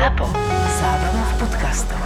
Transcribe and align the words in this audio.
ZAPO. 0.00 0.32
Zábrná 0.80 1.24
v 1.28 1.34
podcastov. 1.44 2.00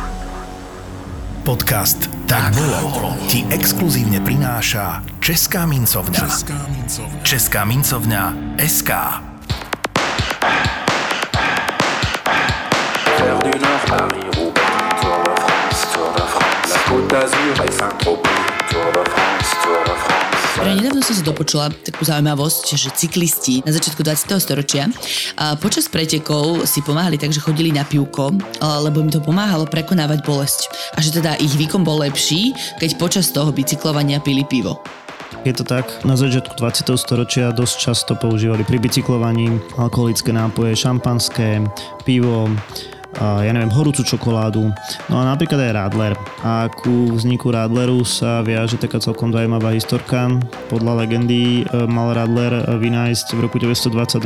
Podcast 1.46 2.10
Tak 2.27 2.51
bolo 2.59 3.15
ti 3.31 3.47
exkluzívne 3.55 4.19
prináša 4.19 5.06
Česká 5.22 5.62
mincovňa. 5.62 6.26
Česká 6.26 6.58
mincovňa. 6.74 7.22
Česká 7.22 7.60
mincovňa 7.62 8.22
SK. 8.58 8.90
Paris, 13.86 14.26
Roubaix, 14.42 14.74
Tour 14.98 15.18
de 15.22 15.34
France, 15.38 15.80
Tour 15.95 16.11
de 16.18 16.24
France. 16.26 16.70
La 16.74 16.80
Côte 16.90 17.06
d'Azur 17.06 17.54
et 17.62 17.72
Saint-Tropez, 17.79 18.42
Tour 18.74 18.90
de 18.90 19.02
France, 19.06 19.50
Tour 19.62 19.79
de 19.86 19.95
France. 20.02 20.23
Nedávno 20.55 21.02
som 21.02 21.18
si 21.18 21.27
dopočula 21.27 21.75
takú 21.82 22.07
zaujímavosť, 22.07 22.79
že 22.79 22.95
cyklisti 22.95 23.66
na 23.66 23.75
začiatku 23.75 24.07
20. 24.07 24.39
storočia 24.39 24.87
a 25.34 25.59
počas 25.59 25.91
pretekov 25.91 26.62
si 26.70 26.79
pomáhali 26.79 27.19
tak, 27.19 27.34
že 27.34 27.43
chodili 27.43 27.75
na 27.75 27.82
pivko, 27.82 28.30
lebo 28.62 29.02
im 29.02 29.11
to 29.11 29.19
pomáhalo 29.19 29.66
prekonávať 29.66 30.23
bolesť. 30.23 30.70
A 30.95 31.02
že 31.02 31.19
teda 31.19 31.34
ich 31.42 31.59
výkon 31.59 31.83
bol 31.83 31.98
lepší, 32.06 32.55
keď 32.78 32.91
počas 33.02 33.34
toho 33.34 33.51
bicyklovania 33.51 34.23
pili 34.23 34.47
pivo. 34.47 34.78
Je 35.42 35.52
to 35.52 35.66
tak, 35.66 35.91
na 36.09 36.16
začiatku 36.16 36.56
20. 36.56 36.89
storočia 36.97 37.52
dosť 37.52 37.75
často 37.77 38.12
používali 38.16 38.64
pri 38.64 38.80
bicyklovaní 38.80 39.61
alkoholické 39.77 40.33
nápoje, 40.33 40.73
šampanské, 40.78 41.61
pivo, 42.06 42.48
ja 43.18 43.50
neviem, 43.54 43.70
horúcu 43.70 44.02
čokoládu, 44.02 44.70
no 45.10 45.14
a 45.14 45.24
napríklad 45.24 45.70
aj 45.70 45.72
Radler. 45.77 46.14
A 46.42 46.66
ku 46.70 47.14
vzniku 47.14 47.55
Radleru 47.55 48.02
sa 48.02 48.42
viaže 48.42 48.80
taká 48.80 48.98
celkom 48.98 49.30
zaujímavá 49.30 49.70
historka. 49.74 50.28
Podľa 50.72 51.05
legendy 51.05 51.62
e, 51.62 51.84
mal 51.86 52.16
Radler 52.16 52.64
vynájsť 52.78 53.38
v 53.38 53.41
roku 53.45 53.56
1922 53.62 54.24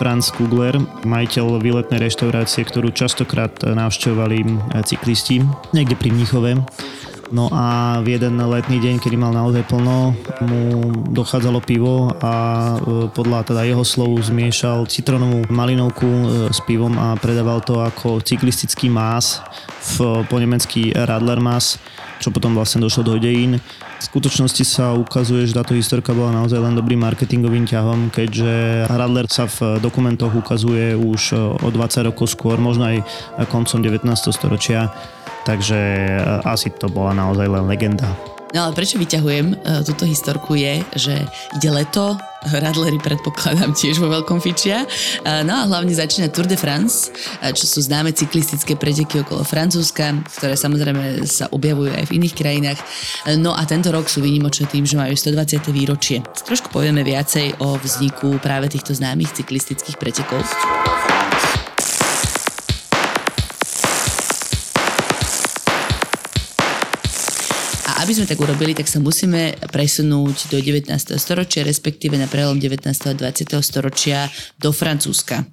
Franz 0.00 0.32
Kugler, 0.34 0.74
majiteľ 1.06 1.62
výletnej 1.62 2.00
reštaurácie, 2.02 2.66
ktorú 2.66 2.90
častokrát 2.90 3.54
navštevovali 3.62 4.38
e, 4.42 4.48
cyklisti, 4.82 5.44
niekde 5.70 5.94
pri 5.94 6.10
Mnichove. 6.14 6.58
No 7.32 7.48
a 7.48 7.98
v 8.04 8.20
jeden 8.20 8.36
letný 8.36 8.76
deň, 8.84 9.00
kedy 9.00 9.16
mal 9.16 9.32
naozaj 9.32 9.64
plno, 9.64 10.12
mu 10.44 10.92
dochádzalo 11.08 11.64
pivo 11.64 12.12
a 12.20 12.34
e, 12.76 13.08
podľa 13.08 13.48
teda 13.48 13.64
jeho 13.64 13.80
slov 13.80 14.20
zmiešal 14.28 14.84
citronovú 14.84 15.48
malinovku 15.48 16.04
e, 16.04 16.24
s 16.52 16.60
pivom 16.68 16.92
a 17.00 17.16
predával 17.16 17.64
to 17.64 17.80
ako 17.80 18.20
cyklistický 18.20 18.92
más, 18.92 19.40
v, 19.96 20.24
po 20.28 20.36
nemecky 20.36 20.92
Radler 20.92 21.40
Mas, 21.40 21.80
čo 22.20 22.28
potom 22.28 22.52
vlastne 22.52 22.84
došlo 22.84 23.04
do 23.04 23.14
dejín. 23.16 23.56
V 23.56 24.02
skutočnosti 24.04 24.64
sa 24.68 24.92
ukazuje, 24.92 25.48
že 25.48 25.56
táto 25.56 25.72
historka 25.72 26.12
bola 26.12 26.44
naozaj 26.44 26.60
len 26.60 26.76
dobrým 26.76 27.00
marketingovým 27.00 27.64
ťahom, 27.64 28.12
keďže 28.12 28.84
Radler 28.90 29.24
sa 29.32 29.48
v 29.48 29.80
dokumentoch 29.80 30.36
ukazuje 30.36 30.92
už 30.92 31.22
o 31.64 31.68
20 31.72 32.08
rokov 32.12 32.36
skôr, 32.36 32.60
možno 32.60 32.84
aj 32.84 33.00
koncom 33.48 33.80
19. 33.80 34.04
storočia 34.28 34.92
takže 35.44 35.76
e, 35.76 36.40
asi 36.48 36.72
to 36.72 36.88
bola 36.88 37.12
naozaj 37.12 37.46
len 37.46 37.68
legenda. 37.68 38.08
No 38.54 38.70
ale 38.70 38.72
prečo 38.78 39.02
vyťahujem 39.02 39.46
uh, 39.50 39.82
túto 39.82 40.06
historku 40.06 40.54
je, 40.54 40.78
že 40.94 41.26
ide 41.58 41.70
leto, 41.74 42.14
radlery 42.54 43.02
predpokladám 43.02 43.74
tiež 43.74 43.98
vo 43.98 44.06
veľkom 44.06 44.38
fičia. 44.38 44.86
Uh, 45.26 45.42
no 45.42 45.58
a 45.58 45.66
hlavne 45.66 45.90
začína 45.90 46.30
Tour 46.30 46.46
de 46.46 46.54
France, 46.54 47.10
čo 47.42 47.66
sú 47.66 47.82
známe 47.82 48.14
cyklistické 48.14 48.78
preteky 48.78 49.26
okolo 49.26 49.42
Francúzska, 49.42 50.14
ktoré 50.38 50.54
samozrejme 50.54 51.26
sa 51.26 51.50
objavujú 51.50 51.98
aj 51.98 52.04
v 52.06 52.14
iných 52.22 52.34
krajinách. 52.38 52.78
No 53.42 53.58
a 53.58 53.66
tento 53.66 53.90
rok 53.90 54.06
sú 54.06 54.22
výnimočné 54.22 54.70
tým, 54.70 54.86
že 54.86 54.94
majú 54.94 55.18
120. 55.18 55.74
výročie. 55.74 56.22
Trošku 56.22 56.70
povieme 56.70 57.02
viacej 57.02 57.58
o 57.58 57.74
vzniku 57.74 58.38
práve 58.38 58.70
týchto 58.70 58.94
známych 58.94 59.34
cyklistických 59.34 59.98
pretekov. 59.98 60.46
Aby 68.04 68.20
sme 68.20 68.28
tak 68.28 68.36
urobili, 68.36 68.76
tak 68.76 68.84
sa 68.84 69.00
musíme 69.00 69.56
presunúť 69.72 70.52
do 70.52 70.60
19. 70.60 70.92
storočia, 71.16 71.64
respektíve 71.64 72.20
na 72.20 72.28
prelom 72.28 72.60
19. 72.60 72.84
a 72.84 73.12
20. 73.16 73.48
storočia 73.64 74.28
do 74.60 74.76
Francúzska. 74.76 75.48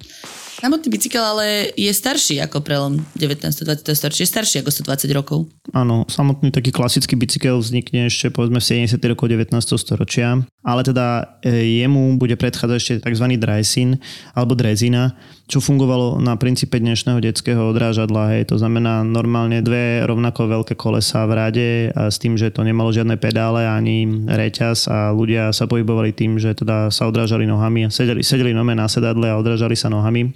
Samotný 0.60 0.92
bicykel 0.92 1.24
ale 1.24 1.72
je 1.74 1.88
starší 1.88 2.44
ako 2.44 2.60
prelom 2.60 3.00
19. 3.16 3.48
20. 3.56 3.96
storočia, 3.96 4.28
je 4.28 4.30
starší 4.36 4.56
ako 4.60 4.68
120 4.84 5.16
rokov. 5.16 5.48
Áno, 5.72 6.04
samotný 6.12 6.52
taký 6.52 6.76
klasický 6.76 7.16
bicykel 7.16 7.56
vznikne 7.56 8.12
ešte 8.12 8.28
povedzme 8.28 8.60
v 8.60 8.84
70. 8.84 9.00
rokov 9.00 9.32
19. 9.32 9.56
storočia, 9.80 10.44
ale 10.62 10.86
teda 10.86 11.38
e, 11.42 11.82
jemu 11.82 12.16
bude 12.16 12.38
predchádzať 12.38 12.76
ešte 12.78 12.94
tzv. 13.02 13.26
drysin 13.34 13.98
alebo 14.32 14.54
drezina, 14.54 15.18
čo 15.50 15.58
fungovalo 15.58 16.22
na 16.22 16.38
princípe 16.38 16.78
dnešného 16.78 17.18
detského 17.18 17.60
odrážadla. 17.66 18.38
Hej. 18.38 18.54
To 18.54 18.56
znamená 18.62 19.02
normálne 19.02 19.58
dve 19.58 20.06
rovnako 20.06 20.62
veľké 20.62 20.74
kolesa 20.78 21.26
v 21.26 21.32
rade 21.34 21.68
a 21.92 22.08
s 22.08 22.22
tým, 22.22 22.38
že 22.38 22.54
to 22.54 22.62
nemalo 22.62 22.94
žiadne 22.94 23.18
pedále 23.18 23.66
ani 23.66 24.06
reťaz 24.30 24.86
a 24.86 25.10
ľudia 25.10 25.50
sa 25.50 25.66
pohybovali 25.66 26.14
tým, 26.14 26.38
že 26.38 26.54
teda 26.54 26.94
sa 26.94 27.10
odrážali 27.10 27.42
nohami, 27.44 27.90
sedeli, 27.90 28.22
sedeli 28.22 28.54
nome 28.54 28.78
na 28.78 28.86
sedadle 28.86 29.28
a 29.28 29.38
odrážali 29.38 29.74
sa 29.74 29.90
nohami. 29.90 30.30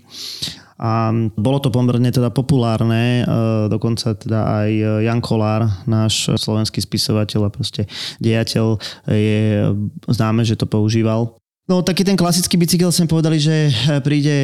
A 0.76 1.08
bolo 1.36 1.58
to 1.62 1.72
pomerne 1.72 2.12
teda 2.12 2.28
populárne, 2.28 3.22
e, 3.22 3.24
dokonca 3.72 4.12
teda 4.12 4.40
aj 4.44 4.70
Jan 5.08 5.20
Kolár, 5.24 5.62
náš 5.88 6.36
slovenský 6.36 6.84
spisovateľ 6.84 7.48
a 7.48 7.54
proste 7.54 7.88
dejateľ 8.20 8.76
je 9.08 9.72
známe, 10.04 10.44
že 10.44 10.60
to 10.60 10.68
používal. 10.68 11.40
No 11.66 11.82
taký 11.82 12.06
ten 12.06 12.14
klasický 12.14 12.54
bicykel 12.54 12.94
sme 12.94 13.10
povedali, 13.10 13.42
že 13.42 13.74
príde 14.06 14.36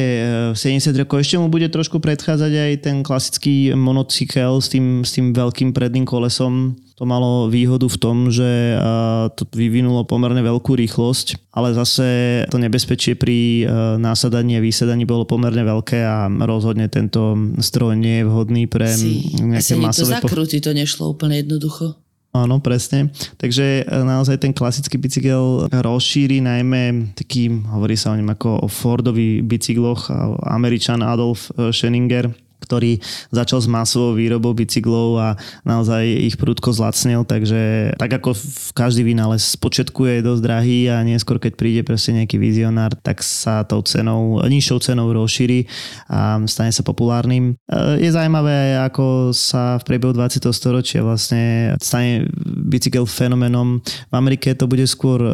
v 0.51 0.57
70 0.59 0.91
rokov. 1.07 1.23
Ešte 1.23 1.39
mu 1.39 1.47
bude 1.47 1.71
trošku 1.71 2.03
predchádzať 2.03 2.51
aj 2.51 2.71
ten 2.83 2.99
klasický 2.99 3.71
monocykel 3.71 4.59
s 4.59 4.67
tým, 4.67 5.07
s 5.07 5.15
tým 5.15 5.31
veľkým 5.31 5.71
predným 5.71 6.03
kolesom. 6.03 6.75
To 6.99 7.07
malo 7.07 7.47
výhodu 7.47 7.87
v 7.87 7.95
tom, 7.95 8.27
že 8.27 8.75
to 9.39 9.47
vyvinulo 9.55 10.03
pomerne 10.03 10.43
veľkú 10.43 10.75
rýchlosť, 10.75 11.55
ale 11.55 11.71
zase 11.71 12.05
to 12.51 12.59
nebezpečie 12.59 13.15
pri 13.15 13.71
násadaní 14.03 14.59
a 14.59 14.61
výsadaní 14.61 15.07
bolo 15.07 15.23
pomerne 15.23 15.63
veľké 15.63 16.03
a 16.03 16.27
rozhodne 16.43 16.91
tento 16.91 17.39
stroj 17.63 17.95
nie 17.95 18.19
je 18.19 18.27
vhodný 18.27 18.67
pre 18.67 18.91
si, 18.91 19.31
nejaké 19.39 19.63
asi 19.63 19.79
masové... 19.79 19.95
to 19.95 20.27
zakrúti, 20.27 20.57
to 20.59 20.75
nešlo 20.75 21.15
úplne 21.15 21.39
jednoducho. 21.39 22.02
Áno, 22.33 22.57
presne. 22.57 23.13
Takže 23.37 23.85
e, 23.85 23.93
naozaj 23.93 24.41
ten 24.41 24.57
klasický 24.57 24.97
bicykel 24.97 25.69
rozšíri 25.69 26.41
najmä 26.41 27.13
taký, 27.13 27.61
hovorí 27.69 27.93
sa 27.93 28.09
o 28.09 28.17
ňom 28.17 28.33
ako 28.33 28.65
o 28.65 28.67
Fordových 28.67 29.45
bicykloch, 29.45 30.09
Američan 30.49 31.05
Adolf 31.05 31.53
e, 31.53 31.69
Scheninger, 31.69 32.33
ktorý 32.63 33.03
začal 33.35 33.59
s 33.59 33.67
masovou 33.67 34.15
výrobou 34.15 34.55
bicyklov 34.55 35.19
a 35.19 35.29
naozaj 35.67 36.07
ich 36.07 36.39
prudko 36.39 36.71
zlacnil, 36.71 37.27
takže 37.27 37.93
tak 37.99 38.23
ako 38.23 38.31
v 38.33 38.71
každý 38.71 39.03
vynález 39.03 39.43
spočiatku 39.43 40.07
je 40.07 40.23
dosť 40.23 40.41
drahý 40.41 40.87
a 40.87 41.03
neskôr 41.03 41.37
keď 41.37 41.53
príde 41.59 41.81
proste 41.83 42.15
nejaký 42.15 42.39
vizionár, 42.39 42.95
tak 42.95 43.19
sa 43.19 43.67
tou 43.67 43.83
cenou, 43.83 44.39
nižšou 44.39 44.79
cenou 44.79 45.11
rozšíri 45.11 45.67
a 46.07 46.39
stane 46.47 46.71
sa 46.71 46.81
populárnym. 46.85 47.59
Je 47.99 48.09
zaujímavé, 48.09 48.79
ako 48.79 49.35
sa 49.35 49.81
v 49.81 49.83
priebehu 49.83 50.15
20. 50.15 50.39
storočia 50.53 51.03
vlastne 51.03 51.75
stane 51.81 52.29
bicykel 52.45 53.03
fenomenom. 53.09 53.81
V 53.83 54.13
Amerike 54.13 54.53
to 54.55 54.69
bude 54.69 54.85
skôr 54.85 55.19
e, 55.19 55.31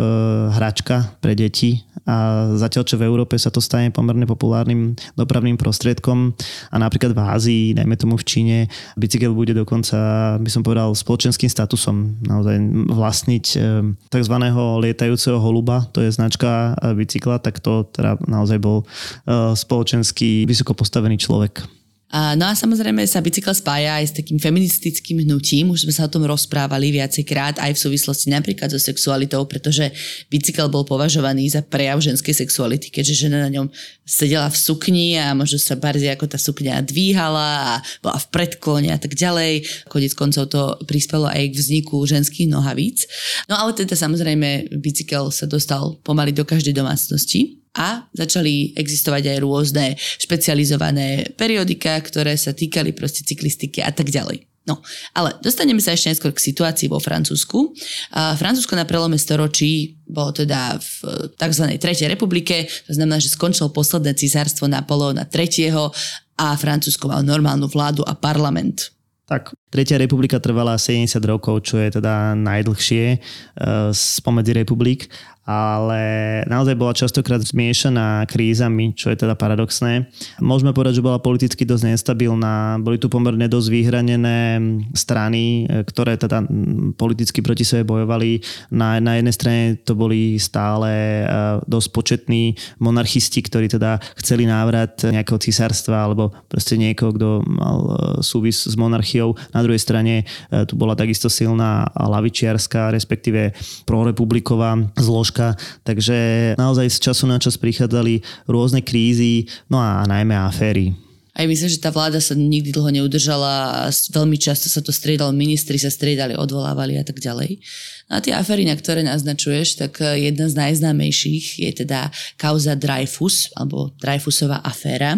hračka 0.56 1.20
pre 1.20 1.36
deti 1.36 1.84
a 2.10 2.16
zatiaľ, 2.58 2.84
čo 2.90 2.98
v 2.98 3.06
Európe 3.06 3.38
sa 3.38 3.54
to 3.54 3.62
stane 3.62 3.94
pomerne 3.94 4.26
populárnym 4.26 4.98
dopravným 5.14 5.62
prostriedkom 5.62 6.34
a 6.74 6.76
napríklad 6.82 7.14
v 7.14 7.22
Ázii, 7.22 7.64
najmä 7.78 7.94
tomu 8.02 8.18
v 8.18 8.26
Číne, 8.26 8.58
bicykel 8.98 9.38
bude 9.38 9.54
dokonca, 9.54 9.98
by 10.42 10.50
som 10.50 10.66
povedal, 10.66 10.90
spoločenským 10.98 11.54
statusom 11.54 12.18
naozaj 12.26 12.58
vlastniť 12.90 13.46
eh, 13.62 13.94
tzv. 14.10 14.36
lietajúceho 14.82 15.38
holuba, 15.38 15.86
to 15.94 16.02
je 16.02 16.10
značka 16.10 16.74
eh, 16.74 16.98
bicykla, 16.98 17.38
tak 17.46 17.62
to 17.62 17.86
teda 17.94 18.18
naozaj 18.26 18.58
bol 18.58 18.90
eh, 19.30 19.54
spoločenský 19.54 20.50
vysoko 20.50 20.74
postavený 20.74 21.22
človek. 21.22 21.79
No 22.10 22.50
a 22.50 22.58
samozrejme 22.58 23.06
sa 23.06 23.22
bicykel 23.22 23.54
spája 23.54 24.02
aj 24.02 24.06
s 24.10 24.14
takým 24.18 24.42
feministickým 24.42 25.22
hnutím, 25.22 25.70
už 25.70 25.86
sme 25.86 25.94
sa 25.94 26.10
o 26.10 26.14
tom 26.14 26.26
rozprávali 26.26 26.90
viacejkrát 26.90 27.62
aj 27.62 27.78
v 27.78 27.84
súvislosti 27.86 28.34
napríklad 28.34 28.74
so 28.74 28.82
sexualitou, 28.82 29.46
pretože 29.46 29.94
bicykel 30.34 30.74
bol 30.74 30.82
považovaný 30.90 31.54
za 31.54 31.62
prejav 31.62 32.02
ženskej 32.02 32.34
sexuality, 32.34 32.90
keďže 32.90 33.30
žena 33.30 33.46
na 33.46 33.54
ňom 33.54 33.70
sedela 34.10 34.50
v 34.50 34.58
sukni 34.58 35.22
a 35.22 35.38
možno 35.38 35.62
sa 35.62 35.78
bardziej 35.78 36.10
ako 36.18 36.26
tá 36.26 36.42
sukňa 36.42 36.82
dvíhala 36.82 37.78
a 37.78 37.86
bola 38.02 38.18
v 38.18 38.28
predklone 38.34 38.90
a 38.90 38.98
tak 38.98 39.14
ďalej. 39.14 39.86
Konec 39.86 40.18
koncov 40.18 40.50
to 40.50 40.82
prispelo 40.90 41.30
aj 41.30 41.46
k 41.46 41.60
vzniku 41.62 42.02
ženských 42.10 42.50
nohavíc. 42.50 43.06
No 43.46 43.54
ale 43.54 43.78
teda 43.78 43.94
samozrejme 43.94 44.82
bicykel 44.82 45.30
sa 45.30 45.46
dostal 45.46 46.02
pomaly 46.02 46.34
do 46.34 46.42
každej 46.42 46.74
domácnosti 46.74 47.62
a 47.78 48.10
začali 48.14 48.74
existovať 48.74 49.36
aj 49.36 49.38
rôzne 49.44 49.86
špecializované 49.98 51.34
periodika, 51.38 51.98
ktoré 52.02 52.34
sa 52.36 52.54
týkali 52.54 52.94
proste 52.94 53.22
cyklistiky 53.22 53.86
a 53.86 53.94
tak 53.94 54.10
ďalej. 54.10 54.50
No, 54.68 54.86
ale 55.18 55.34
dostaneme 55.42 55.82
sa 55.82 55.98
ešte 55.98 56.14
neskôr 56.14 56.30
k 56.30 56.46
situácii 56.54 56.94
vo 56.94 57.02
Francúzsku. 57.02 57.74
A 58.14 58.38
Francúzsko 58.38 58.78
na 58.78 58.86
prelome 58.86 59.18
storočí 59.18 59.98
bolo 60.06 60.30
teda 60.30 60.78
v 60.78 60.92
tzv. 61.34 61.66
Tretej 61.82 62.06
republike, 62.06 62.70
to 62.86 62.94
znamená, 62.94 63.18
že 63.18 63.34
skončilo 63.34 63.74
posledné 63.74 64.14
císarstvo 64.14 64.70
Napoleona 64.70 65.26
III 65.26 65.90
a 66.38 66.54
Francúzsko 66.54 67.10
malo 67.10 67.26
normálnu 67.26 67.66
vládu 67.66 68.06
a 68.06 68.14
parlament. 68.14 68.94
Tak, 69.30 69.54
Tretia 69.70 70.02
republika 70.02 70.42
trvala 70.42 70.74
70 70.82 71.22
rokov, 71.22 71.62
čo 71.62 71.78
je 71.78 72.02
teda 72.02 72.34
najdlhšie 72.34 73.22
uh, 73.22 73.94
spomedzi 73.94 74.58
republik, 74.58 75.06
ale 75.50 76.02
naozaj 76.46 76.78
bola 76.78 76.94
častokrát 76.94 77.42
zmiešaná 77.42 78.30
krízami, 78.30 78.94
čo 78.94 79.10
je 79.10 79.18
teda 79.18 79.34
paradoxné. 79.34 80.06
Môžeme 80.38 80.78
povedať, 80.78 81.02
že 81.02 81.06
bola 81.10 81.18
politicky 81.18 81.66
dosť 81.66 81.98
nestabilná, 81.98 82.78
boli 82.78 83.02
tu 83.02 83.10
pomerne 83.10 83.50
dosť 83.50 83.68
vyhranené 83.74 84.62
strany, 84.94 85.66
e, 85.66 85.82
ktoré 85.90 86.22
teda 86.22 86.46
politicky 86.94 87.42
proti 87.42 87.66
sebe 87.66 87.82
bojovali. 87.90 88.46
Na, 88.70 89.02
na 89.02 89.18
jednej 89.18 89.34
strane 89.34 89.62
to 89.82 89.98
boli 89.98 90.38
stále 90.38 91.26
uh, 91.26 91.64
dosť 91.66 91.88
početní 91.96 92.54
monarchisti, 92.78 93.42
ktorí 93.42 93.72
teda 93.72 93.98
chceli 94.22 94.46
návrat 94.46 95.02
nejakého 95.02 95.40
cisárstva 95.42 96.06
alebo 96.06 96.30
proste 96.46 96.76
niekoho, 96.78 97.16
kto 97.16 97.28
mal 97.48 97.80
súvis 98.20 98.68
s 98.68 98.76
monarchiou. 98.76 99.34
Na 99.56 99.64
druhej 99.64 99.82
strane 99.82 100.22
e, 100.22 100.64
tu 100.68 100.76
bola 100.76 100.94
takisto 100.94 101.32
silná 101.32 101.88
lavičiarská, 101.96 102.92
respektíve 102.92 103.56
prorepubliková 103.88 104.76
zložka, 105.00 105.39
takže 105.88 106.18
naozaj 106.60 106.88
z 106.90 106.98
času 107.10 107.24
na 107.28 107.38
čas 107.40 107.56
prichádzali 107.56 108.22
rôzne 108.46 108.84
krízy, 108.84 109.48
no 109.72 109.80
a 109.80 110.04
najmä 110.08 110.36
aféry. 110.36 110.96
Aj 111.40 111.48
myslím, 111.48 111.72
že 111.72 111.80
tá 111.80 111.88
vláda 111.88 112.20
sa 112.20 112.36
nikdy 112.36 112.76
dlho 112.76 112.92
neudržala 112.92 113.88
a 113.88 113.94
veľmi 113.94 114.36
často 114.36 114.68
sa 114.68 114.84
to 114.84 114.92
striedalo, 114.92 115.32
ministri 115.32 115.80
sa 115.80 115.88
striedali, 115.88 116.36
odvolávali 116.36 117.00
a 117.00 117.04
tak 117.08 117.24
ďalej. 117.24 117.64
No 118.12 118.18
a 118.18 118.20
tie 118.20 118.36
afery, 118.36 118.68
na 118.68 118.76
ktoré 118.76 119.08
naznačuješ, 119.08 119.80
tak 119.80 120.04
e, 120.04 120.28
jedna 120.28 120.52
z 120.52 120.60
najznámejších 120.60 121.64
je 121.64 121.72
teda 121.86 122.12
kauza 122.36 122.76
Dreyfus, 122.76 123.56
alebo 123.56 123.96
Dreyfusová 124.02 124.60
aféra. 124.66 125.16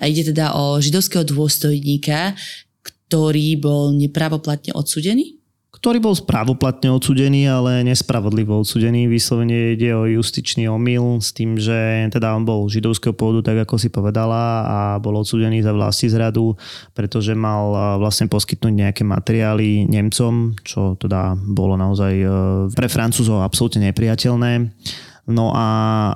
A 0.00 0.08
ide 0.08 0.32
teda 0.32 0.56
o 0.56 0.80
židovského 0.80 1.28
dôstojníka, 1.28 2.38
ktorý 2.80 3.58
bol 3.58 3.92
nepravoplatne 3.98 4.72
odsudený? 4.72 5.39
Ktorý 5.80 5.96
bol 5.96 6.12
správoplatne 6.12 6.92
odsudený, 6.92 7.48
ale 7.48 7.80
nespravodlivo 7.88 8.60
odsudený. 8.60 9.08
Vyslovene 9.08 9.72
ide 9.72 9.96
o 9.96 10.04
justičný 10.04 10.68
omyl 10.68 11.24
s 11.24 11.32
tým, 11.32 11.56
že 11.56 12.04
teda 12.12 12.36
on 12.36 12.44
bol 12.44 12.68
židovského 12.68 13.16
pôvodu, 13.16 13.48
tak 13.48 13.64
ako 13.64 13.80
si 13.80 13.88
povedala, 13.88 14.68
a 14.68 14.78
bol 15.00 15.16
odsudený 15.16 15.64
za 15.64 15.72
vlasti 15.72 16.12
zradu, 16.12 16.52
pretože 16.92 17.32
mal 17.32 17.96
vlastne 17.96 18.28
poskytnúť 18.28 18.74
nejaké 18.76 19.02
materiály 19.08 19.88
Nemcom, 19.88 20.52
čo 20.60 21.00
teda 21.00 21.32
bolo 21.40 21.80
naozaj 21.80 22.12
e, 22.12 22.28
pre 22.76 22.92
Francúzov 22.92 23.40
absolútne 23.40 23.88
nepriateľné. 23.88 24.68
No 25.32 25.56
a 25.56 25.68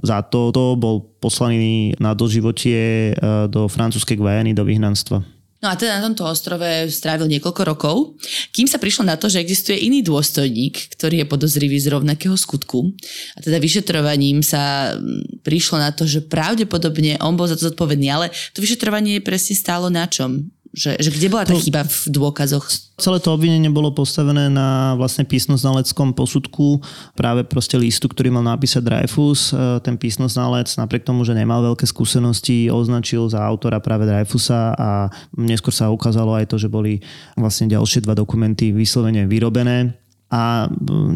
za 0.05 0.21
to, 0.29 0.53
to 0.53 0.77
bol 0.77 1.09
poslaný 1.25 1.97
na 1.97 2.13
doživotie 2.13 3.17
e, 3.17 3.49
do 3.49 3.65
francúzskej 3.73 4.21
Guajany, 4.21 4.53
do 4.53 4.69
vyhnanstva. 4.69 5.25
No 5.65 5.73
a 5.73 5.81
teda 5.81 5.97
na 5.97 6.05
tomto 6.05 6.29
ostrove 6.29 6.93
strávil 6.93 7.25
niekoľko 7.25 7.63
rokov, 7.65 8.21
kým 8.53 8.69
sa 8.69 8.77
prišlo 8.77 9.09
na 9.09 9.17
to, 9.17 9.33
že 9.33 9.41
existuje 9.41 9.81
iný 9.81 10.05
dôstojník, 10.05 10.93
ktorý 10.93 11.25
je 11.25 11.31
podozrivý 11.33 11.81
z 11.81 11.89
rovnakého 11.89 12.37
skutku. 12.37 12.93
A 13.33 13.41
teda 13.41 13.57
vyšetrovaním 13.57 14.45
sa 14.45 14.93
mm, 14.93 15.41
prišlo 15.41 15.81
na 15.81 15.89
to, 15.97 16.05
že 16.05 16.21
pravdepodobne 16.21 17.17
on 17.25 17.33
bol 17.41 17.49
za 17.49 17.57
to 17.57 17.73
zodpovedný, 17.73 18.13
ale 18.13 18.29
to 18.53 18.61
vyšetrovanie 18.61 19.25
presne 19.25 19.57
stálo 19.57 19.89
na 19.89 20.05
čom? 20.05 20.53
Že, 20.75 20.99
že 20.99 21.11
kde 21.15 21.31
bola 21.31 21.47
tá 21.47 21.55
to, 21.55 21.63
chyba 21.63 21.87
v 21.87 22.11
dôkazoch? 22.11 22.67
Celé 22.99 23.23
to 23.23 23.31
obvinenie 23.31 23.71
bolo 23.71 23.95
postavené 23.95 24.51
na 24.51 24.99
vlastne 24.99 25.23
písnoznaleckom 25.23 26.11
posudku 26.19 26.83
práve 27.15 27.47
proste 27.47 27.79
listu, 27.79 28.11
ktorý 28.11 28.35
mal 28.35 28.43
napísať 28.43 28.83
Dreyfus. 28.83 29.55
E, 29.55 29.79
ten 29.87 29.95
písnoznalec 29.95 30.67
napriek 30.75 31.07
tomu, 31.07 31.23
že 31.23 31.39
nemal 31.39 31.63
veľké 31.63 31.87
skúsenosti, 31.87 32.75
označil 32.75 33.31
za 33.31 33.39
autora 33.47 33.79
práve 33.79 34.03
Dreyfusa 34.11 34.75
a 34.75 34.91
neskôr 35.39 35.71
sa 35.71 35.95
ukázalo 35.95 36.35
aj 36.35 36.51
to, 36.51 36.59
že 36.59 36.67
boli 36.67 36.99
vlastne 37.39 37.71
ďalšie 37.71 38.03
dva 38.03 38.19
dokumenty 38.19 38.75
vyslovene 38.75 39.31
vyrobené 39.31 40.04
a 40.33 40.67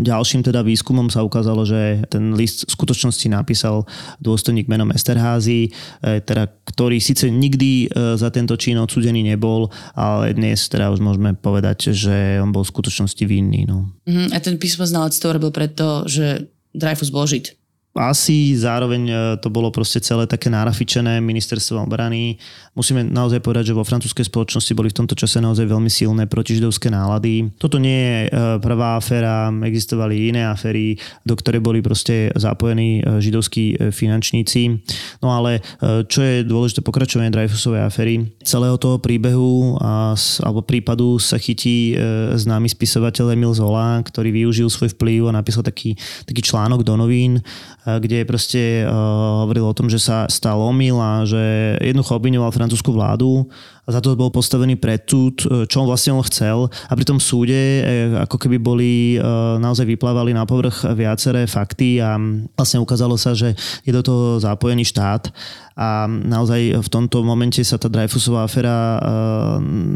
ďalším 0.05 0.45
teda 0.45 0.61
výskumom 0.63 1.09
sa 1.09 1.25
ukázalo, 1.25 1.65
že 1.65 2.05
ten 2.13 2.37
list 2.37 2.69
v 2.69 2.75
skutočnosti 2.77 3.27
napísal 3.33 3.89
dôstojník 4.21 4.69
menom 4.69 4.93
Esterházy, 4.93 5.69
e, 5.69 6.21
teda, 6.23 6.47
ktorý 6.69 7.01
síce 7.01 7.33
nikdy 7.33 7.89
e, 7.89 8.15
za 8.21 8.29
tento 8.29 8.55
čin 8.55 8.79
odsudený 8.79 9.25
nebol, 9.25 9.73
ale 9.97 10.37
dnes 10.37 10.69
teda 10.69 10.93
už 10.93 11.01
môžeme 11.01 11.35
povedať, 11.35 11.97
že 11.97 12.39
on 12.39 12.53
bol 12.53 12.63
v 12.63 12.73
skutočnosti 12.73 13.25
vinný. 13.25 13.65
No. 13.67 13.91
Uh-huh. 14.07 14.29
A 14.31 14.39
ten 14.39 14.61
písmo 14.61 14.85
znalec 14.85 15.17
to 15.17 15.27
robil 15.33 15.51
preto, 15.51 16.05
že 16.07 16.47
Dreyfus 16.77 17.11
bol 17.11 17.27
žid 17.27 17.59
asi 17.99 18.55
zároveň 18.55 19.03
e, 19.11 19.15
to 19.43 19.51
bolo 19.51 19.75
proste 19.75 19.99
celé 19.99 20.31
také 20.31 20.47
nárafičené 20.47 21.19
ministerstvo 21.19 21.83
obrany. 21.83 22.39
Musíme 22.79 23.03
naozaj 23.03 23.43
povedať, 23.43 23.75
že 23.75 23.75
vo 23.75 23.83
francúzskej 23.83 24.31
spoločnosti 24.31 24.71
boli 24.71 24.95
v 24.95 25.03
tomto 25.03 25.19
čase 25.19 25.43
naozaj 25.43 25.67
veľmi 25.67 25.91
silné 25.91 26.31
protižidovské 26.31 26.95
nálady. 26.95 27.51
Toto 27.59 27.83
nie 27.83 27.91
je 27.99 28.19
e, 28.23 28.29
prvá 28.63 28.95
aféra, 28.95 29.51
existovali 29.51 30.31
iné 30.31 30.47
aféry, 30.47 30.95
do 31.27 31.35
ktoré 31.35 31.59
boli 31.59 31.83
proste 31.83 32.31
zapojení 32.39 33.03
e, 33.03 33.19
židovskí 33.19 33.91
finančníci. 33.91 34.79
No 35.19 35.35
ale 35.35 35.59
čo 36.07 36.23
je 36.23 36.47
dôležité 36.47 36.87
pokračovanie 36.87 37.35
Dreyfusovej 37.35 37.83
aféry, 37.83 38.31
celého 38.47 38.79
toho 38.79 39.03
príbehu 39.03 39.75
a, 39.83 40.15
alebo 40.47 40.63
prípadu 40.63 41.19
sa 41.19 41.35
chytí 41.35 41.99
známy 42.39 42.71
spisovateľ 42.71 43.35
Emil 43.35 43.51
Zola, 43.59 43.99
ktorý 44.07 44.31
využil 44.31 44.71
svoj 44.71 44.95
vplyv 44.95 45.35
a 45.35 45.37
napísal 45.43 45.67
taký, 45.67 45.99
taký 46.29 46.47
článok 46.47 46.87
do 46.87 46.95
novín, 46.95 47.43
kde 47.83 48.29
proste 48.29 48.85
hovoril 48.87 49.65
o 49.67 49.77
tom, 49.77 49.89
že 49.89 49.99
sa 49.99 50.29
stal 50.29 50.61
omyl 50.61 51.01
a 51.01 51.25
že 51.25 51.75
jednoducho 51.81 52.21
obviňoval 52.21 52.53
francúzsku 52.69 52.93
vládu 52.93 53.49
a 53.89 53.97
za 53.97 54.05
to 54.05 54.13
bol 54.13 54.29
postavený 54.29 54.77
pred 54.77 55.09
súd, 55.09 55.41
čo 55.65 55.81
on 55.81 55.89
vlastne 55.89 56.13
on 56.13 56.21
chcel. 56.29 56.69
A 56.69 56.93
pri 56.93 57.09
tom 57.09 57.17
súde 57.17 57.57
e, 57.57 57.83
ako 58.29 58.37
keby 58.37 58.61
boli 58.61 59.17
e, 59.17 59.19
naozaj 59.57 59.89
vyplávali 59.89 60.37
na 60.37 60.45
povrch 60.45 60.85
viaceré 60.93 61.49
fakty 61.49 61.97
a 61.97 62.21
vlastne 62.53 62.85
ukázalo 62.85 63.17
sa, 63.17 63.33
že 63.33 63.57
je 63.89 63.93
do 63.97 64.05
toho 64.05 64.37
zapojený 64.45 64.85
štát. 64.85 65.33
A 65.73 66.05
naozaj 66.05 66.85
v 66.85 66.89
tomto 66.93 67.25
momente 67.25 67.65
sa 67.65 67.81
tá 67.81 67.89
Dreyfusová 67.89 68.45
aféra 68.45 68.77
e, 68.77 68.99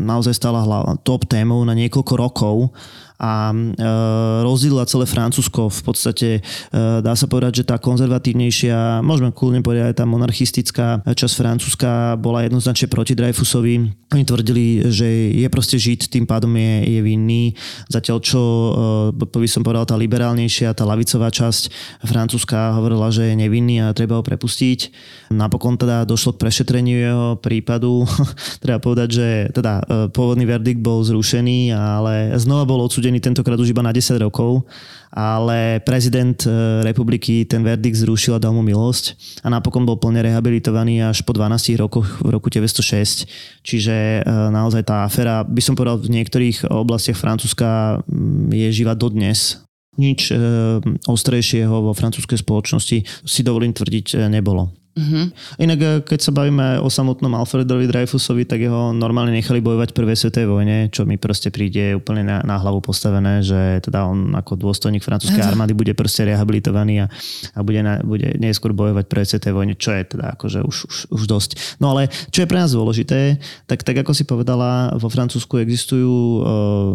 naozaj 0.09 0.41
stala 0.41 0.65
top 1.05 1.29
témou 1.29 1.61
na 1.69 1.77
niekoľko 1.77 2.15
rokov 2.17 2.73
a 3.23 3.55
e, 3.55 3.57
rozdielila 4.43 4.83
celé 4.91 5.07
Francúzsko. 5.07 5.71
V 5.71 5.83
podstate 5.87 6.29
e, 6.39 6.41
dá 6.75 7.15
sa 7.15 7.31
povedať, 7.31 7.63
že 7.63 7.69
tá 7.71 7.79
konzervatívnejšia, 7.79 8.99
môžeme 9.07 9.31
kľudne 9.31 9.63
povedať 9.63 9.95
aj 9.95 9.97
tá 10.03 10.05
monarchistická 10.05 10.87
časť 11.07 11.35
Francúzska 11.39 12.19
bola 12.19 12.43
jednoznačne 12.43 12.91
proti 12.91 13.15
Dreyfusovi. 13.15 13.75
Oni 14.13 14.25
tvrdili, 14.27 14.91
že 14.91 15.07
je 15.39 15.47
proste 15.47 15.79
žid, 15.79 16.11
tým 16.11 16.27
pádom 16.27 16.51
je, 16.59 16.99
je 16.99 17.01
vinný. 17.01 17.55
Zatiaľ 17.87 18.19
čo 18.19 18.43
e, 18.43 18.71
by 19.23 19.49
som 19.49 19.63
povedal 19.63 19.87
tá 19.87 19.95
liberálnejšia, 19.95 20.75
tá 20.75 20.83
lavicová 20.83 21.31
časť 21.31 21.71
Francúzska 22.03 22.75
hovorila, 22.75 23.15
že 23.15 23.31
je 23.31 23.39
nevinný 23.39 23.87
a 23.87 23.95
treba 23.95 24.19
ho 24.19 24.27
prepustiť. 24.27 24.91
Napokon 25.31 25.79
teda 25.79 26.03
došlo 26.03 26.35
k 26.35 26.43
prešetreniu 26.43 26.97
jeho 26.99 27.29
prípadu. 27.39 28.03
treba 28.63 28.83
povedať, 28.83 29.09
že 29.15 29.29
teda 29.55 30.11
pôvodný 30.11 30.43
verdikt 30.43 30.83
bol 30.83 31.07
zrušený, 31.07 31.71
ale 31.71 32.35
znova 32.37 32.67
bol 32.67 32.83
odsudený 32.83 33.12
odsúdený 33.13 33.21
tentokrát 33.21 33.61
už 33.61 33.77
iba 33.77 33.85
na 33.85 33.93
10 33.93 34.17
rokov, 34.25 34.65
ale 35.13 35.85
prezident 35.85 36.41
e, 36.49 36.81
republiky 36.81 37.45
ten 37.45 37.61
verdikt 37.61 38.01
zrušil 38.01 38.33
a 38.33 38.41
dal 38.41 38.57
mu 38.57 38.65
milosť 38.65 39.37
a 39.45 39.53
napokon 39.53 39.85
bol 39.85 40.01
plne 40.01 40.25
rehabilitovaný 40.25 41.05
až 41.05 41.21
po 41.21 41.37
12 41.37 41.77
rokoch 41.77 42.09
v 42.25 42.29
roku 42.33 42.49
1906. 42.49 43.29
Čiže 43.61 44.25
e, 44.25 44.33
naozaj 44.49 44.89
tá 44.89 45.05
aféra, 45.05 45.45
by 45.45 45.61
som 45.61 45.77
povedal, 45.77 46.01
v 46.01 46.09
niektorých 46.09 46.73
oblastiach 46.73 47.21
Francúzska 47.21 48.01
je 48.49 48.73
živa 48.73 48.97
dodnes. 48.97 49.61
Nič 50.01 50.33
e, 50.33 50.37
ostrejšieho 51.05 51.85
vo 51.85 51.93
francúzskej 51.93 52.41
spoločnosti 52.41 52.99
si 53.05 53.41
dovolím 53.45 53.77
tvrdiť 53.77 54.29
nebolo. 54.33 54.73
Uh-huh. 54.93 55.33
Inak 55.57 55.81
eh, 55.81 55.91
keď 56.05 56.21
sa 56.21 56.37
bavíme 56.37 56.77
o 56.85 56.93
samotnom 56.93 57.33
Alfredovi 57.33 57.89
Dreyfusovi, 57.89 58.45
tak 58.45 58.61
jeho 58.61 58.93
normálne 58.93 59.33
nechali 59.33 59.65
bojovať 59.65 59.89
v 59.89 59.97
prvej 59.97 60.17
svetovej 60.21 60.49
vojne, 60.53 60.77
čo 60.93 61.09
mi 61.09 61.17
proste 61.17 61.49
príde 61.49 61.97
úplne 61.97 62.21
na, 62.21 62.45
na 62.45 62.61
hlavu 62.61 62.85
postavené, 62.85 63.41
že 63.41 63.81
teda 63.81 64.05
on 64.05 64.37
ako 64.37 64.53
dôstojník 64.61 65.01
francúzskej 65.01 65.41
armády 65.49 65.73
bude 65.73 65.97
proste 65.97 66.29
rehabilitovaný 66.29 66.95
a, 67.01 67.07
a 67.57 67.61
bude, 67.65 67.81
na, 67.81 68.05
bude 68.05 68.37
neskôr 68.37 68.77
bojovať 68.77 69.09
v 69.09 69.13
prvej 69.17 69.29
svetovej 69.33 69.57
vojne, 69.57 69.75
čo 69.81 69.97
je 69.97 70.03
teda 70.13 70.37
akože 70.37 70.61
už, 70.61 70.77
už, 70.85 70.97
už 71.09 71.23
dosť. 71.25 71.51
No 71.81 71.97
ale 71.97 72.13
čo 72.29 72.45
je 72.45 72.51
pre 72.53 72.61
nás 72.61 72.77
dôležité, 72.77 73.41
tak, 73.65 73.89
tak 73.89 73.97
ako 73.97 74.13
si 74.13 74.29
povedala, 74.29 74.93
vo 75.01 75.09
Francúzsku 75.09 75.57
existujú 75.57 76.13
uh, 76.13 76.45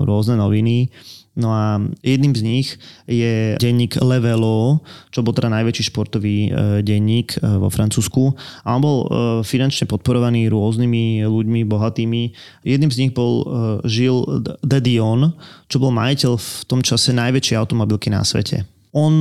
rôzne 0.05 0.37
noviny, 0.37 0.93
No 1.37 1.53
a 1.53 1.77
jedným 2.01 2.33
z 2.33 2.41
nich 2.41 2.67
je 3.05 3.53
denník 3.61 4.01
Levelo, 4.01 4.81
čo 5.13 5.21
bol 5.21 5.37
teda 5.37 5.53
najväčší 5.53 5.93
športový 5.93 6.49
e, 6.49 6.81
denník 6.81 7.37
e, 7.37 7.61
vo 7.61 7.69
Francúzsku. 7.69 8.33
A 8.65 8.73
on 8.73 8.81
bol 8.81 8.97
e, 9.05 9.07
finančne 9.45 9.85
podporovaný 9.85 10.49
rôznymi 10.49 11.29
ľuďmi 11.29 11.61
bohatými. 11.69 12.33
Jedným 12.65 12.89
z 12.89 12.99
nich 13.05 13.13
bol 13.13 13.45
Gilles 13.85 14.25
de 14.65 14.79
Dion, 14.81 15.37
čo 15.69 15.77
bol 15.77 15.93
majiteľ 15.93 16.41
v 16.41 16.49
tom 16.65 16.81
čase 16.81 17.13
najväčšej 17.13 17.55
automobilky 17.61 18.09
na 18.09 18.25
svete. 18.25 18.65
On 18.97 19.13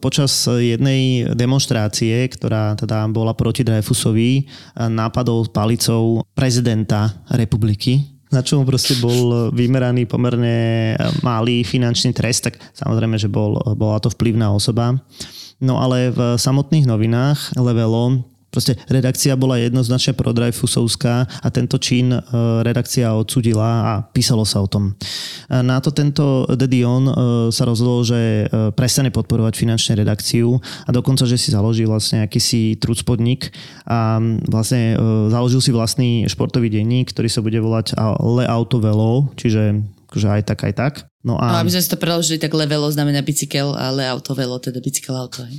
počas 0.00 0.48
jednej 0.48 1.28
demonstrácie, 1.36 2.24
ktorá 2.32 2.72
teda 2.80 3.04
bola 3.12 3.36
proti 3.36 3.60
Dreyfusovi, 3.60 4.48
napadol 4.88 5.52
palicou 5.52 6.24
prezidenta 6.32 7.12
republiky, 7.28 8.13
na 8.34 8.42
čo 8.42 8.58
mu 8.58 8.66
proste 8.66 8.98
bol 8.98 9.54
vymeraný 9.54 10.10
pomerne 10.10 10.92
malý 11.22 11.62
finančný 11.62 12.10
trest, 12.10 12.50
tak 12.50 12.58
samozrejme, 12.74 13.14
že 13.14 13.30
bol, 13.30 13.56
bola 13.78 14.02
to 14.02 14.10
vplyvná 14.10 14.50
osoba. 14.50 14.98
No 15.62 15.78
ale 15.78 16.10
v 16.10 16.34
samotných 16.34 16.84
novinách 16.84 17.54
Levelo 17.54 18.33
Proste 18.54 18.78
redakcia 18.86 19.34
bola 19.34 19.58
jednoznačne 19.58 20.14
prodreyfusovská 20.14 21.26
a 21.26 21.48
tento 21.50 21.74
čin 21.82 22.14
e, 22.14 22.22
redakcia 22.62 23.10
odsudila 23.10 23.70
a 23.82 23.92
písalo 24.06 24.46
sa 24.46 24.62
o 24.62 24.70
tom. 24.70 24.94
Na 25.50 25.82
to 25.82 25.90
tento 25.90 26.46
The 26.46 26.70
Dion 26.70 27.10
e, 27.10 27.14
sa 27.50 27.66
rozhodol, 27.66 28.06
že 28.06 28.46
e, 28.46 28.70
prestane 28.70 29.10
podporovať 29.10 29.58
finančne 29.58 29.98
redakciu 29.98 30.62
a 30.86 30.90
dokonca, 30.94 31.26
že 31.26 31.34
si 31.34 31.50
založí 31.50 31.82
vlastne 31.82 32.22
akýsi 32.22 32.78
trucpodnik 32.78 33.50
a 33.90 34.22
vlastne 34.46 34.94
založil 35.34 35.58
si 35.58 35.74
vlastný 35.74 36.10
športový 36.30 36.70
denník, 36.70 37.10
ktorý 37.10 37.26
sa 37.26 37.42
bude 37.42 37.58
volať 37.58 37.98
Le 38.22 38.46
Auto 38.46 38.78
Velo, 38.78 39.34
čiže 39.34 39.82
akože 40.14 40.30
aj 40.30 40.42
tak, 40.46 40.58
aj 40.62 40.74
tak. 40.78 40.94
No 41.26 41.34
a... 41.42 41.58
No, 41.58 41.66
aby 41.66 41.74
sme 41.74 41.82
si 41.82 41.90
to 41.90 41.98
preložili, 41.98 42.38
tak 42.38 42.54
levelo 42.54 42.86
znamená 42.86 43.18
bicykel 43.18 43.74
a 43.74 43.90
le 43.90 44.06
auto 44.06 44.30
velo, 44.38 44.62
teda 44.62 44.78
bicykel 44.78 45.18
auto. 45.18 45.42
Hej. 45.42 45.58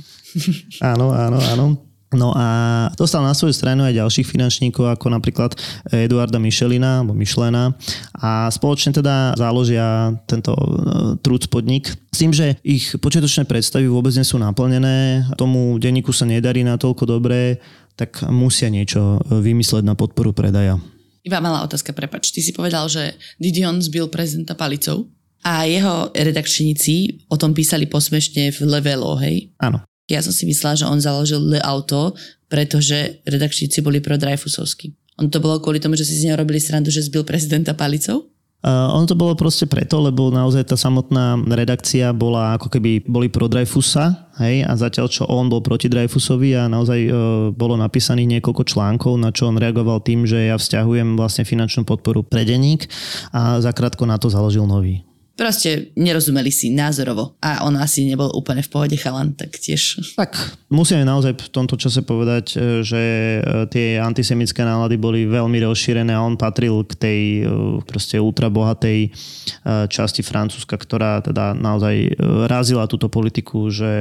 áno, 0.80 1.12
áno, 1.12 1.36
áno. 1.36 1.66
No 2.14 2.30
a 2.30 2.46
dostal 2.94 3.26
na 3.26 3.34
svoju 3.34 3.50
stranu 3.50 3.82
aj 3.82 3.98
ďalších 3.98 4.30
finančníkov, 4.30 4.94
ako 4.94 5.10
napríklad 5.10 5.58
Eduarda 5.90 6.38
Michelina, 6.38 7.02
alebo 7.02 7.18
Michelena 7.18 7.74
a 8.14 8.46
spoločne 8.46 8.94
teda 8.94 9.34
založia 9.34 10.14
tento 10.30 10.54
uh, 10.54 11.18
trúc 11.18 11.50
podnik 11.50 11.90
s 12.16 12.18
tým, 12.22 12.32
že 12.32 12.56
ich 12.62 12.96
počiatočné 12.96 13.44
predstavy 13.44 13.90
vôbec 13.90 14.14
nie 14.16 14.24
sú 14.24 14.40
naplnené, 14.40 15.26
tomu 15.36 15.76
denníku 15.76 16.14
sa 16.16 16.24
nedarí 16.24 16.64
natoľko 16.64 17.04
dobre, 17.04 17.60
tak 17.92 18.24
musia 18.32 18.72
niečo 18.72 19.20
e, 19.20 19.40
vymysleť 19.40 19.84
na 19.84 19.92
podporu 19.92 20.32
predaja. 20.32 20.80
Iba 21.24 21.44
malá 21.44 21.60
otázka, 21.64 21.92
prepač. 21.92 22.32
Ty 22.32 22.40
si 22.40 22.56
povedal, 22.56 22.88
že 22.88 23.20
Didion 23.36 23.84
zbil 23.84 24.08
prezidenta 24.08 24.56
palicou 24.56 25.12
a 25.44 25.68
jeho 25.68 26.08
redakčníci 26.16 27.26
o 27.28 27.36
tom 27.36 27.52
písali 27.52 27.84
posmešne 27.84 28.48
v 28.54 28.58
Levelo, 28.64 29.18
hej? 29.20 29.52
Áno. 29.60 29.84
Ja 30.06 30.22
som 30.22 30.30
si 30.30 30.46
myslela, 30.46 30.78
že 30.78 30.86
on 30.86 31.02
založil 31.02 31.42
Le 31.42 31.58
Auto, 31.62 32.14
pretože 32.46 33.22
redakčníci 33.26 33.82
boli 33.82 33.98
pro 33.98 34.14
Dreyfusovský. 34.14 34.94
On 35.18 35.26
to 35.26 35.40
bolo 35.40 35.58
kvôli 35.58 35.80
tomu, 35.80 35.96
že 35.98 36.06
si 36.06 36.14
z 36.20 36.30
neho 36.30 36.38
robili 36.38 36.60
srandu, 36.62 36.92
že 36.92 37.02
zbil 37.02 37.24
prezidenta 37.24 37.74
palicou? 37.74 38.30
Uh, 38.66 38.90
ono 38.98 39.06
to 39.06 39.14
bolo 39.14 39.38
proste 39.38 39.62
preto, 39.70 40.02
lebo 40.02 40.26
naozaj 40.26 40.74
tá 40.74 40.74
samotná 40.74 41.38
redakcia 41.54 42.10
bola 42.10 42.58
ako 42.58 42.66
keby 42.66 43.06
boli 43.06 43.30
pro 43.30 43.46
Dreyfusa, 43.46 44.34
hej, 44.42 44.66
a 44.66 44.74
zatiaľ 44.74 45.06
čo 45.06 45.22
on 45.28 45.46
bol 45.46 45.62
proti 45.62 45.86
Dreyfusovi 45.86 46.58
a 46.58 46.66
naozaj 46.66 47.00
uh, 47.06 47.12
bolo 47.54 47.78
napísaných 47.78 48.40
niekoľko 48.40 48.66
článkov, 48.66 49.22
na 49.22 49.30
čo 49.30 49.46
on 49.46 49.60
reagoval 49.60 50.02
tým, 50.02 50.26
že 50.26 50.50
ja 50.50 50.58
vzťahujem 50.58 51.14
vlastne 51.14 51.46
finančnú 51.46 51.86
podporu 51.86 52.26
pre 52.26 52.42
denník 52.42 52.90
a 53.30 53.62
zakrátko 53.62 54.02
na 54.02 54.18
to 54.18 54.34
založil 54.34 54.66
nový. 54.66 55.05
Proste 55.36 55.92
nerozumeli 56.00 56.48
si 56.48 56.72
názorovo 56.72 57.36
a 57.44 57.60
on 57.68 57.76
asi 57.76 58.08
nebol 58.08 58.32
úplne 58.32 58.64
v 58.64 58.72
pohode 58.72 58.96
chalan, 58.96 59.36
tak 59.36 59.60
tiež. 59.60 60.16
Tak, 60.16 60.32
musíme 60.72 61.04
naozaj 61.04 61.36
v 61.36 61.52
tomto 61.52 61.76
čase 61.76 62.00
povedať, 62.00 62.56
e, 62.56 62.80
že 62.80 63.02
e, 63.04 63.40
tie 63.68 64.00
antisemické 64.00 64.64
nálady 64.64 64.96
boli 64.96 65.28
veľmi 65.28 65.60
rozšírené 65.60 66.16
a 66.16 66.24
on 66.24 66.40
patril 66.40 66.88
k 66.88 66.92
tej 66.96 67.20
e, 67.20 67.42
proste 67.84 68.16
ultrabohatej 68.16 69.12
časti 69.92 70.24
Francúzska, 70.24 70.80
ktorá 70.80 71.20
teda 71.20 71.52
naozaj 71.52 72.16
razila 72.48 72.88
túto 72.88 73.12
politiku, 73.12 73.68
že 73.68 73.92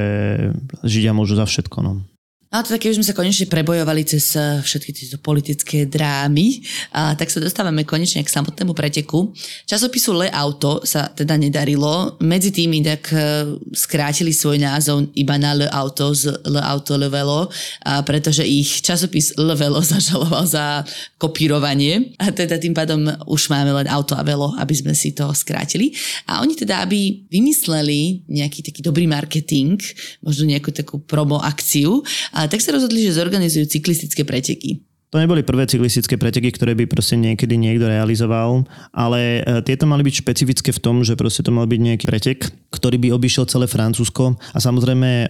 Židia 0.88 1.12
môžu 1.12 1.36
za 1.36 1.44
všetko. 1.44 1.78
No. 1.84 2.15
No 2.54 2.62
a 2.62 2.64
teda 2.64 2.78
keď 2.78 2.90
už 2.94 2.98
sme 3.02 3.10
sa 3.10 3.18
konečne 3.18 3.50
prebojovali 3.50 4.06
cez 4.06 4.38
eh, 4.38 4.62
všetky 4.62 4.92
tieto 4.94 5.18
politické 5.18 5.90
drámy, 5.90 6.62
a 6.94 7.18
tak 7.18 7.34
sa 7.34 7.42
dostávame 7.42 7.84
konečne 7.84 8.22
k 8.22 8.30
samotnému 8.30 8.78
preteku. 8.78 9.34
Časopisu 9.66 10.14
Le 10.14 10.28
Auto 10.30 10.86
sa 10.86 11.10
teda 11.10 11.36
nedarilo. 11.42 12.16
Medzi 12.22 12.54
tými 12.54 12.86
tak 12.86 13.10
eh, 13.12 13.50
skrátili 13.74 14.30
svoj 14.30 14.62
názov 14.62 15.10
iba 15.18 15.36
na 15.42 15.58
Le 15.58 15.68
Auto 15.74 16.14
z 16.14 16.32
Le 16.46 16.62
Auto 16.62 17.02
Le 17.02 17.10
Velo, 17.10 17.50
a 17.82 18.06
pretože 18.06 18.46
ich 18.46 18.86
časopis 18.86 19.34
Le 19.42 19.58
Velo 19.58 19.82
zažaloval 19.98 20.46
za 20.46 20.86
kopírovanie. 21.18 22.14
A 22.22 22.30
teda 22.30 22.62
tým 22.62 22.78
pádom 22.78 23.10
už 23.26 23.50
máme 23.50 23.74
len 23.74 23.88
auto 23.90 24.14
a 24.14 24.22
velo, 24.22 24.54
aby 24.62 24.78
sme 24.78 24.94
si 24.94 25.18
to 25.18 25.34
skrátili. 25.34 25.92
A 26.30 26.46
oni 26.46 26.54
teda, 26.54 26.86
aby 26.86 27.26
vymysleli 27.26 28.22
nejaký 28.30 28.62
taký 28.62 28.86
dobrý 28.86 29.10
marketing, 29.10 29.82
možno 30.22 30.46
nejakú 30.46 30.70
takú 30.70 31.02
promo 31.02 31.42
akciu, 31.42 32.06
a 32.36 32.45
tak 32.48 32.64
sa 32.64 32.74
rozhodli, 32.76 33.06
že 33.06 33.18
zorganizujú 33.18 33.66
cyklistické 33.70 34.24
preteky. 34.28 34.84
To 35.16 35.24
neboli 35.24 35.48
prvé 35.48 35.64
cyklistické 35.64 36.20
preteky, 36.20 36.52
ktoré 36.52 36.76
by 36.76 36.92
proste 36.92 37.16
niekedy 37.16 37.56
niekto 37.56 37.88
realizoval, 37.88 38.68
ale 38.92 39.40
e, 39.48 39.64
tieto 39.64 39.88
mali 39.88 40.04
byť 40.04 40.28
špecifické 40.28 40.76
v 40.76 40.84
tom, 40.84 41.08
že 41.08 41.16
proste 41.16 41.40
to 41.40 41.56
mal 41.56 41.64
byť 41.64 41.80
nejaký 41.80 42.04
pretek, 42.04 42.52
ktorý 42.68 43.00
by 43.00 43.16
obišiel 43.16 43.48
celé 43.48 43.72
Francúzsko 43.72 44.36
a 44.36 44.60
samozrejme 44.60 45.08
e, 45.08 45.28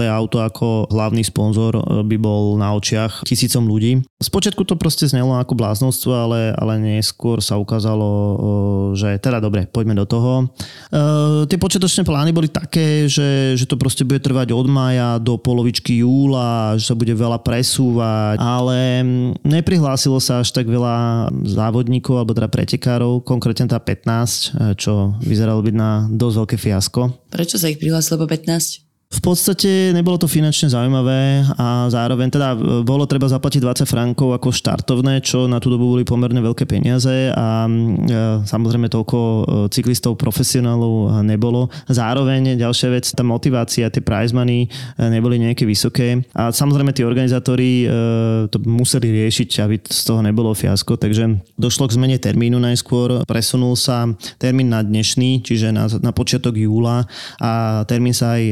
Le 0.00 0.08
Auto 0.08 0.40
ako 0.40 0.88
hlavný 0.88 1.20
sponzor 1.28 1.76
e, 1.76 2.08
by 2.08 2.16
bol 2.16 2.56
na 2.56 2.72
očiach 2.72 3.28
tisícom 3.28 3.68
ľudí. 3.68 4.00
Spočiatku 4.16 4.64
to 4.64 4.80
proste 4.80 5.04
znelo 5.04 5.36
ako 5.36 5.52
bláznostvo, 5.60 6.08
ale, 6.16 6.56
ale 6.56 6.80
neskôr 6.80 7.44
sa 7.44 7.60
ukázalo, 7.60 8.08
že 8.96 9.20
teda 9.20 9.44
dobre, 9.44 9.68
poďme 9.68 9.92
do 9.92 10.08
toho. 10.08 10.48
Tie 11.46 11.60
počiatočné 11.60 12.02
plány 12.08 12.32
boli 12.32 12.48
také, 12.48 13.04
že, 13.06 13.60
že 13.60 13.68
to 13.68 13.76
proste 13.76 14.08
bude 14.08 14.24
trvať 14.24 14.56
od 14.56 14.66
mája 14.72 15.20
do 15.20 15.36
polovičky 15.36 16.00
júla, 16.00 16.80
že 16.80 16.90
sa 16.90 16.96
bude 16.96 17.12
veľa 17.12 17.44
presúvať, 17.44 18.40
ale 18.40 19.04
neprihlásilo 19.44 20.18
sa 20.18 20.40
až 20.40 20.50
tak 20.56 20.66
veľa 20.66 21.28
závodníkov 21.44 22.16
alebo 22.16 22.32
teda 22.32 22.48
pretekárov, 22.48 23.20
konkrétne 23.22 23.68
tá 23.68 23.76
15, 23.76 24.78
čo 24.80 25.14
vyzeralo 25.20 25.60
byť 25.60 25.74
na 25.76 26.08
dosť 26.08 26.36
veľké 26.42 26.56
fiasko. 26.56 27.00
Prečo 27.28 27.60
sa 27.60 27.68
ich 27.70 27.76
prihlásilo 27.76 28.24
po 28.24 28.26
15? 28.26 28.87
V 29.08 29.24
podstate 29.24 29.96
nebolo 29.96 30.20
to 30.20 30.28
finančne 30.28 30.68
zaujímavé 30.68 31.40
a 31.56 31.88
zároveň 31.88 32.28
teda 32.28 32.52
bolo 32.84 33.08
treba 33.08 33.24
zaplatiť 33.24 33.64
20 33.64 33.88
frankov 33.88 34.36
ako 34.36 34.52
štartovné, 34.52 35.24
čo 35.24 35.48
na 35.48 35.56
tú 35.56 35.72
dobu 35.72 35.96
boli 35.96 36.04
pomerne 36.04 36.44
veľké 36.44 36.68
peniaze 36.68 37.32
a 37.32 37.64
e, 37.64 37.72
samozrejme 38.44 38.92
toľko 38.92 39.16
e, 39.16 39.40
cyklistov 39.72 40.20
profesionálov 40.20 41.24
nebolo. 41.24 41.72
Zároveň 41.88 42.60
ďalšia 42.60 42.88
vec, 42.92 43.08
tá 43.08 43.24
motivácia, 43.24 43.88
tie 43.88 44.04
prize 44.04 44.36
money 44.36 44.68
e, 44.68 45.08
neboli 45.08 45.40
nejaké 45.40 45.64
vysoké 45.64 46.20
a 46.36 46.52
samozrejme 46.52 46.92
tí 46.92 47.00
organizátori 47.00 47.88
to 48.52 48.60
museli 48.68 49.08
riešiť, 49.24 49.48
aby 49.64 49.76
z 49.88 50.02
toho 50.04 50.20
nebolo 50.20 50.52
fiasko, 50.52 51.00
takže 51.00 51.40
došlo 51.56 51.88
k 51.88 51.96
zmene 51.96 52.20
termínu 52.20 52.60
najskôr, 52.60 53.24
presunul 53.24 53.72
sa 53.72 54.04
termín 54.36 54.68
na 54.68 54.84
dnešný, 54.84 55.40
čiže 55.40 55.72
na, 55.72 55.88
na 56.04 56.12
počiatok 56.12 56.60
júla 56.60 57.08
a 57.40 57.82
termín 57.88 58.12
sa 58.12 58.36
aj 58.36 58.42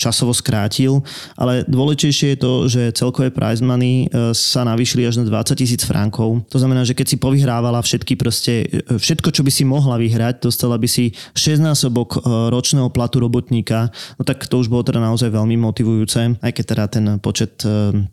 časovo 0.00 0.32
skrátil, 0.32 1.04
ale 1.36 1.68
dôležitejšie 1.68 2.32
je 2.32 2.38
to, 2.40 2.52
že 2.72 2.96
celkové 2.96 3.28
prize 3.28 3.60
money 3.60 4.08
e, 4.08 4.32
sa 4.32 4.64
navýšili 4.64 5.04
až 5.04 5.20
na 5.20 5.28
20 5.28 5.60
tisíc 5.60 5.84
frankov. 5.84 6.40
To 6.48 6.56
znamená, 6.56 6.88
že 6.88 6.96
keď 6.96 7.06
si 7.12 7.16
povyhrávala 7.20 7.84
všetky 7.84 8.16
proste, 8.16 8.64
e, 8.64 8.96
všetko, 8.96 9.28
čo 9.28 9.44
by 9.44 9.52
si 9.52 9.68
mohla 9.68 10.00
vyhrať, 10.00 10.48
dostala 10.48 10.80
by 10.80 10.88
si 10.88 11.12
6 11.36 11.60
násobok 11.60 12.16
e, 12.16 12.48
ročného 12.48 12.88
platu 12.88 13.20
robotníka, 13.20 13.92
no 14.16 14.24
tak 14.24 14.48
to 14.48 14.56
už 14.56 14.72
bolo 14.72 14.80
teda 14.80 15.04
naozaj 15.04 15.28
veľmi 15.28 15.60
motivujúce, 15.60 16.40
aj 16.40 16.52
keď 16.56 16.64
teda 16.64 16.84
ten 16.88 17.04
počet 17.20 17.52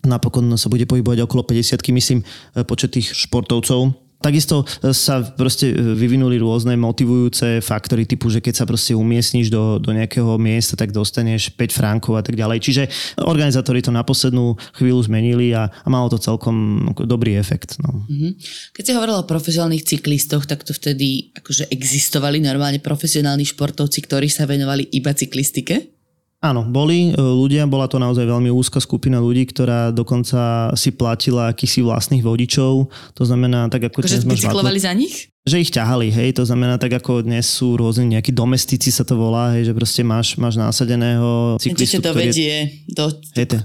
napokon 0.04 0.60
sa 0.60 0.68
bude 0.68 0.84
pohybovať 0.84 1.24
okolo 1.24 1.48
50 1.48 1.80
myslím, 1.96 2.20
počet 2.68 2.92
tých 2.92 3.16
športovcov 3.16 4.07
Takisto 4.28 4.68
e, 4.84 4.92
sa 4.92 5.24
proste 5.24 5.72
e, 5.72 5.76
vyvinuli 5.96 6.36
rôzne 6.36 6.76
motivujúce 6.76 7.64
faktory 7.64 8.04
typu, 8.04 8.28
že 8.28 8.44
keď 8.44 8.54
sa 8.60 8.66
proste 8.68 8.92
umiestniš 8.92 9.48
do, 9.48 9.80
do 9.80 9.96
nejakého 9.96 10.36
miesta, 10.36 10.76
tak 10.76 10.92
dostaneš 10.92 11.56
5 11.56 11.72
frankov 11.72 12.20
a 12.20 12.24
tak 12.28 12.36
ďalej. 12.36 12.60
Čiže 12.60 12.84
organizátori 13.24 13.80
to 13.80 13.96
na 13.96 14.04
poslednú 14.04 14.60
chvíľu 14.76 15.08
zmenili 15.08 15.56
a, 15.56 15.72
a 15.72 15.88
malo 15.88 16.12
to 16.12 16.20
celkom 16.20 16.92
dobrý 17.08 17.40
efekt. 17.40 17.80
No. 17.80 18.04
Mm-hmm. 18.04 18.32
Keď 18.76 18.84
si 18.84 18.92
hovoril 18.92 19.16
o 19.16 19.30
profesionálnych 19.30 19.88
cyklistoch, 19.88 20.44
tak 20.44 20.68
to 20.68 20.76
vtedy 20.76 21.32
akože 21.32 21.72
existovali 21.72 22.44
normálne 22.44 22.84
profesionálni 22.84 23.48
športovci, 23.48 24.04
ktorí 24.04 24.28
sa 24.28 24.44
venovali 24.44 24.92
iba 24.92 25.16
cyklistike? 25.16 25.97
Áno, 26.38 26.62
boli 26.62 27.10
e, 27.10 27.12
ľudia, 27.18 27.66
bola 27.66 27.90
to 27.90 27.98
naozaj 27.98 28.22
veľmi 28.22 28.54
úzka 28.54 28.78
skupina 28.78 29.18
ľudí, 29.18 29.50
ktorá 29.50 29.90
dokonca 29.90 30.70
si 30.78 30.94
platila 30.94 31.50
akýsi 31.50 31.82
vlastných 31.82 32.22
vodičov. 32.22 32.94
To 33.18 33.24
znamená, 33.26 33.74
tak 33.74 33.90
ako... 33.90 34.06
Akože 34.06 34.22
bicyklovali 34.22 34.78
za 34.78 34.94
nich? 34.94 35.34
Že 35.50 35.66
ich 35.66 35.72
ťahali, 35.74 36.14
hej, 36.14 36.38
to 36.38 36.46
znamená 36.46 36.78
tak 36.78 36.94
ako 36.94 37.26
dnes 37.26 37.50
sú 37.50 37.74
rôzne 37.74 38.06
nejakí 38.06 38.36
domestici 38.36 38.94
sa 38.94 39.02
to 39.02 39.18
volá, 39.18 39.58
hej, 39.58 39.72
že 39.72 39.74
proste 39.74 40.06
máš, 40.06 40.38
máš 40.38 40.60
násadeného 40.62 41.58
cyklistu, 41.58 42.04
ktorý... 42.04 42.30
dovedie 42.30 42.86
do, 42.86 43.10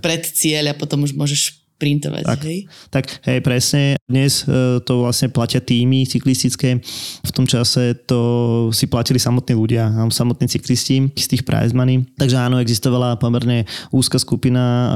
pred 0.00 0.22
cieľ 0.30 0.72
a 0.72 0.74
potom 0.78 1.04
už 1.04 1.12
môžeš 1.12 1.61
printovať, 1.82 2.22
Tak, 2.22 2.40
hej? 2.46 2.58
tak 2.94 3.04
hej, 3.26 3.42
presne. 3.42 3.98
Dnes 4.06 4.46
e, 4.46 4.78
to 4.86 5.02
vlastne 5.02 5.34
platia 5.34 5.58
týmy 5.58 6.06
cyklistické. 6.06 6.78
V 7.26 7.32
tom 7.34 7.42
čase 7.42 7.98
to 8.06 8.70
si 8.70 8.86
platili 8.86 9.18
samotní 9.18 9.58
ľudia, 9.58 9.90
samotní 10.14 10.46
cyklisti 10.46 11.10
z 11.10 11.26
tých 11.26 11.42
prize 11.42 11.74
money. 11.74 12.06
Takže 12.14 12.38
áno, 12.38 12.62
existovala 12.62 13.18
pomerne 13.18 13.66
úzka 13.90 14.22
skupina 14.22 14.62
e, 14.62 14.86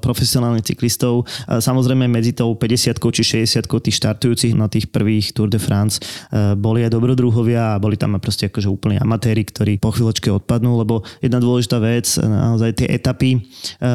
profesionálnych 0.00 0.64
cyklistov. 0.64 1.28
Samozrejme 1.44 2.08
medzi 2.08 2.32
tou 2.32 2.56
50 2.56 2.96
či 2.96 3.44
60 3.44 3.68
tých 3.68 3.96
štartujúcich 4.00 4.56
na 4.56 4.72
tých 4.72 4.88
prvých 4.88 5.36
Tour 5.36 5.52
de 5.52 5.60
France 5.60 6.00
e, 6.32 6.56
boli 6.56 6.88
aj 6.88 6.96
dobrodruhovia 6.96 7.76
a 7.76 7.80
boli 7.82 8.00
tam 8.00 8.16
proste 8.16 8.48
akože 8.48 8.72
úplne 8.72 8.96
amatéri, 8.96 9.44
ktorí 9.44 9.76
po 9.76 9.92
chvíľočke 9.92 10.32
odpadnú, 10.32 10.80
lebo 10.80 11.04
jedna 11.20 11.36
dôležitá 11.36 11.76
vec, 11.82 12.08
naozaj 12.16 12.80
tie 12.80 12.88
etapy 12.88 13.44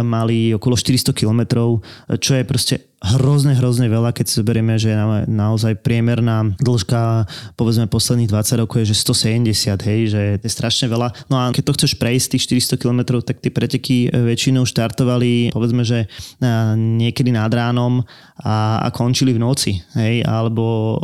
mali 0.03 0.51
okolo 0.53 0.75
400 0.75 1.15
kilometrov, 1.15 1.79
čo 2.19 2.34
je 2.37 2.43
proste 2.43 2.77
hrozne, 3.13 3.53
hrozne 3.53 3.85
veľa, 3.85 4.09
keď 4.11 4.25
si 4.25 4.33
zoberieme, 4.41 4.75
že 4.81 4.97
na, 4.97 5.23
naozaj 5.29 5.77
priemerná 5.85 6.57
dĺžka 6.57 7.29
povedzme 7.53 7.85
posledných 7.85 8.31
20 8.31 8.61
rokov 8.65 8.81
je, 8.81 8.91
že 8.91 9.05
170, 9.05 9.85
hej, 9.85 9.99
že 10.09 10.21
to 10.41 10.45
je 10.49 10.51
strašne 10.51 10.89
veľa. 10.89 11.13
No 11.29 11.37
a 11.37 11.53
keď 11.53 11.63
to 11.69 11.75
chceš 11.77 11.93
prejsť 12.01 12.35
tých 12.35 12.65
400 12.73 12.81
km, 12.81 13.01
tak 13.21 13.39
tie 13.39 13.53
preteky 13.53 14.09
e, 14.09 14.33
väčšinou 14.33 14.65
štartovali 14.65 15.53
povedzme, 15.53 15.85
že 15.85 16.05
e, 16.05 16.45
niekedy 16.75 17.29
nad 17.29 17.53
ránom 17.53 18.01
a, 18.41 18.81
a 18.83 18.87
končili 18.89 19.31
v 19.31 19.39
noci, 19.39 19.79
hej, 19.95 20.25
alebo 20.25 20.97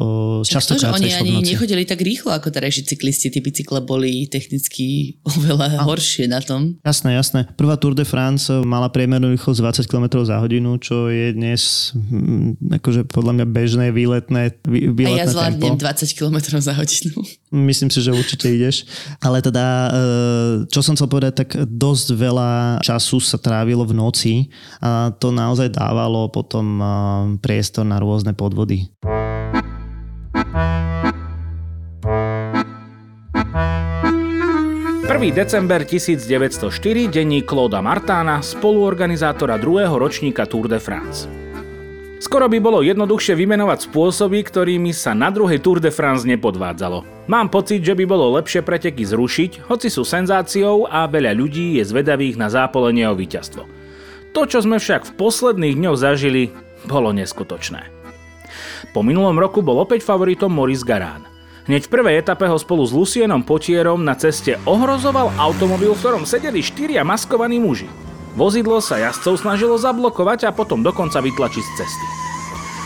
často 0.44 0.76
to, 0.76 0.84
že 0.84 0.92
oni 0.92 1.12
ani 1.16 1.34
nechodili 1.46 1.88
tak 1.88 2.04
rýchlo 2.04 2.36
ako 2.36 2.52
terajší 2.52 2.84
cyklisti, 2.92 3.32
tí 3.32 3.40
bicykle 3.40 3.80
boli 3.86 4.28
technicky 4.28 5.16
oveľa 5.38 5.80
a. 5.80 5.84
horšie 5.86 6.28
na 6.28 6.42
tom. 6.44 6.76
Jasné, 6.84 7.16
jasné. 7.16 7.48
Prvá 7.56 7.78
Tour 7.78 7.96
de 7.96 8.04
France 8.04 8.52
mala 8.52 8.92
priemernú 8.92 9.32
rýchlosť 9.32 9.86
20 9.86 9.92
km 9.92 10.06
za 10.26 10.42
hodinu, 10.42 10.76
čo 10.82 11.08
je 11.08 11.32
dnes 11.32 11.91
akože 12.80 13.08
podľa 13.08 13.34
mňa 13.42 13.46
bežné 13.48 13.86
výletné, 13.92 14.60
výletné 14.66 15.22
A 15.22 15.24
ja 15.24 15.28
zvládnem 15.28 15.76
tempo. 15.76 15.84
20 15.84 16.18
km 16.18 16.38
za 16.60 16.74
hodinu. 16.74 17.20
Myslím 17.70 17.90
si, 17.92 18.00
že 18.00 18.16
určite 18.16 18.48
ideš. 18.48 18.88
Ale 19.20 19.44
teda, 19.44 19.66
eh, 19.92 20.54
čo 20.72 20.80
som 20.80 20.96
chcel 20.96 21.12
povedať, 21.12 21.34
tak 21.46 21.50
dosť 21.68 22.08
veľa 22.16 22.52
času 22.86 23.20
sa 23.20 23.38
trávilo 23.40 23.84
v 23.84 23.94
noci 23.98 24.34
a 24.80 25.12
to 25.12 25.32
naozaj 25.32 25.72
dávalo 25.72 26.32
potom 26.32 26.66
eh, 26.80 26.88
priestor 27.44 27.84
na 27.84 28.00
rôzne 28.00 28.32
podvody. 28.32 28.88
1. 35.22 35.36
december 35.36 35.86
1904 35.86 37.08
denní 37.08 37.44
Clauda 37.44 37.82
Martána, 37.82 38.42
spoluorganizátora 38.42 39.58
druhého 39.58 40.00
ročníka 40.00 40.46
Tour 40.46 40.68
de 40.68 40.80
France. 40.80 41.41
Skoro 42.22 42.46
by 42.46 42.62
bolo 42.62 42.86
jednoduchšie 42.86 43.34
vymenovať 43.34 43.90
spôsoby, 43.90 44.46
ktorými 44.46 44.94
sa 44.94 45.18
na 45.18 45.34
druhej 45.34 45.58
Tour 45.58 45.82
de 45.82 45.90
France 45.90 46.22
nepodvádzalo. 46.30 47.26
Mám 47.26 47.50
pocit, 47.50 47.82
že 47.82 47.98
by 47.98 48.06
bolo 48.06 48.38
lepšie 48.38 48.62
preteky 48.62 49.02
zrušiť, 49.02 49.66
hoci 49.66 49.90
sú 49.90 50.06
senzáciou 50.06 50.86
a 50.86 51.10
veľa 51.10 51.34
ľudí 51.34 51.82
je 51.82 51.84
zvedavých 51.90 52.38
na 52.38 52.54
zápolenie 52.54 53.10
o 53.10 53.18
víťazstvo. 53.18 53.66
To, 54.38 54.42
čo 54.46 54.62
sme 54.62 54.78
však 54.78 55.10
v 55.10 55.16
posledných 55.18 55.82
dňoch 55.82 55.98
zažili, 55.98 56.54
bolo 56.86 57.10
neskutočné. 57.10 57.90
Po 58.94 59.02
minulom 59.02 59.42
roku 59.42 59.66
bol 59.66 59.82
opäť 59.82 60.06
favoritom 60.06 60.54
Maurice 60.54 60.86
Garán. 60.86 61.26
Hneď 61.66 61.90
v 61.90 61.94
prvej 61.94 62.22
etape 62.22 62.46
ho 62.46 62.58
spolu 62.62 62.86
s 62.86 62.94
Lucienom 62.94 63.42
Potierom 63.42 64.06
na 64.06 64.14
ceste 64.14 64.62
ohrozoval 64.70 65.34
automobil, 65.42 65.98
v 65.98 66.02
ktorom 66.06 66.30
sedeli 66.30 66.62
štyria 66.62 67.02
maskovaní 67.02 67.58
muži. 67.58 68.11
Vozidlo 68.32 68.80
sa 68.80 68.96
jazdcov 68.96 69.44
snažilo 69.44 69.76
zablokovať 69.76 70.48
a 70.48 70.56
potom 70.56 70.80
dokonca 70.80 71.20
vytlačiť 71.20 71.64
z 71.64 71.74
cesty. 71.84 72.08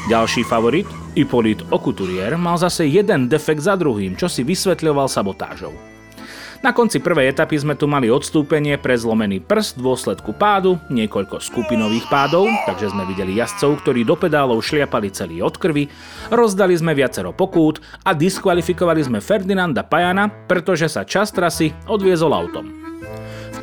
Ďalší 0.10 0.46
favorit, 0.46 0.86
Hippolyte 1.18 1.66
Okuturier, 1.70 2.38
mal 2.38 2.58
zase 2.58 2.86
jeden 2.86 3.26
defekt 3.26 3.62
za 3.62 3.74
druhým, 3.74 4.18
čo 4.18 4.30
si 4.30 4.46
vysvetľoval 4.46 5.10
sabotážou. 5.10 5.74
Na 6.66 6.74
konci 6.74 6.98
prvej 6.98 7.30
etapy 7.30 7.62
sme 7.62 7.78
tu 7.78 7.86
mali 7.86 8.10
odstúpenie 8.10 8.82
pre 8.82 8.98
zlomený 8.98 9.38
prst 9.38 9.78
v 9.78 9.86
dôsledku 9.86 10.34
pádu, 10.34 10.82
niekoľko 10.90 11.38
skupinových 11.38 12.10
pádov, 12.10 12.50
takže 12.66 12.90
sme 12.90 13.06
videli 13.06 13.38
jazdcov, 13.38 13.86
ktorí 13.86 14.02
do 14.02 14.18
pedálov 14.18 14.66
šliapali 14.66 15.14
celý 15.14 15.46
od 15.46 15.62
krvi, 15.62 15.86
rozdali 16.34 16.74
sme 16.74 16.98
viacero 16.98 17.38
pokút 17.38 17.86
a 18.02 18.18
diskvalifikovali 18.18 19.02
sme 19.06 19.22
Ferdinanda 19.22 19.86
Pajana, 19.86 20.26
pretože 20.50 20.90
sa 20.90 21.06
čas 21.06 21.30
trasy 21.30 21.70
odviezol 21.86 22.34
autom. 22.34 22.85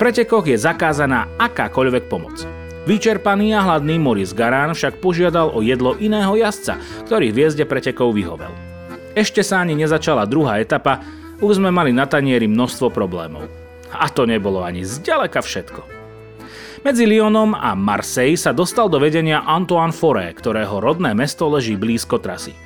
Pretekoch 0.02 0.50
je 0.50 0.58
zakázaná 0.58 1.30
akákoľvek 1.38 2.10
pomoc. 2.10 2.42
Vyčerpaný 2.90 3.54
a 3.54 3.62
hladný 3.62 4.02
Maurice 4.02 4.34
Garán 4.34 4.74
však 4.74 4.98
požiadal 4.98 5.54
o 5.54 5.62
jedlo 5.62 5.94
iného 5.94 6.34
jazdca, 6.34 6.82
ktorý 7.06 7.30
v 7.30 7.46
jezde 7.46 7.62
pretekov 7.62 8.10
vyhovel. 8.10 8.50
Ešte 9.14 9.46
sa 9.46 9.62
ani 9.62 9.78
nezačala 9.78 10.26
druhá 10.26 10.58
etapa, 10.58 10.98
už 11.38 11.62
sme 11.62 11.70
mali 11.70 11.94
na 11.94 12.10
tanieri 12.10 12.50
množstvo 12.50 12.90
problémov. 12.90 13.46
A 13.94 14.10
to 14.10 14.26
nebolo 14.26 14.66
ani 14.66 14.82
zďaleka 14.82 15.38
všetko. 15.38 15.86
Medzi 16.82 17.06
Lyonom 17.06 17.54
a 17.54 17.78
Marseille 17.78 18.34
sa 18.34 18.50
dostal 18.50 18.90
do 18.90 18.98
vedenia 18.98 19.46
Antoine 19.46 19.94
Foré, 19.94 20.34
ktorého 20.34 20.82
rodné 20.82 21.14
mesto 21.14 21.46
leží 21.46 21.78
blízko 21.78 22.18
trasy. 22.18 22.58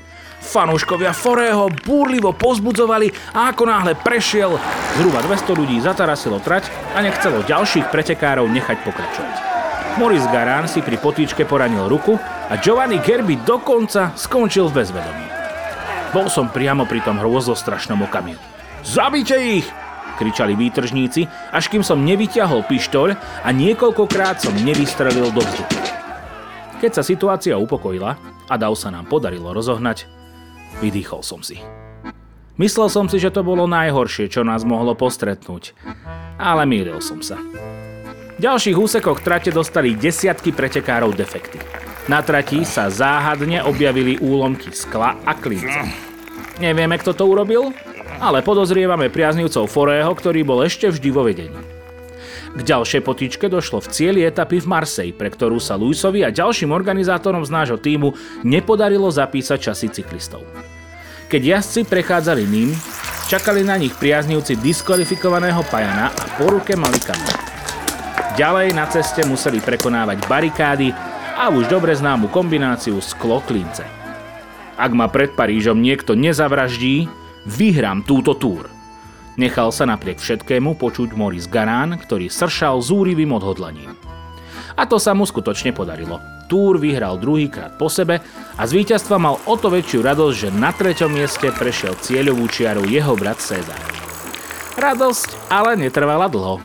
Fanúškovia 0.46 1.10
Forého 1.10 1.66
búrlivo 1.82 2.30
pozbudzovali 2.30 3.34
a 3.34 3.50
ako 3.50 3.66
náhle 3.66 3.98
prešiel, 3.98 4.54
zhruba 4.94 5.20
200 5.26 5.58
ľudí 5.58 5.76
zatarasilo 5.82 6.38
trať 6.38 6.70
a 6.94 7.02
nechcelo 7.02 7.42
ďalších 7.42 7.90
pretekárov 7.90 8.46
nechať 8.46 8.78
pokračovať. 8.86 9.36
Maurice 9.98 10.30
Garán 10.30 10.70
si 10.70 10.84
pri 10.86 11.02
potýčke 11.02 11.42
poranil 11.48 11.90
ruku 11.90 12.14
a 12.22 12.54
Giovanni 12.62 13.02
Gerby 13.02 13.42
dokonca 13.42 14.14
skončil 14.14 14.70
v 14.70 14.84
bezvedomí. 14.84 15.26
Bol 16.14 16.30
som 16.30 16.48
priamo 16.48 16.86
pri 16.86 17.02
tom 17.02 17.18
hrôzostrašnom 17.18 18.06
okamihu. 18.06 18.40
Zabite 18.86 19.34
ich! 19.34 19.66
kričali 20.16 20.56
výtržníci, 20.56 21.28
až 21.52 21.68
kým 21.68 21.84
som 21.84 22.00
nevyťahol 22.00 22.64
pištoľ 22.64 23.08
a 23.44 23.48
niekoľkokrát 23.52 24.40
som 24.40 24.56
nevystrelil 24.64 25.28
do 25.28 25.44
vzduchu. 25.44 25.76
Keď 26.80 26.90
sa 26.92 27.02
situácia 27.04 27.60
upokojila 27.60 28.16
a 28.48 28.54
dav 28.56 28.72
sa 28.80 28.88
nám 28.88 29.04
podarilo 29.08 29.52
rozohnať, 29.52 30.15
vydýchol 30.80 31.20
som 31.24 31.40
si. 31.40 31.58
Myslel 32.56 32.88
som 32.88 33.04
si, 33.04 33.20
že 33.20 33.28
to 33.28 33.44
bolo 33.44 33.68
najhoršie, 33.68 34.32
čo 34.32 34.40
nás 34.40 34.64
mohlo 34.64 34.96
postretnúť, 34.96 35.76
ale 36.40 36.64
mýlil 36.64 37.04
som 37.04 37.20
sa. 37.20 37.36
V 38.36 38.40
ďalších 38.40 38.76
úsekoch 38.76 39.20
trate 39.20 39.52
dostali 39.52 39.96
desiatky 39.96 40.52
pretekárov 40.56 41.12
defekty. 41.12 41.60
Na 42.08 42.24
trati 42.24 42.64
sa 42.64 42.88
záhadne 42.88 43.60
objavili 43.64 44.16
úlomky 44.20 44.72
skla 44.72 45.20
a 45.24 45.32
klinca. 45.36 45.84
Nevieme, 46.56 46.96
kto 46.96 47.12
to 47.12 47.24
urobil, 47.28 47.76
ale 48.20 48.40
podozrievame 48.40 49.12
priaznivcov 49.12 49.68
Forého, 49.68 50.08
ktorý 50.16 50.40
bol 50.40 50.64
ešte 50.64 50.88
vždy 50.88 51.08
vo 51.12 51.28
vedení. 51.28 51.75
K 52.56 52.60
ďalšej 52.64 53.04
potičke 53.04 53.52
došlo 53.52 53.84
v 53.84 53.92
cieli 53.92 54.20
etapy 54.24 54.64
v 54.64 54.70
Marseille, 54.72 55.12
pre 55.12 55.28
ktorú 55.28 55.60
sa 55.60 55.76
Luisovi 55.76 56.24
a 56.24 56.32
ďalším 56.32 56.72
organizátorom 56.72 57.44
z 57.44 57.52
nášho 57.52 57.76
týmu 57.76 58.16
nepodarilo 58.48 59.12
zapísať 59.12 59.58
časy 59.60 59.92
cyklistov. 59.92 60.40
Keď 61.28 61.42
jazdci 61.42 61.84
prechádzali 61.84 62.48
ním, 62.48 62.72
čakali 63.28 63.60
na 63.60 63.76
nich 63.76 63.92
priaznivci 63.92 64.56
diskvalifikovaného 64.56 65.60
Pajana 65.68 66.08
a 66.08 66.24
po 66.40 66.48
ruke 66.48 66.72
mali 66.80 66.96
kamer. 66.96 67.36
Ďalej 68.40 68.72
na 68.72 68.88
ceste 68.88 69.20
museli 69.28 69.60
prekonávať 69.60 70.24
barikády 70.24 70.96
a 71.36 71.52
už 71.52 71.68
dobre 71.68 71.92
známu 71.92 72.32
kombináciu 72.32 73.04
sklo-klince. 73.04 73.84
Ak 74.76 74.92
ma 74.96 75.08
pred 75.12 75.32
Parížom 75.36 75.76
niekto 75.80 76.16
nezavraždí, 76.16 77.08
vyhrám 77.44 78.04
túto 78.04 78.32
túr. 78.32 78.75
Nechal 79.36 79.68
sa 79.68 79.84
napriek 79.84 80.16
všetkému 80.16 80.80
počuť 80.80 81.12
Maurice 81.12 81.52
Garán, 81.52 82.00
ktorý 82.00 82.32
sršal 82.32 82.80
zúrivým 82.80 83.36
odhodlaním. 83.36 83.92
A 84.76 84.88
to 84.88 84.96
sa 84.96 85.12
mu 85.12 85.28
skutočne 85.28 85.76
podarilo. 85.76 86.20
Túr 86.48 86.80
vyhral 86.80 87.20
druhýkrát 87.20 87.76
po 87.76 87.92
sebe 87.92 88.24
a 88.56 88.62
z 88.64 88.72
víťazstva 88.80 89.16
mal 89.20 89.36
o 89.44 89.54
to 89.60 89.68
väčšiu 89.68 90.00
radosť, 90.00 90.36
že 90.36 90.48
na 90.56 90.72
treťom 90.72 91.12
mieste 91.12 91.52
prešiel 91.52 91.96
cieľovú 92.00 92.48
čiaru 92.48 92.88
jeho 92.88 93.12
brat 93.12 93.40
Cezar. 93.40 93.80
Radosť 94.76 95.52
ale 95.52 95.80
netrvala 95.80 96.28
dlho. 96.28 96.60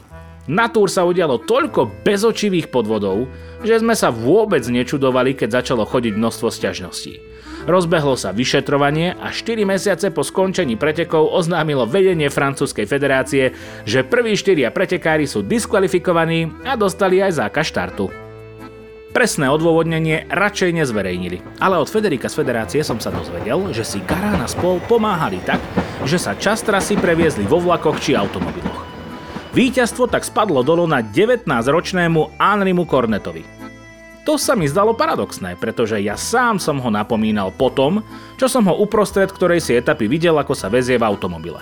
Na 0.52 0.68
túr 0.68 0.92
sa 0.92 1.08
udialo 1.08 1.44
toľko 1.44 2.04
bezočivých 2.04 2.68
podvodov, 2.68 3.32
že 3.64 3.80
sme 3.80 3.96
sa 3.96 4.12
vôbec 4.12 4.64
nečudovali, 4.68 5.36
keď 5.36 5.64
začalo 5.64 5.88
chodiť 5.88 6.20
množstvo 6.20 6.48
sťažností. 6.52 7.31
Rozbehlo 7.62 8.18
sa 8.18 8.34
vyšetrovanie 8.34 9.14
a 9.14 9.30
4 9.30 9.70
mesiace 9.70 10.10
po 10.10 10.26
skončení 10.26 10.82
pretekov 10.82 11.30
oznámilo 11.30 11.86
vedenie 11.86 12.26
francúzskej 12.34 12.90
federácie, 12.90 13.54
že 13.86 14.02
prví 14.02 14.34
štyria 14.34 14.74
pretekári 14.74 15.30
sú 15.30 15.46
diskvalifikovaní 15.46 16.50
a 16.66 16.74
dostali 16.74 17.22
aj 17.22 17.38
zákaz 17.38 17.66
štartu. 17.70 18.10
Presné 19.12 19.52
odôvodnenie 19.52 20.32
radšej 20.32 20.72
nezverejnili, 20.72 21.60
ale 21.60 21.76
od 21.76 21.92
Federika 21.92 22.32
z 22.32 22.42
federácie 22.42 22.80
som 22.80 22.96
sa 22.96 23.12
dozvedel, 23.12 23.76
že 23.76 23.84
si 23.84 24.00
Garana 24.08 24.48
spol 24.48 24.80
pomáhali 24.88 25.44
tak, 25.44 25.60
že 26.08 26.16
sa 26.16 26.32
čas 26.40 26.64
trasy 26.64 26.96
previezli 26.96 27.44
vo 27.44 27.60
vlakoch 27.60 28.00
či 28.00 28.16
automobiloch. 28.16 28.88
Výťazstvo 29.52 30.08
tak 30.08 30.24
spadlo 30.24 30.64
dolo 30.64 30.88
na 30.88 31.04
19-ročnému 31.04 32.40
Anrimu 32.40 32.88
Kornetovi. 32.88 33.61
To 34.22 34.38
sa 34.38 34.54
mi 34.54 34.70
zdalo 34.70 34.94
paradoxné, 34.94 35.58
pretože 35.58 35.98
ja 35.98 36.14
sám 36.14 36.62
som 36.62 36.78
ho 36.78 36.90
napomínal 36.94 37.50
po 37.50 37.74
tom, 37.74 38.06
čo 38.38 38.46
som 38.46 38.70
ho 38.70 38.78
uprostred 38.78 39.34
ktorej 39.34 39.66
si 39.66 39.74
etapy 39.74 40.06
videl, 40.06 40.38
ako 40.38 40.54
sa 40.54 40.70
vezie 40.70 41.02
v 41.02 41.08
automobile. 41.10 41.58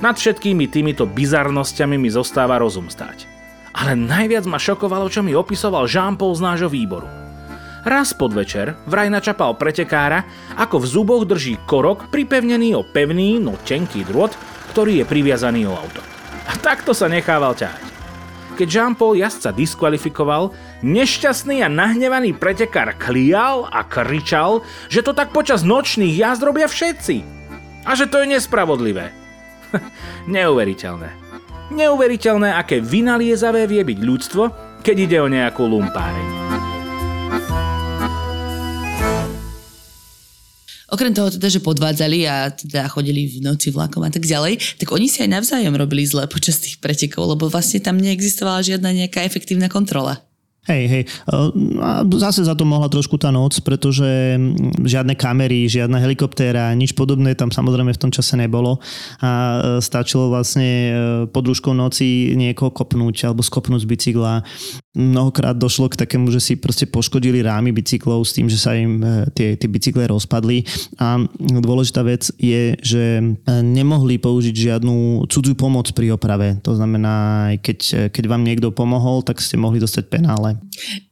Nad 0.00 0.16
všetkými 0.16 0.72
týmito 0.72 1.04
bizarnosťami 1.04 2.00
mi 2.00 2.08
zostáva 2.08 2.56
rozum 2.56 2.88
stáť. 2.88 3.28
Ale 3.76 3.92
najviac 3.92 4.48
ma 4.48 4.56
šokovalo, 4.56 5.12
čo 5.12 5.20
mi 5.20 5.36
opisoval 5.36 5.84
Jean-Paul 5.84 6.32
z 6.32 6.42
nášho 6.42 6.70
výboru. 6.72 7.06
Raz 7.84 8.12
podvečer 8.12 8.76
vraj 8.84 9.08
načapal 9.08 9.56
pretekára, 9.56 10.24
ako 10.56 10.84
v 10.84 10.86
zuboch 10.88 11.24
drží 11.24 11.60
korok 11.64 12.12
pripevnený 12.12 12.76
o 12.76 12.84
pevný, 12.84 13.40
no 13.40 13.56
tenký 13.64 14.04
drôt, 14.04 14.32
ktorý 14.72 15.00
je 15.00 15.08
priviazaný 15.08 15.64
o 15.68 15.76
auto. 15.76 16.00
A 16.48 16.56
takto 16.60 16.92
sa 16.92 17.08
nechával 17.08 17.56
ťahať. 17.56 17.84
Keď 18.60 18.68
Jean-Paul 18.68 19.16
jazdca 19.16 19.56
diskvalifikoval, 19.56 20.52
nešťastný 20.80 21.60
a 21.64 21.68
nahnevaný 21.68 22.36
pretekár 22.36 22.96
klial 22.96 23.68
a 23.68 23.84
kričal, 23.84 24.64
že 24.88 25.04
to 25.04 25.12
tak 25.12 25.32
počas 25.32 25.64
nočných 25.64 26.16
jazd 26.16 26.40
robia 26.40 26.68
všetci. 26.68 27.16
A 27.84 27.96
že 27.96 28.08
to 28.08 28.20
je 28.20 28.36
nespravodlivé. 28.36 29.12
Neuveriteľné. 30.28 31.10
Neuveriteľné, 31.70 32.58
aké 32.58 32.82
vynaliezavé 32.82 33.64
vie 33.70 33.82
byť 33.86 33.98
ľudstvo, 34.02 34.42
keď 34.82 34.96
ide 34.98 35.18
o 35.22 35.28
nejakú 35.30 35.62
lumpáreň. 35.64 36.28
Okrem 40.90 41.14
toho 41.14 41.30
teda, 41.30 41.46
že 41.46 41.62
podvádzali 41.62 42.26
a 42.26 42.50
teda 42.50 42.90
chodili 42.90 43.30
v 43.30 43.46
noci 43.46 43.70
vlakom 43.70 44.02
a 44.02 44.10
tak 44.10 44.26
ďalej, 44.26 44.74
tak 44.74 44.90
oni 44.90 45.06
si 45.06 45.22
aj 45.22 45.38
navzájom 45.38 45.78
robili 45.78 46.02
zle 46.02 46.26
počas 46.26 46.58
tých 46.58 46.82
pretekov, 46.82 47.30
lebo 47.30 47.46
vlastne 47.46 47.78
tam 47.78 47.94
neexistovala 47.94 48.66
žiadna 48.66 48.90
nejaká 48.90 49.22
efektívna 49.22 49.70
kontrola. 49.70 50.29
Hej, 50.68 50.84
hej. 50.92 51.02
A 51.80 52.04
zase 52.20 52.44
za 52.44 52.52
to 52.52 52.68
mohla 52.68 52.92
trošku 52.92 53.16
tá 53.16 53.32
noc, 53.32 53.56
pretože 53.64 54.36
žiadne 54.84 55.16
kamery, 55.16 55.64
žiadna 55.64 55.96
helikoptéra, 56.04 56.76
nič 56.76 56.92
podobné 56.92 57.32
tam 57.32 57.48
samozrejme 57.48 57.96
v 57.96 58.02
tom 58.02 58.12
čase 58.12 58.36
nebolo 58.36 58.76
a 59.24 59.30
e, 59.30 59.58
stačilo 59.80 60.28
vlastne 60.28 60.68
e, 60.68 60.92
pod 61.32 61.48
rúškou 61.48 61.72
noci 61.72 62.36
niekoho 62.36 62.68
kopnúť 62.76 63.32
alebo 63.32 63.40
skopnúť 63.40 63.80
z 63.80 63.88
bicykla. 63.88 64.44
Mnohokrát 64.90 65.54
došlo 65.54 65.86
k 65.86 66.02
takému, 66.02 66.34
že 66.34 66.42
si 66.42 66.58
proste 66.58 66.82
poškodili 66.82 67.46
rámy 67.46 67.70
bicyklov 67.70 68.26
s 68.26 68.34
tým, 68.34 68.50
že 68.50 68.58
sa 68.58 68.74
im 68.74 68.98
e, 68.98 69.30
tie, 69.30 69.54
tie 69.54 69.70
bicykle 69.70 70.10
rozpadli 70.10 70.66
a 70.98 71.22
dôležitá 71.38 72.02
vec 72.02 72.26
je, 72.34 72.74
že 72.82 73.22
nemohli 73.46 74.18
použiť 74.18 74.50
žiadnu 74.50 75.30
cudzú 75.30 75.54
pomoc 75.54 75.94
pri 75.94 76.18
oprave. 76.18 76.58
To 76.66 76.74
znamená, 76.74 77.46
keď, 77.62 78.10
keď 78.10 78.24
vám 78.26 78.42
niekto 78.42 78.74
pomohol, 78.74 79.22
tak 79.22 79.38
ste 79.38 79.54
mohli 79.54 79.78
dostať 79.78 80.10
penále 80.10 80.58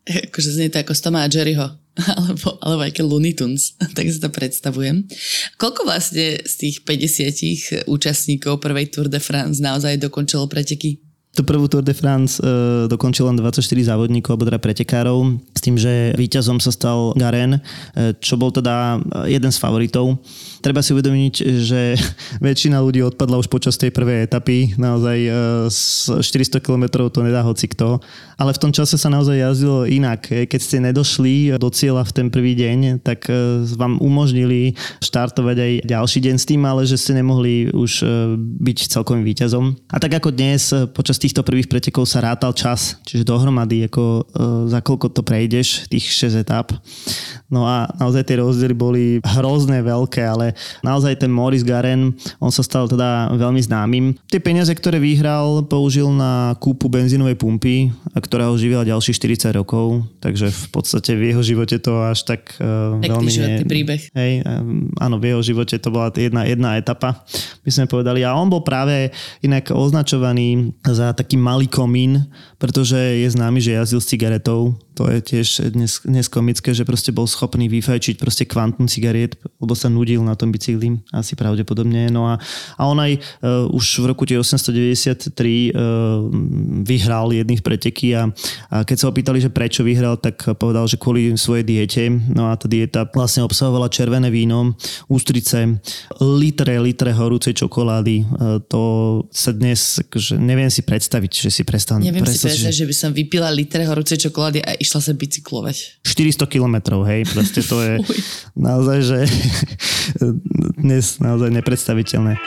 Akože 0.29 0.57
znie 0.57 0.73
to 0.73 0.81
ako 0.81 0.93
z 0.97 1.01
Toma 1.05 1.25
a 1.25 1.29
Jerryho. 1.29 1.69
Alebo, 1.99 2.55
alebo 2.63 2.87
aj 2.87 2.95
Looney 3.03 3.35
Tunes, 3.35 3.75
tak 3.99 4.07
si 4.07 4.23
to 4.23 4.31
predstavujem. 4.31 5.03
Koľko 5.59 5.83
vlastne 5.83 6.39
z 6.47 6.55
tých 6.55 6.87
50 6.87 7.91
účastníkov 7.91 8.63
prvej 8.63 8.95
Tour 8.95 9.11
de 9.11 9.19
France 9.19 9.59
naozaj 9.59 9.99
dokončilo 9.99 10.47
preteky? 10.47 11.03
Tú 11.39 11.47
prvú 11.47 11.71
Tour 11.71 11.87
de 11.87 11.95
France 11.95 12.43
uh, 12.43 12.91
dokončil 12.91 13.31
len 13.31 13.39
24 13.39 13.63
závodníkov, 13.63 14.35
alebo 14.35 14.51
teda 14.51 14.59
pretekárov, 14.59 15.39
s 15.59 15.65
tým, 15.67 15.75
že 15.75 16.15
víťazom 16.15 16.63
sa 16.63 16.71
stal 16.71 17.19
Garen, 17.19 17.59
uh, 17.59 18.15
čo 18.23 18.39
bol 18.39 18.55
teda 18.55 19.03
jeden 19.27 19.51
z 19.51 19.59
favoritov. 19.59 20.23
Treba 20.63 20.83
si 20.83 20.95
uvedomiť, 20.95 21.35
že 21.67 21.99
väčšina 22.47 22.79
ľudí 22.79 23.03
odpadla 23.03 23.43
už 23.43 23.51
počas 23.51 23.75
tej 23.75 23.91
prvej 23.91 24.31
etapy. 24.31 24.79
Naozaj 24.79 25.19
z 25.71 25.83
400 26.23 26.63
km 26.63 27.11
to 27.11 27.21
nedá 27.27 27.43
hoci 27.43 27.67
kto. 27.67 27.99
Ale 28.39 28.55
v 28.55 28.63
tom 28.63 28.71
čase 28.71 28.95
sa 28.95 29.11
naozaj 29.11 29.35
jazdilo 29.35 29.83
inak. 29.83 30.31
Keď 30.31 30.61
ste 30.63 30.79
nedošli 30.79 31.59
do 31.59 31.69
cieľa 31.75 32.07
v 32.07 32.15
ten 32.15 32.27
prvý 32.31 32.55
deň, 32.55 33.03
tak 33.03 33.27
e, 33.27 33.67
vám 33.75 33.99
umožnili 33.99 34.79
štartovať 35.03 35.57
aj 35.59 35.73
ďalší 35.83 36.19
deň 36.23 36.37
s 36.39 36.47
tým, 36.47 36.63
ale 36.63 36.87
že 36.87 36.95
ste 36.95 37.19
nemohli 37.19 37.75
už 37.75 37.93
e, 38.03 38.07
byť 38.39 38.79
celkovým 38.95 39.27
víťazom. 39.27 39.75
A 39.91 39.99
tak 39.99 40.23
ako 40.23 40.31
dnes, 40.31 40.71
e, 40.71 40.87
počas 40.87 41.19
týchto 41.19 41.43
prvých 41.43 41.67
pretekov 41.67 42.07
sa 42.07 42.23
rátal 42.23 42.55
čas, 42.55 43.03
čiže 43.03 43.27
dohromady, 43.27 43.91
ako 43.91 44.31
za 44.71 44.81
koľko 44.87 45.11
to 45.11 45.23
prejdeš, 45.49 45.89
tých 45.89 46.13
6 46.13 46.45
etap. 46.45 46.77
No 47.49 47.65
a 47.65 47.89
naozaj 47.97 48.29
tie 48.29 48.37
rozdiely 48.37 48.77
boli 48.77 49.05
hrozné 49.25 49.81
veľké, 49.81 50.21
ale 50.21 50.53
naozaj 50.85 51.25
ten 51.25 51.33
Maurice 51.33 51.65
Garen, 51.65 52.13
on 52.37 52.53
sa 52.53 52.61
stal 52.61 52.85
teda 52.85 53.33
veľmi 53.33 53.57
známym. 53.65 54.13
Tie 54.29 54.37
peniaze, 54.37 54.69
ktoré 54.77 55.01
vyhral, 55.01 55.65
použil 55.65 56.13
na 56.13 56.53
kúpu 56.61 56.93
benzínovej 56.93 57.41
pumpy, 57.41 57.89
ktorá 58.13 58.53
ho 58.53 58.61
živila 58.61 58.85
ďalších 58.85 59.17
40 59.49 59.57
rokov, 59.57 60.05
takže 60.21 60.53
v 60.53 60.67
podstate 60.69 61.17
v 61.17 61.33
jeho 61.33 61.41
živote 61.41 61.81
to 61.81 62.05
až 62.05 62.29
tak 62.29 62.53
uh, 62.61 63.01
veľmi... 63.01 63.33
Nie... 63.33 63.65
príbeh. 63.65 64.13
Hej, 64.13 64.45
um, 64.45 64.93
áno, 65.01 65.17
v 65.17 65.33
jeho 65.33 65.41
živote 65.41 65.81
to 65.81 65.89
bola 65.89 66.13
jedna, 66.13 66.45
jedna 66.45 66.77
etapa, 66.77 67.25
by 67.65 67.71
sme 67.73 67.89
povedali. 67.89 68.21
A 68.29 68.37
on 68.37 68.53
bol 68.53 68.61
práve 68.61 69.09
inak 69.41 69.73
označovaný 69.73 70.77
za 70.85 71.17
taký 71.17 71.41
malý 71.41 71.65
komín, 71.65 72.29
pretože 72.61 73.01
je 73.01 73.29
známy, 73.33 73.65
že 73.65 73.73
jazdil 73.73 74.05
s 74.05 74.11
cigaretou. 74.13 74.77
To 74.99 75.07
je 75.07 75.23
tiež 75.23 75.71
dnes, 75.71 76.03
dnes 76.03 76.27
komické, 76.27 76.75
že 76.75 76.83
proste 76.83 77.15
bol 77.15 77.31
schopný 77.31 77.71
vyfajčiť 77.71 78.19
proste 78.19 78.43
kvantum 78.51 78.91
cigariet, 78.91 79.39
lebo 79.63 79.79
sa 79.79 79.87
nudil 79.87 80.27
na 80.27 80.35
tom 80.35 80.51
bicykli, 80.51 80.99
asi 81.15 81.39
pravdepodobne. 81.39 82.11
No 82.11 82.27
a, 82.27 82.43
a 82.75 82.83
on 82.83 82.99
aj 82.99 83.15
uh, 83.15 83.71
už 83.71 84.03
v 84.03 84.05
roku 84.11 84.27
1893 84.27 85.31
uh, 85.31 86.27
vyhral 86.83 87.31
jedných 87.31 87.63
preteky 87.63 88.19
a, 88.19 88.27
a 88.75 88.83
keď 88.83 88.97
sa 88.99 89.07
ho 89.07 89.15
pýtali, 89.15 89.39
že 89.39 89.55
prečo 89.55 89.87
vyhral, 89.87 90.19
tak 90.19 90.59
povedal, 90.59 90.91
že 90.91 90.99
kvôli 90.99 91.31
svojej 91.39 91.63
diete. 91.63 92.11
No 92.11 92.51
a 92.51 92.59
tá 92.59 92.67
dieta 92.67 93.07
vlastne 93.07 93.47
obsahovala 93.47 93.87
červené 93.95 94.35
víno, 94.35 94.75
ústrice, 95.07 95.79
litre, 96.19 96.75
litre 96.83 97.15
horúcej 97.15 97.55
čokolády. 97.55 98.27
Uh, 98.27 98.59
to 98.67 98.83
sa 99.31 99.55
dnes, 99.55 100.03
akože 100.03 100.43
neviem 100.43 100.75
si 100.75 100.83
predstaviť, 100.83 101.47
že 101.47 101.51
si 101.55 101.63
prestan. 101.63 102.03
Neviem 102.03 102.27
predstaviť, 102.27 102.35
si 102.35 102.67
predstaviť, 102.67 102.75
že... 102.75 102.83
že 102.83 102.89
by 102.91 102.95
som 102.99 103.11
vypila 103.15 103.47
litre 103.55 103.87
horúcej 103.87 104.19
čokolády 104.27 104.59
a 104.67 104.75
išla 104.89 105.05
sa 105.05 105.13
bicyklovať. 105.13 106.01
400 106.01 106.49
kilometrov, 106.49 107.05
hej, 107.05 107.29
proste 107.29 107.61
to 107.61 107.77
je 107.85 108.01
naozaj, 108.57 108.99
že 109.05 109.19
dnes 110.81 111.21
naozaj 111.21 111.53
nepredstaviteľné. 111.53 112.41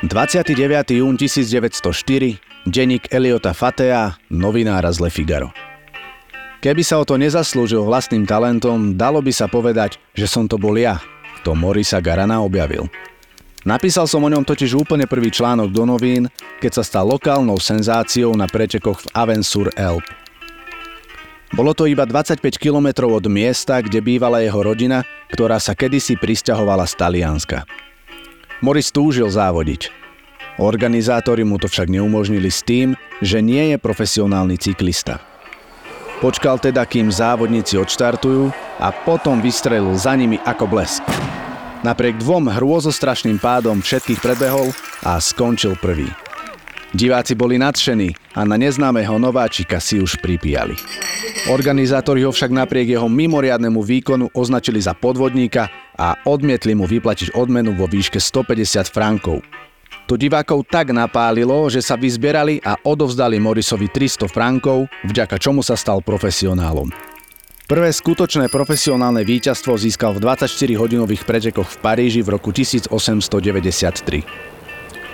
29. 0.00 0.56
jún 0.96 1.14
1904, 1.20 2.40
denník 2.64 3.12
Eliota 3.12 3.52
Fatea, 3.52 4.16
novinára 4.32 4.88
z 4.88 5.04
Le 5.04 5.12
Figaro. 5.12 5.52
Keby 6.64 6.80
sa 6.80 7.00
o 7.00 7.04
to 7.04 7.20
nezaslúžil 7.20 7.84
vlastným 7.84 8.24
talentom, 8.24 8.96
dalo 8.96 9.20
by 9.20 9.32
sa 9.32 9.48
povedať, 9.48 10.00
že 10.16 10.24
som 10.24 10.48
to 10.48 10.56
bol 10.56 10.72
ja, 10.76 10.96
kto 11.40 11.52
Morisa 11.52 12.00
Garana 12.00 12.40
objavil. 12.40 12.88
Napísal 13.60 14.08
som 14.08 14.24
o 14.24 14.32
ňom 14.32 14.40
totiž 14.40 14.72
úplne 14.72 15.04
prvý 15.04 15.28
článok 15.28 15.68
do 15.68 15.84
novín, 15.84 16.32
keď 16.64 16.80
sa 16.80 16.82
stal 16.82 17.04
lokálnou 17.04 17.60
senzáciou 17.60 18.32
na 18.32 18.48
pretekoch 18.48 19.04
v 19.04 19.06
Avensur 19.12 19.68
Elb. 19.76 20.04
Bolo 21.52 21.76
to 21.76 21.84
iba 21.84 22.06
25 22.06 22.40
kilometrov 22.56 23.20
od 23.20 23.26
miesta, 23.28 23.82
kde 23.82 24.00
bývala 24.00 24.40
jeho 24.40 24.62
rodina, 24.64 25.04
ktorá 25.34 25.60
sa 25.60 25.76
kedysi 25.76 26.16
pristahovala 26.16 26.88
z 26.88 26.94
Talianska. 26.94 27.68
Morris 28.64 28.88
túžil 28.88 29.28
závodiť. 29.28 29.92
Organizátori 30.56 31.44
mu 31.44 31.60
to 31.60 31.68
však 31.68 31.90
neumožnili 31.92 32.48
s 32.48 32.64
tým, 32.64 32.96
že 33.20 33.44
nie 33.44 33.74
je 33.74 33.76
profesionálny 33.76 34.56
cyklista. 34.56 35.20
Počkal 36.20 36.60
teda, 36.60 36.84
kým 36.84 37.08
závodníci 37.08 37.80
odštartujú 37.80 38.52
a 38.80 38.88
potom 39.04 39.40
vystrelil 39.40 39.96
za 39.96 40.12
nimi 40.16 40.36
ako 40.44 40.68
blesk. 40.68 41.04
Napriek 41.80 42.20
dvom 42.20 42.52
hrôzostrašným 42.52 43.40
pádom 43.40 43.80
všetkých 43.80 44.20
predbehol 44.20 44.68
a 45.00 45.16
skončil 45.16 45.80
prvý. 45.80 46.12
Diváci 46.92 47.32
boli 47.32 47.56
nadšení 47.56 48.36
a 48.36 48.44
na 48.44 48.60
neznámeho 48.60 49.16
nováčika 49.16 49.80
si 49.80 49.96
už 49.96 50.20
pripíjali. 50.20 50.76
Organizátori 51.48 52.20
ho 52.20 52.36
však 52.36 52.52
napriek 52.52 53.00
jeho 53.00 53.08
mimoriadnemu 53.08 53.80
výkonu 53.80 54.28
označili 54.36 54.76
za 54.76 54.92
podvodníka 54.92 55.72
a 55.96 56.20
odmietli 56.28 56.76
mu 56.76 56.84
vyplatiť 56.84 57.32
odmenu 57.32 57.72
vo 57.72 57.88
výške 57.88 58.20
150 58.20 58.92
frankov. 58.92 59.40
To 60.04 60.20
divákov 60.20 60.68
tak 60.68 60.92
napálilo, 60.92 61.70
že 61.72 61.80
sa 61.80 61.96
vyzbierali 61.96 62.60
a 62.60 62.76
odovzdali 62.82 63.40
Morisovi 63.40 63.88
300 63.88 64.28
frankov, 64.28 64.84
vďaka 65.08 65.40
čomu 65.40 65.64
sa 65.64 65.80
stal 65.80 66.04
profesionálom. 66.04 67.09
Prvé 67.70 67.94
skutočné 67.94 68.50
profesionálne 68.50 69.22
víťazstvo 69.22 69.78
získal 69.78 70.18
v 70.18 70.26
24-hodinových 70.26 71.22
pretekoch 71.22 71.70
v 71.70 71.76
Paríži 71.78 72.18
v 72.18 72.34
roku 72.34 72.50
1893. 72.50 73.30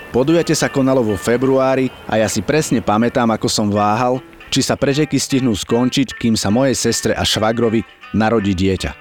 Podujate 0.08 0.56
sa 0.56 0.72
konalo 0.72 1.04
vo 1.04 1.20
februári 1.20 1.92
a 2.08 2.16
ja 2.16 2.24
si 2.32 2.40
presne 2.40 2.80
pamätám, 2.80 3.28
ako 3.28 3.44
som 3.52 3.68
váhal, 3.68 4.24
či 4.48 4.64
sa 4.64 4.72
prežeky 4.72 5.20
stihnú 5.20 5.52
skončiť, 5.52 6.16
kým 6.16 6.32
sa 6.32 6.48
mojej 6.48 6.72
sestre 6.72 7.12
a 7.12 7.28
švagrovi 7.28 7.84
narodí 8.16 8.56
dieťa. 8.56 8.96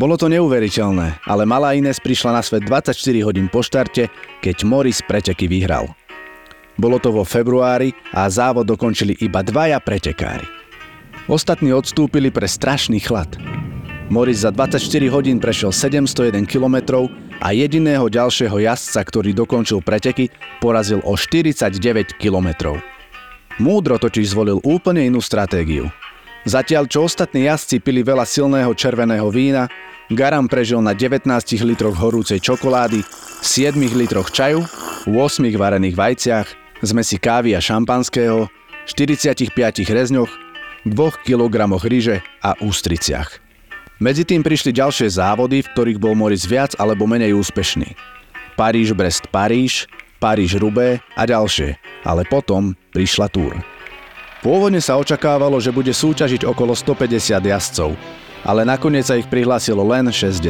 Bolo 0.00 0.16
to 0.16 0.32
neuveriteľné, 0.32 1.28
ale 1.28 1.44
malá 1.44 1.76
Ines 1.76 2.00
prišla 2.00 2.40
na 2.40 2.42
svet 2.42 2.64
24 2.64 2.96
hodín 3.20 3.52
po 3.52 3.60
štarte, 3.60 4.08
keď 4.40 4.64
Morris 4.64 5.04
preteky 5.04 5.44
vyhral. 5.44 5.92
Bolo 6.80 6.96
to 6.96 7.12
vo 7.12 7.28
februári 7.28 7.92
a 8.16 8.24
závod 8.32 8.64
dokončili 8.64 9.12
iba 9.20 9.44
dvaja 9.44 9.76
pretekári. 9.76 10.57
Ostatní 11.28 11.76
odstúpili 11.76 12.32
pre 12.32 12.48
strašný 12.48 13.04
chlad. 13.04 13.28
Morris 14.08 14.48
za 14.48 14.48
24 14.48 14.80
hodín 15.12 15.36
prešiel 15.36 15.76
701 15.76 16.48
km 16.48 17.04
a 17.44 17.52
jediného 17.52 18.08
ďalšieho 18.08 18.56
jazdca, 18.56 19.04
ktorý 19.04 19.36
dokončil 19.36 19.84
preteky, 19.84 20.32
porazil 20.56 21.04
o 21.04 21.12
49 21.12 22.16
km. 22.16 22.80
Múdro 23.60 24.00
totiž 24.00 24.32
zvolil 24.32 24.56
úplne 24.64 25.04
inú 25.04 25.20
stratégiu. 25.20 25.92
Zatiaľ, 26.48 26.88
čo 26.88 27.04
ostatní 27.04 27.44
jazdci 27.44 27.84
pili 27.84 28.00
veľa 28.00 28.24
silného 28.24 28.72
červeného 28.72 29.28
vína, 29.28 29.68
Garam 30.08 30.48
prežil 30.48 30.80
na 30.80 30.96
19 30.96 31.28
litroch 31.60 31.92
horúcej 31.92 32.40
čokolády, 32.40 33.04
7 33.44 33.76
litroch 33.76 34.32
čaju, 34.32 34.64
8 35.04 35.12
varených 35.60 35.92
vajciach, 35.92 36.48
zmesi 36.80 37.20
kávy 37.20 37.52
a 37.52 37.60
šampanského, 37.60 38.48
45 38.88 39.52
rezňoch, 39.92 40.47
2 40.86 41.26
kg 41.26 41.54
ryže 41.82 42.22
a 42.42 42.54
ústriciach. 42.60 43.40
Medzi 43.98 44.22
tým 44.22 44.46
prišli 44.46 44.70
ďalšie 44.70 45.10
závody, 45.10 45.66
v 45.66 45.70
ktorých 45.74 45.98
bol 45.98 46.14
Moritz 46.14 46.46
viac 46.46 46.78
alebo 46.78 47.02
menej 47.10 47.34
úspešný. 47.34 47.98
Paríž-Brest-Paríž, 48.54 49.90
Paríž-Rubé 50.22 51.02
a 51.18 51.22
ďalšie, 51.26 51.78
ale 52.06 52.22
potom 52.26 52.78
prišla 52.94 53.26
túr. 53.30 53.58
Pôvodne 54.38 54.78
sa 54.78 54.94
očakávalo, 55.02 55.58
že 55.58 55.74
bude 55.74 55.90
súťažiť 55.90 56.46
okolo 56.46 56.74
150 56.74 57.42
jazdcov, 57.42 57.98
ale 58.46 58.62
nakoniec 58.62 59.02
sa 59.10 59.18
ich 59.18 59.26
prihlásilo 59.26 59.82
len 59.82 60.06
60. 60.14 60.46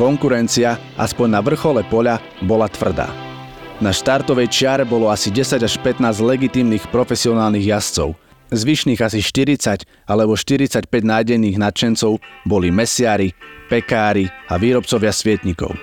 Konkurencia, 0.00 0.80
aspoň 0.96 1.28
na 1.36 1.40
vrchole 1.44 1.84
poľa, 1.84 2.16
bola 2.40 2.64
tvrdá. 2.64 3.12
Na 3.78 3.92
štartovej 3.92 4.48
čiare 4.48 4.84
bolo 4.88 5.12
asi 5.12 5.28
10 5.28 5.60
až 5.60 5.74
15 5.84 6.00
legitímnych 6.24 6.88
profesionálnych 6.88 7.68
jazdcov. 7.68 8.16
Zvyšných 8.48 9.00
asi 9.04 9.20
40 9.20 9.84
alebo 10.08 10.32
45 10.32 10.88
nájdených 10.88 11.60
nadšencov 11.60 12.16
boli 12.48 12.72
mesiari, 12.72 13.36
pekári 13.68 14.32
a 14.48 14.56
výrobcovia 14.56 15.12
svietnikov. 15.12 15.76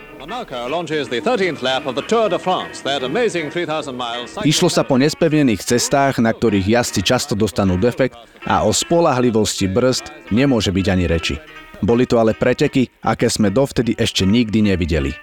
Išlo 4.41 4.69
sa 4.73 4.81
po 4.81 4.95
nespevnených 4.97 5.61
cestách, 5.61 6.17
na 6.17 6.33
ktorých 6.33 6.65
jazdci 6.65 7.01
často 7.05 7.37
dostanú 7.37 7.77
defekt 7.77 8.17
a 8.49 8.65
o 8.65 8.73
spolahlivosti 8.73 9.69
brzd 9.69 10.33
nemôže 10.33 10.73
byť 10.73 10.85
ani 10.89 11.05
reči. 11.05 11.37
Boli 11.85 12.09
to 12.09 12.17
ale 12.17 12.33
preteky, 12.33 12.89
aké 13.05 13.29
sme 13.29 13.53
dovtedy 13.53 13.93
ešte 14.01 14.25
nikdy 14.25 14.73
nevideli. 14.73 15.13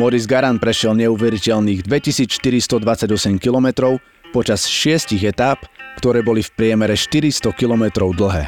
Maurice 0.00 0.24
Garan 0.24 0.56
prešiel 0.56 0.96
neuveriteľných 0.96 1.84
2428 1.84 2.40
km 3.36 3.98
počas 4.32 4.64
šiestich 4.64 5.28
etáp, 5.28 5.68
ktoré 5.98 6.22
boli 6.22 6.46
v 6.46 6.54
priemere 6.54 6.94
400 6.94 7.50
km 7.58 8.06
dlhé. 8.14 8.46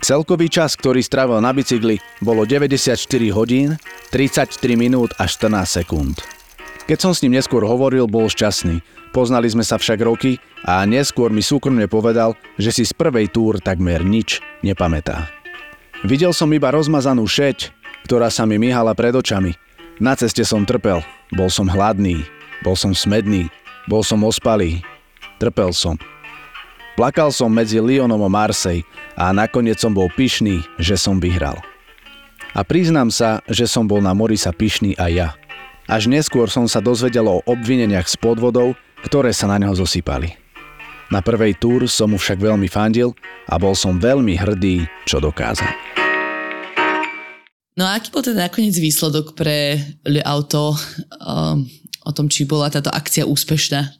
Celkový 0.00 0.48
čas, 0.48 0.78
ktorý 0.78 1.02
strávil 1.02 1.42
na 1.42 1.52
bicykli, 1.52 1.98
bolo 2.24 2.46
94 2.48 2.96
hodín, 3.34 3.76
33 4.14 4.56
minút 4.78 5.12
a 5.18 5.26
14 5.28 5.50
sekúnd. 5.66 6.22
Keď 6.88 6.98
som 7.02 7.12
s 7.12 7.20
ním 7.20 7.36
neskôr 7.36 7.66
hovoril, 7.66 8.08
bol 8.08 8.30
šťastný. 8.30 8.80
Poznali 9.12 9.50
sme 9.50 9.66
sa 9.66 9.76
však 9.76 10.00
roky 10.00 10.40
a 10.64 10.86
neskôr 10.88 11.28
mi 11.34 11.44
súkromne 11.44 11.84
povedal, 11.90 12.38
že 12.56 12.72
si 12.72 12.82
z 12.86 12.94
prvej 12.94 13.28
túr 13.28 13.60
takmer 13.60 14.00
nič 14.00 14.40
nepamätá. 14.64 15.28
Videl 16.06 16.32
som 16.32 16.48
iba 16.54 16.72
rozmazanú 16.72 17.28
šeť, 17.28 17.74
ktorá 18.08 18.32
sa 18.32 18.48
mi 18.48 18.56
myhala 18.56 18.96
pred 18.96 19.12
očami– 19.12 19.52
na 20.00 20.16
ceste 20.16 20.40
som 20.48 20.64
trpel, 20.64 21.04
bol 21.36 21.52
som 21.52 21.68
hladný, 21.68 22.24
bol 22.64 22.72
som 22.72 22.96
smedný, 22.96 23.52
bol 23.84 24.00
som 24.00 24.24
ospalý, 24.24 24.80
trpel 25.36 25.76
som. 25.76 26.00
Plakal 27.00 27.32
som 27.32 27.48
medzi 27.48 27.80
Lyonom 27.80 28.20
a 28.20 28.28
Marsej 28.28 28.84
a 29.16 29.32
nakoniec 29.32 29.80
som 29.80 29.88
bol 29.88 30.12
pyšný, 30.12 30.60
že 30.76 31.00
som 31.00 31.16
vyhral. 31.16 31.56
A 32.52 32.60
priznám 32.60 33.08
sa, 33.08 33.40
že 33.48 33.64
som 33.64 33.88
bol 33.88 34.04
na 34.04 34.12
Morisa 34.12 34.52
pyšný 34.52 35.00
aj 35.00 35.12
ja. 35.16 35.28
Až 35.88 36.12
neskôr 36.12 36.52
som 36.52 36.68
sa 36.68 36.84
dozvedel 36.84 37.24
o 37.24 37.40
obvineniach 37.48 38.04
z 38.04 38.20
podvodov, 38.20 38.76
ktoré 39.00 39.32
sa 39.32 39.48
na 39.48 39.56
neho 39.56 39.72
zosypali. 39.72 40.36
Na 41.08 41.24
prvej 41.24 41.56
túr 41.56 41.88
som 41.88 42.12
mu 42.12 42.20
však 42.20 42.36
veľmi 42.36 42.68
fandil 42.68 43.16
a 43.48 43.56
bol 43.56 43.72
som 43.72 43.96
veľmi 43.96 44.36
hrdý, 44.36 44.84
čo 45.08 45.24
dokázal. 45.24 45.72
No 47.80 47.88
a 47.88 47.96
aký 47.96 48.12
bol 48.12 48.20
teda 48.20 48.44
nakoniec 48.44 48.76
výsledok 48.76 49.32
pre 49.32 49.80
Le 50.04 50.20
Auto 50.20 50.76
um, 51.16 51.64
o 52.04 52.10
tom, 52.12 52.28
či 52.28 52.44
bola 52.44 52.68
táto 52.68 52.92
akcia 52.92 53.24
úspešná? 53.24 53.99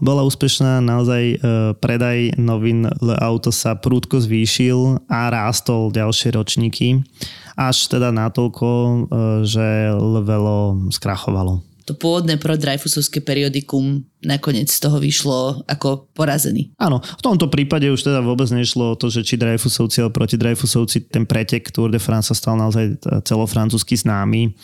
Bola 0.00 0.24
úspešná, 0.24 0.80
naozaj 0.80 1.22
e, 1.28 1.36
predaj 1.76 2.40
novín 2.40 2.88
Le 3.04 3.16
Auto 3.20 3.52
sa 3.52 3.76
prúdko 3.76 4.16
zvýšil 4.16 5.04
a 5.12 5.28
rástol 5.28 5.92
ďalšie 5.92 6.32
ročníky, 6.40 7.04
až 7.52 7.84
teda 7.92 8.08
natoľko, 8.08 8.68
e, 8.68 8.96
že 9.44 9.92
Levelo 9.92 10.88
skrachovalo 10.88 11.60
to 11.90 11.98
pôvodné 11.98 12.38
pro 12.38 12.54
Dreyfusovské 12.54 13.18
periodikum 13.18 14.06
nakoniec 14.22 14.70
z 14.70 14.78
toho 14.78 15.02
vyšlo 15.02 15.66
ako 15.66 16.06
porazený. 16.14 16.70
Áno, 16.78 17.02
v 17.02 17.22
tomto 17.24 17.50
prípade 17.50 17.90
už 17.90 18.06
teda 18.06 18.22
vôbec 18.22 18.46
nešlo 18.54 18.94
o 18.94 18.98
to, 18.98 19.10
že 19.10 19.26
či 19.26 19.34
Dreyfusovci 19.34 19.98
alebo 19.98 20.22
proti 20.22 20.38
Dreyfusovci 20.38 21.10
ten 21.10 21.26
pretek 21.26 21.74
Tour 21.74 21.90
de 21.90 21.98
France 21.98 22.30
sa 22.30 22.38
stal 22.38 22.54
naozaj 22.54 22.94
celofrancúzsky 23.26 23.98
známy 23.98 24.54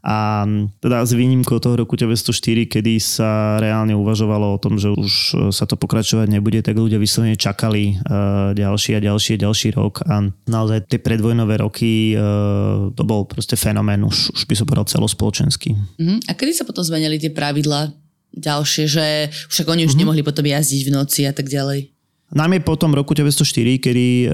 a 0.00 0.48
teda 0.80 1.04
s 1.04 1.12
výnimkou 1.12 1.60
toho 1.60 1.76
roku 1.76 1.92
1904, 1.92 2.72
kedy 2.72 2.96
sa 2.96 3.60
reálne 3.60 3.92
uvažovalo 3.92 4.56
o 4.56 4.58
tom, 4.60 4.80
že 4.80 4.88
už 4.88 5.12
sa 5.52 5.68
to 5.68 5.76
pokračovať 5.76 6.24
nebude, 6.32 6.64
tak 6.64 6.80
ľudia 6.80 6.96
vyslovene 6.96 7.36
čakali 7.36 8.00
uh, 8.00 8.56
ďalší 8.56 8.96
a 8.96 9.00
ďalší 9.04 9.36
a 9.36 9.42
ďalší 9.44 9.68
rok 9.76 10.00
a 10.08 10.32
naozaj 10.48 10.88
tie 10.88 11.00
predvojnové 11.04 11.60
roky 11.60 12.16
uh, 12.16 12.88
to 12.96 13.02
bol 13.04 13.28
proste 13.28 13.60
fenomén, 13.60 14.00
už, 14.00 14.32
už 14.32 14.48
by 14.48 14.54
som 14.56 14.64
povedal 14.64 14.88
celospoločenský. 14.88 15.76
Uh-huh. 15.76 16.16
A 16.24 16.32
kedy 16.32 16.56
sa 16.56 16.64
potom 16.64 16.80
zmenili 16.80 17.20
tie 17.20 17.28
pravidla 17.28 17.92
ďalšie, 18.32 18.84
že 18.88 19.06
však 19.52 19.68
oni 19.68 19.84
už 19.84 19.92
uh-huh. 19.92 20.00
nemohli 20.00 20.24
potom 20.24 20.48
jazdiť 20.48 20.80
v 20.88 20.94
noci 20.96 21.28
a 21.28 21.36
tak 21.36 21.52
ďalej? 21.52 21.99
Najmä 22.30 22.62
po 22.62 22.78
tom 22.78 22.94
roku 22.94 23.10
1904, 23.10 23.82
kedy 23.82 24.06
e, 24.06 24.26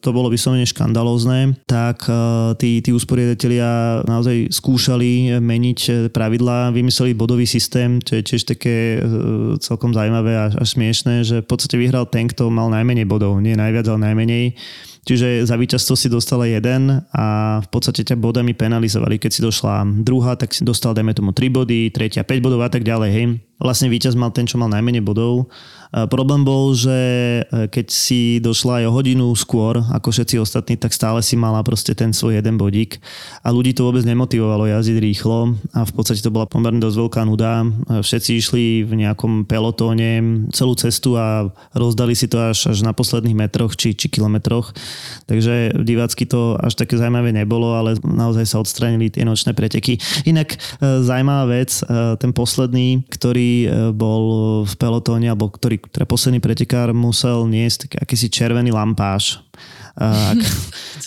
to 0.00 0.08
bolo 0.16 0.32
vyslovene 0.32 0.64
škandalózne, 0.64 1.60
tak 1.68 2.08
e, 2.08 2.16
tí, 2.56 2.80
tí 2.80 2.88
usporiadatelia 2.88 4.00
naozaj 4.08 4.48
skúšali 4.48 5.36
meniť 5.44 6.08
pravidlá, 6.08 6.72
vymysleli 6.72 7.12
bodový 7.12 7.44
systém, 7.44 8.00
čo 8.00 8.16
je 8.16 8.22
tiež 8.24 8.48
také 8.48 8.96
e, 8.96 8.98
celkom 9.60 9.92
zaujímavé 9.92 10.32
a 10.40 10.56
až 10.56 10.72
smiešné, 10.72 11.14
že 11.20 11.36
v 11.44 11.48
podstate 11.52 11.76
vyhral 11.76 12.08
ten, 12.08 12.32
kto 12.32 12.48
mal 12.48 12.72
najmenej 12.72 13.04
bodov, 13.04 13.36
nie 13.44 13.52
najviac, 13.52 13.92
ale 13.92 14.08
najmenej. 14.08 14.56
Čiže 15.04 15.44
za 15.44 15.60
víťazstvo 15.60 16.00
si 16.00 16.08
dostala 16.08 16.48
jeden 16.48 17.04
a 17.12 17.60
v 17.60 17.68
podstate 17.68 18.08
ťa 18.08 18.16
bodami 18.16 18.56
penalizovali. 18.56 19.20
Keď 19.20 19.30
si 19.36 19.44
došla 19.44 19.84
druhá, 20.00 20.32
tak 20.40 20.56
si 20.56 20.64
dostal, 20.64 20.96
dajme 20.96 21.12
tomu 21.12 21.36
3 21.36 21.52
body, 21.52 21.92
tretia 21.92 22.24
5 22.24 22.40
bodov 22.40 22.64
a 22.64 22.72
tak 22.72 22.88
ďalej. 22.88 23.10
Hej. 23.12 23.24
Vlastne 23.58 23.88
víťaz 23.88 24.18
mal 24.18 24.34
ten, 24.34 24.46
čo 24.48 24.58
mal 24.58 24.70
najmenej 24.70 25.02
bodov 25.04 25.50
Problém 25.94 26.42
bol, 26.42 26.74
že 26.74 26.90
e, 26.90 27.70
keď 27.70 27.86
si 27.86 28.42
došla 28.42 28.82
aj 28.82 28.84
o 28.90 28.94
hodinu 28.98 29.30
skôr 29.38 29.78
ako 29.94 30.10
všetci 30.10 30.42
ostatní, 30.42 30.74
tak 30.74 30.90
stále 30.90 31.22
si 31.22 31.38
mala 31.38 31.62
proste 31.62 31.94
ten 31.94 32.10
svoj 32.10 32.42
jeden 32.42 32.58
bodík 32.58 32.98
a 33.46 33.54
ľudí 33.54 33.78
to 33.78 33.86
vôbec 33.86 34.02
nemotivovalo 34.02 34.66
jazdiť 34.66 34.98
rýchlo 34.98 35.54
a 35.70 35.86
v 35.86 35.92
podstate 35.94 36.18
to 36.18 36.34
bola 36.34 36.50
pomerne 36.50 36.82
dosť 36.82 36.98
veľká 36.98 37.20
nuda. 37.30 37.62
Všetci 38.02 38.30
išli 38.34 38.64
v 38.82 39.06
nejakom 39.06 39.46
pelotóne 39.46 40.42
celú 40.50 40.74
cestu 40.74 41.14
a 41.14 41.46
rozdali 41.78 42.18
si 42.18 42.26
to 42.26 42.42
až, 42.42 42.74
až 42.74 42.82
na 42.82 42.90
posledných 42.90 43.38
metroch 43.38 43.78
či, 43.78 43.94
či 43.94 44.10
kilometroch. 44.10 44.74
Takže 45.30 45.78
divácky 45.78 46.26
to 46.26 46.58
až 46.58 46.74
také 46.74 46.98
zaujímavé 46.98 47.30
nebolo, 47.30 47.70
ale 47.70 47.94
naozaj 48.02 48.50
sa 48.50 48.58
odstranili 48.58 49.14
tie 49.14 49.22
nočné 49.22 49.54
preteky. 49.54 50.02
Inak 50.26 50.58
e, 50.58 51.06
zaujímavá 51.06 51.54
vec, 51.54 51.70
e, 51.86 52.18
ten 52.18 52.34
posledný, 52.34 53.06
ktorý 53.14 53.43
bol 53.92 54.24
v 54.64 54.74
pelotóne, 54.78 55.30
alebo 55.30 55.50
ktorý 55.50 55.80
teda 55.90 56.06
posledný 56.08 56.40
pretekár 56.40 56.92
musel 56.94 57.44
niesť 57.48 57.98
akýsi 58.00 58.28
červený 58.32 58.72
lampáž 58.72 59.40
a, 59.94 60.34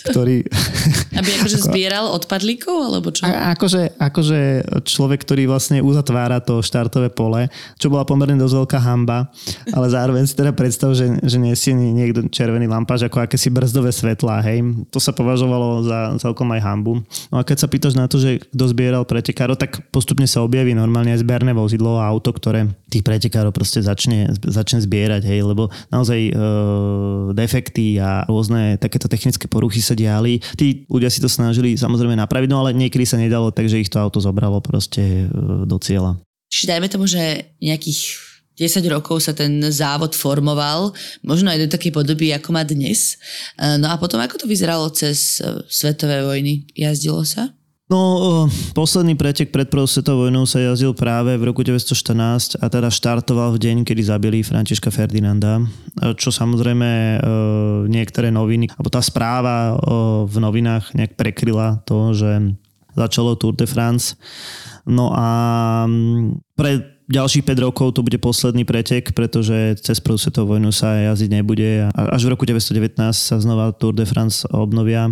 ktorý... 0.08 0.48
Aby 1.20 1.30
akože 1.44 1.58
zbieral 1.60 2.08
odpadlíkov, 2.16 2.76
alebo 2.88 3.12
čo? 3.12 3.28
A, 3.28 3.52
akože, 3.52 4.00
akože 4.00 4.40
človek, 4.88 5.28
ktorý 5.28 5.44
vlastne 5.44 5.84
uzatvára 5.84 6.40
to 6.40 6.64
štartové 6.64 7.12
pole, 7.12 7.52
čo 7.76 7.92
bola 7.92 8.08
pomerne 8.08 8.40
dosť 8.40 8.54
veľká 8.64 8.78
hamba, 8.80 9.28
ale 9.76 9.86
zároveň 9.92 10.24
si 10.24 10.32
teda 10.32 10.56
predstav, 10.56 10.96
že, 10.96 11.20
že 11.20 11.36
nesie 11.36 11.76
niekto 11.76 12.32
červený 12.32 12.64
lampáž 12.64 13.04
ako 13.04 13.28
akési 13.28 13.52
brzdové 13.52 13.92
svetlá, 13.92 14.40
hej. 14.40 14.64
To 14.88 14.96
sa 14.96 15.12
považovalo 15.12 15.84
za 15.84 15.98
celkom 16.16 16.48
aj 16.56 16.64
hambu. 16.64 17.04
No 17.28 17.36
a 17.36 17.44
keď 17.44 17.66
sa 17.66 17.68
pýtaš 17.68 17.92
na 17.92 18.08
to, 18.08 18.16
že 18.16 18.40
kto 18.40 18.64
zbieral 18.72 19.04
pretekárov, 19.04 19.60
tak 19.60 19.84
postupne 19.92 20.24
sa 20.24 20.40
objaví 20.40 20.72
normálne 20.72 21.12
aj 21.12 21.20
zberné 21.20 21.52
vozidlo 21.52 22.00
a 22.00 22.08
auto, 22.08 22.32
ktoré 22.32 22.72
tých 22.88 23.04
pretekárov 23.04 23.52
proste 23.52 23.84
začne, 23.84 24.32
začne 24.40 24.80
zbierať, 24.80 25.28
hej, 25.28 25.44
lebo 25.44 25.68
naozaj 25.92 26.20
e, 26.30 26.32
defekty 27.36 28.00
a 28.00 28.24
rôzne 28.24 28.77
takéto 28.78 29.10
technické 29.10 29.50
poruchy 29.50 29.82
sa 29.82 29.98
diali. 29.98 30.38
Tí 30.54 30.86
ľudia 30.86 31.10
si 31.10 31.18
to 31.18 31.26
snažili 31.26 31.74
samozrejme 31.74 32.14
napraviť, 32.14 32.48
no 32.48 32.62
ale 32.62 32.72
niekedy 32.72 33.04
sa 33.04 33.18
nedalo, 33.18 33.50
takže 33.50 33.82
ich 33.82 33.90
to 33.90 33.98
auto 33.98 34.22
zobralo 34.22 34.62
proste 34.62 35.26
e, 35.26 35.66
do 35.66 35.76
cieľa. 35.82 36.16
Čiže 36.48 36.70
dajme 36.70 36.88
tomu, 36.88 37.04
že 37.04 37.52
nejakých 37.60 38.28
10 38.58 38.82
rokov 38.90 39.22
sa 39.22 39.36
ten 39.36 39.62
závod 39.70 40.18
formoval, 40.18 40.90
možno 41.22 41.52
aj 41.52 41.68
do 41.68 41.68
takej 41.70 41.94
podoby, 41.94 42.34
ako 42.34 42.50
má 42.50 42.66
dnes. 42.66 43.18
E, 43.54 43.78
No 43.78 43.90
a 43.90 44.00
potom, 44.00 44.18
ako 44.18 44.42
to 44.42 44.46
vyzeralo 44.50 44.90
cez 44.90 45.38
e, 45.38 45.62
svetové 45.70 46.22
vojny? 46.26 46.66
Jazdilo 46.74 47.22
sa? 47.22 47.57
No, 47.88 48.00
eh, 48.20 48.76
posledný 48.76 49.16
pretek 49.16 49.48
pred 49.48 49.72
prvou 49.72 49.88
svetovou 49.88 50.28
vojnou 50.28 50.44
sa 50.44 50.60
jazdil 50.60 50.92
práve 50.92 51.32
v 51.40 51.48
roku 51.48 51.64
1914 51.64 52.60
a 52.60 52.68
teda 52.68 52.92
štartoval 52.92 53.56
v 53.56 53.64
deň, 53.64 53.76
kedy 53.88 54.04
zabili 54.04 54.44
Františka 54.44 54.92
Ferdinanda, 54.92 55.64
eh, 55.64 56.12
čo 56.12 56.28
samozrejme 56.28 56.88
eh, 56.88 57.18
niektoré 57.88 58.28
noviny, 58.28 58.68
alebo 58.76 58.92
tá 58.92 59.00
správa 59.00 59.80
v 60.28 60.36
novinách 60.36 60.92
nejak 60.92 61.16
prekryla 61.16 61.80
to, 61.88 62.12
že 62.12 62.52
začalo 62.92 63.40
Tour 63.40 63.56
de 63.56 63.64
France. 63.64 64.20
No 64.84 65.08
a 65.16 65.26
mm, 65.88 66.44
pre 66.60 66.84
ďalších 67.08 67.40
5 67.40 67.64
rokov 67.64 67.96
to 67.96 68.04
bude 68.04 68.20
posledný 68.20 68.68
pretek, 68.68 69.16
pretože 69.16 69.80
cez 69.80 69.96
prvú 69.96 70.20
svetovú 70.20 70.60
vojnu 70.60 70.68
sa 70.76 71.08
jazdiť 71.08 71.30
nebude. 71.40 71.88
Až 71.96 72.28
v 72.28 72.36
roku 72.36 72.44
1919 72.44 73.00
sa 73.16 73.40
znova 73.40 73.72
Tour 73.72 73.96
de 73.96 74.04
France 74.04 74.44
obnovia 74.52 75.08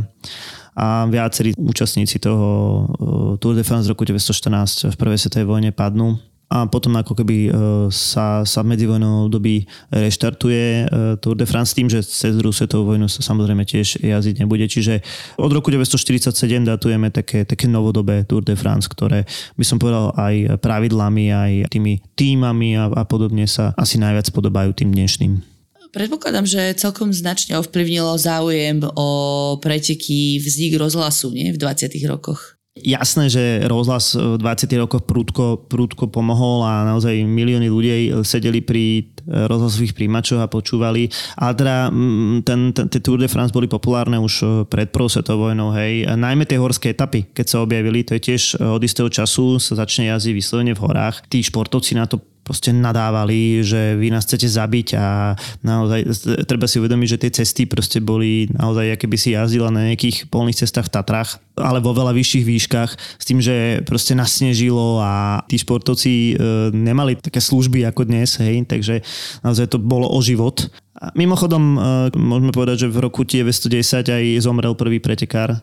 a 0.76 1.08
viacerí 1.08 1.56
účastníci 1.56 2.20
toho 2.20 2.46
eh, 2.84 3.40
Tour 3.40 3.56
de 3.56 3.64
France 3.64 3.88
roku 3.88 4.04
1914 4.04 4.92
v 4.92 4.96
prvej 5.00 5.18
svetovej 5.18 5.48
vojne 5.48 5.72
padnú 5.72 6.20
a 6.46 6.62
potom 6.70 6.94
ako 6.94 7.18
keby 7.18 7.36
eh, 7.48 7.52
sa, 7.90 8.46
sa 8.46 8.60
v 8.62 8.76
medzivojnovom 8.76 9.26
období 9.26 9.66
reštartuje 9.90 10.62
eh, 10.62 10.86
Tour 11.18 11.34
de 11.34 11.48
France 11.48 11.74
tým, 11.74 11.90
že 11.90 12.04
cez 12.04 12.36
druhú 12.38 12.54
svetovú 12.54 12.94
vojnu 12.94 13.08
sa 13.10 13.24
samozrejme 13.24 13.66
tiež 13.66 14.04
jazdiť 14.04 14.44
nebude. 14.44 14.68
Čiže 14.68 15.02
od 15.40 15.50
roku 15.50 15.72
1947 15.72 16.36
datujeme 16.62 17.10
také, 17.10 17.42
také 17.42 17.66
novodobé 17.66 18.22
Tour 18.28 18.46
de 18.46 18.54
France, 18.54 18.86
ktoré 18.86 19.26
by 19.58 19.64
som 19.66 19.80
povedal 19.80 20.14
aj 20.14 20.60
pravidlami, 20.62 21.24
aj 21.32 21.52
tými 21.72 22.04
týmami 22.14 22.78
a, 22.78 22.92
a 22.92 23.02
podobne 23.08 23.48
sa 23.48 23.74
asi 23.74 23.98
najviac 23.98 24.30
podobajú 24.30 24.70
tým 24.76 24.94
dnešným. 24.94 25.55
Predpokladám, 25.96 26.44
že 26.44 26.76
celkom 26.76 27.08
značne 27.08 27.56
ovplyvnilo 27.56 28.20
záujem 28.20 28.84
o 28.84 29.08
preteky 29.56 30.36
vznik 30.36 30.76
rozhlasu 30.76 31.32
nie? 31.32 31.48
v 31.48 31.56
20. 31.56 31.88
rokoch. 32.04 32.60
Jasné, 32.76 33.32
že 33.32 33.64
rozhlas 33.64 34.12
v 34.12 34.36
20. 34.36 34.68
rokoch 34.76 35.08
prúdko, 35.08 35.64
prúdko 35.64 36.12
pomohol 36.12 36.60
a 36.68 36.84
naozaj 36.84 37.24
milióny 37.24 37.72
ľudí 37.72 38.12
sedeli 38.20 38.60
pri 38.60 39.16
rozhlasových 39.24 39.96
príjimačoch 39.96 40.44
a 40.44 40.52
počúvali. 40.52 41.08
A 41.40 41.56
teda 41.56 41.88
mm, 41.88 42.44
ten, 42.44 42.76
ten, 42.76 42.92
tie 42.92 43.00
Tour 43.00 43.16
de 43.16 43.32
France 43.32 43.56
boli 43.56 43.64
populárne 43.64 44.20
už 44.20 44.68
pred 44.68 44.92
prvou 44.92 45.08
svetovou 45.08 45.48
vojnou, 45.48 45.72
hej. 45.72 46.04
A 46.04 46.12
najmä 46.20 46.44
tie 46.44 46.60
horské 46.60 46.92
etapy, 46.92 47.24
keď 47.32 47.46
sa 47.48 47.64
objavili, 47.64 48.04
to 48.04 48.12
je 48.20 48.36
tiež 48.36 48.60
od 48.60 48.84
istého 48.84 49.08
času 49.08 49.56
sa 49.56 49.80
začne 49.80 50.12
jazdiť 50.12 50.36
vyslovene 50.36 50.76
v 50.76 50.82
horách. 50.84 51.24
Tí 51.32 51.40
športovci 51.40 51.96
na 51.96 52.04
to 52.04 52.20
proste 52.46 52.70
nadávali, 52.70 53.66
že 53.66 53.98
vy 53.98 54.14
nás 54.14 54.22
chcete 54.22 54.46
zabiť 54.46 54.94
a 54.94 55.34
naozaj 55.66 56.06
treba 56.46 56.70
si 56.70 56.78
uvedomiť, 56.78 57.08
že 57.10 57.20
tie 57.26 57.30
cesty 57.42 57.66
proste 57.66 57.98
boli 57.98 58.46
naozaj, 58.54 58.94
aké 58.94 59.10
by 59.10 59.18
si 59.18 59.34
jazdila 59.34 59.74
na 59.74 59.90
nejakých 59.90 60.30
polných 60.30 60.62
cestách 60.62 60.86
v 60.86 60.94
Tatrách, 60.94 61.42
ale 61.58 61.82
vo 61.82 61.90
veľa 61.90 62.14
vyšších 62.14 62.44
výškach 62.46 62.90
s 62.94 63.24
tým, 63.26 63.42
že 63.42 63.82
proste 63.82 64.14
nasnežilo 64.14 65.02
a 65.02 65.42
tí 65.50 65.58
športovci 65.58 66.12
e, 66.14 66.34
nemali 66.70 67.18
také 67.18 67.42
služby 67.42 67.82
ako 67.90 68.06
dnes, 68.06 68.38
hej, 68.38 68.62
takže 68.70 69.02
naozaj 69.42 69.66
to 69.74 69.82
bolo 69.82 70.06
o 70.06 70.22
život. 70.22 70.70
A 70.96 71.10
mimochodom, 71.18 71.74
e, 71.74 71.78
môžeme 72.14 72.54
povedať, 72.54 72.86
že 72.86 72.92
v 72.94 73.02
roku 73.02 73.26
1910 73.26 74.06
aj 74.06 74.24
zomrel 74.38 74.78
prvý 74.78 75.02
pretekár 75.02 75.58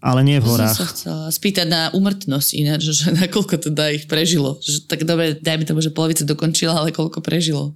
ale 0.00 0.20
nie 0.22 0.38
v 0.42 0.46
horách. 0.46 0.76
Som 0.76 0.84
sa 0.84 0.92
chcela 0.92 1.22
spýtať 1.32 1.66
na 1.66 1.82
umrtnosť 1.94 2.48
ináč, 2.56 2.92
že 2.92 3.12
nakoľko 3.16 3.70
teda 3.70 3.94
ich 3.96 4.04
prežilo. 4.10 4.60
Že, 4.60 4.88
tak 4.90 5.08
dobre, 5.08 5.38
dajme 5.38 5.64
tomu, 5.64 5.80
že 5.80 5.94
polovica 5.94 6.22
dokončila, 6.22 6.82
ale 6.84 6.92
koľko 6.92 7.24
prežilo. 7.24 7.72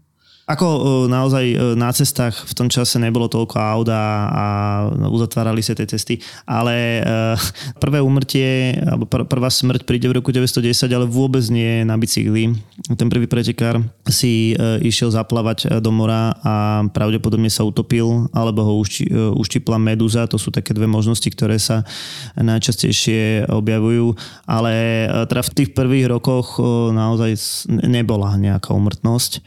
Ako 0.51 0.67
e, 0.67 0.81
naozaj 1.07 1.45
e, 1.47 1.57
na 1.79 1.95
cestách 1.95 2.35
v 2.35 2.53
tom 2.59 2.67
čase 2.67 2.99
nebolo 2.99 3.31
toľko 3.31 3.55
auta 3.55 4.03
a 4.27 4.47
uzatvárali 5.07 5.63
sa 5.63 5.79
tie 5.79 5.87
cesty, 5.87 6.19
ale 6.43 6.99
e, 6.99 7.03
prvé 7.79 8.03
umrtie, 8.03 8.75
alebo 8.83 9.07
prvá 9.07 9.47
smrť 9.47 9.87
príde 9.87 10.11
v 10.11 10.19
roku 10.19 10.35
910, 10.35 10.91
ale 10.91 11.07
vôbec 11.07 11.47
nie 11.55 11.87
na 11.87 11.95
bicykli. 11.95 12.51
Ten 12.99 13.07
prvý 13.07 13.31
pretekár 13.31 13.79
si 14.11 14.57
išiel 14.83 15.15
zaplavať 15.15 15.79
do 15.79 15.91
mora 15.95 16.35
a 16.43 16.83
pravdepodobne 16.91 17.53
sa 17.53 17.63
utopil, 17.63 18.27
alebo 18.35 18.67
ho 18.67 18.73
uštipla 19.37 19.79
medúza. 19.79 20.27
To 20.27 20.41
sú 20.41 20.51
také 20.51 20.75
dve 20.75 20.91
možnosti, 20.91 21.27
ktoré 21.31 21.61
sa 21.61 21.87
najčastejšie 22.35 23.47
objavujú, 23.47 24.17
ale 24.49 25.07
teda 25.31 25.43
v 25.47 25.55
tých 25.55 25.71
prvých 25.77 26.11
rokoch 26.11 26.59
naozaj 26.91 27.39
nebola 27.87 28.35
nejaká 28.41 28.75
umrtnosť 28.75 29.45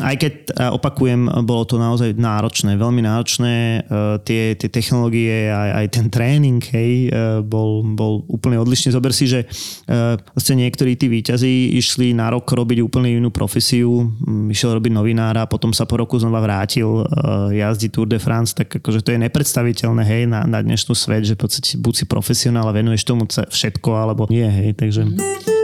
aj 0.00 0.16
keď 0.16 0.32
opakujem, 0.72 1.44
bolo 1.44 1.62
to 1.68 1.76
naozaj 1.76 2.16
náročné, 2.16 2.76
veľmi 2.76 3.04
náročné. 3.04 3.54
E, 3.54 4.18
tie, 4.24 4.56
tie 4.56 4.68
technológie, 4.72 5.52
aj, 5.52 5.70
aj 5.84 5.86
ten 5.92 6.06
tréning, 6.08 6.60
hej, 6.72 7.08
e, 7.08 7.40
bol, 7.44 7.84
bol 7.94 8.24
úplne 8.26 8.56
odlišný. 8.60 8.92
Zober 8.92 9.12
si, 9.12 9.28
že 9.28 9.44
e, 9.44 10.16
vlastne 10.18 10.64
niektorí 10.64 10.96
tí 10.96 11.06
výťazí 11.06 11.76
išli 11.76 12.16
na 12.16 12.32
rok 12.32 12.48
robiť 12.48 12.80
úplne 12.80 13.12
inú 13.12 13.28
profesiu, 13.30 14.10
išiel 14.50 14.80
robiť 14.80 14.92
novinára, 14.92 15.46
potom 15.46 15.70
sa 15.76 15.84
po 15.84 16.00
roku 16.00 16.16
znova 16.16 16.42
vrátil 16.42 17.04
jazdiť 17.52 17.90
Tour 17.92 18.08
de 18.08 18.18
France, 18.18 18.56
tak 18.56 18.80
akože 18.80 19.04
to 19.04 19.12
je 19.14 19.22
nepredstaviteľné, 19.22 20.02
hej, 20.02 20.22
na, 20.26 20.48
na 20.48 20.64
dnešnú 20.64 20.96
svet, 20.96 21.28
že 21.28 21.36
v 21.36 21.46
podstate 21.46 21.76
buď 21.78 21.94
si 21.94 22.04
profesionál 22.08 22.66
a 22.68 22.74
venuješ 22.74 23.06
tomu 23.06 23.28
všetko, 23.28 23.90
alebo 23.94 24.26
nie, 24.32 24.46
hej, 24.46 24.70
takže... 24.74 25.04
Mm. 25.06 25.59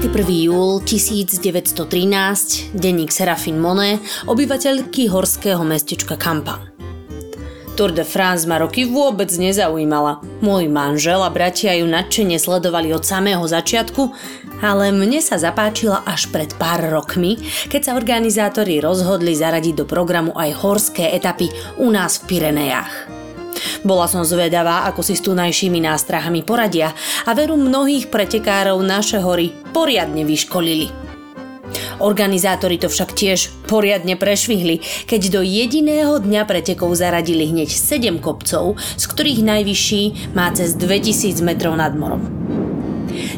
21. 0.00 0.48
júl 0.48 0.80
1913, 0.80 2.72
denník 2.72 3.12
Serafin 3.12 3.60
Monet, 3.60 4.00
obyvateľky 4.24 5.12
horského 5.12 5.60
mestečka 5.60 6.16
Kampa. 6.16 6.56
Tour 7.76 7.92
de 7.92 8.00
France 8.00 8.48
ma 8.48 8.56
roky 8.56 8.88
vôbec 8.88 9.28
nezaujímala. 9.28 10.24
Môj 10.40 10.72
manžel 10.72 11.20
a 11.20 11.28
bratia 11.28 11.76
ju 11.76 11.84
nadšene 11.84 12.40
sledovali 12.40 12.96
od 12.96 13.04
samého 13.04 13.44
začiatku, 13.44 14.08
ale 14.64 14.88
mne 14.88 15.20
sa 15.20 15.36
zapáčila 15.36 16.00
až 16.08 16.32
pred 16.32 16.48
pár 16.56 16.80
rokmi, 16.80 17.36
keď 17.68 17.92
sa 17.92 17.96
organizátori 18.00 18.80
rozhodli 18.80 19.36
zaradiť 19.36 19.84
do 19.84 19.84
programu 19.84 20.32
aj 20.32 20.64
horské 20.64 21.12
etapy 21.12 21.52
u 21.76 21.92
nás 21.92 22.24
v 22.24 22.40
Pirenejách. 22.40 23.19
Bola 23.80 24.04
som 24.04 24.20
zvedavá, 24.20 24.84
ako 24.92 25.00
si 25.00 25.16
s 25.16 25.24
tunajšími 25.24 25.80
nástrahami 25.80 26.44
poradia 26.44 26.92
a 27.24 27.32
veru 27.32 27.56
mnohých 27.56 28.12
pretekárov 28.12 28.76
naše 28.84 29.16
hory 29.16 29.56
poriadne 29.72 30.28
vyškolili. 30.28 30.92
Organizátori 32.00 32.80
to 32.80 32.88
však 32.88 33.12
tiež 33.12 33.52
poriadne 33.68 34.16
prešvihli, 34.16 34.80
keď 35.04 35.20
do 35.32 35.40
jediného 35.44 36.16
dňa 36.16 36.42
pretekov 36.48 36.96
zaradili 36.96 37.48
hneď 37.48 37.68
7 37.68 38.20
kopcov, 38.24 38.80
z 38.96 39.04
ktorých 39.04 39.44
najvyšší 39.44 40.02
má 40.32 40.48
cez 40.56 40.76
2000 40.80 41.44
metrov 41.44 41.76
nad 41.76 41.92
morom. 41.92 42.24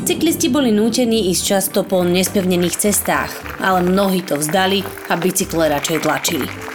Cyklisti 0.02 0.50
boli 0.50 0.70
nútení 0.70 1.30
ísť 1.34 1.42
často 1.42 1.82
po 1.82 2.06
nespevnených 2.06 2.78
cestách, 2.78 3.30
ale 3.58 3.82
mnohí 3.82 4.22
to 4.22 4.38
vzdali 4.38 4.82
a 5.10 5.14
bicykle 5.18 5.70
radšej 5.70 5.98
tlačili. 6.02 6.71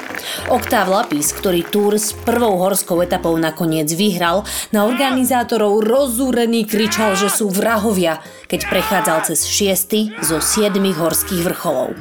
Oktáv 0.48 0.88
Lapis, 0.92 1.36
ktorý 1.36 1.66
Tour 1.68 2.00
s 2.00 2.14
prvou 2.14 2.56
horskou 2.62 3.04
etapou 3.04 3.36
nakoniec 3.36 3.92
vyhral, 3.92 4.48
na 4.72 4.88
organizátorov 4.88 5.84
rozúrený 5.84 6.64
kričal, 6.64 7.20
že 7.20 7.28
sú 7.28 7.52
vrahovia, 7.52 8.24
keď 8.48 8.70
prechádzal 8.72 9.28
cez 9.28 9.44
šiesty 9.48 10.14
zo 10.24 10.40
siedmých 10.40 10.98
horských 11.00 11.44
vrcholov. 11.44 11.96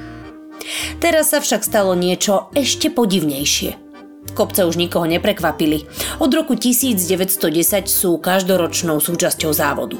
Teraz 0.98 1.30
sa 1.30 1.38
však 1.38 1.62
stalo 1.62 1.94
niečo 1.94 2.50
ešte 2.54 2.90
podivnejšie. 2.90 3.86
Kopce 4.34 4.66
už 4.66 4.76
nikoho 4.76 5.06
neprekvapili. 5.06 5.86
Od 6.18 6.30
roku 6.34 6.58
1910 6.58 7.86
sú 7.86 8.18
každoročnou 8.18 8.98
súčasťou 8.98 9.52
závodu. 9.54 9.96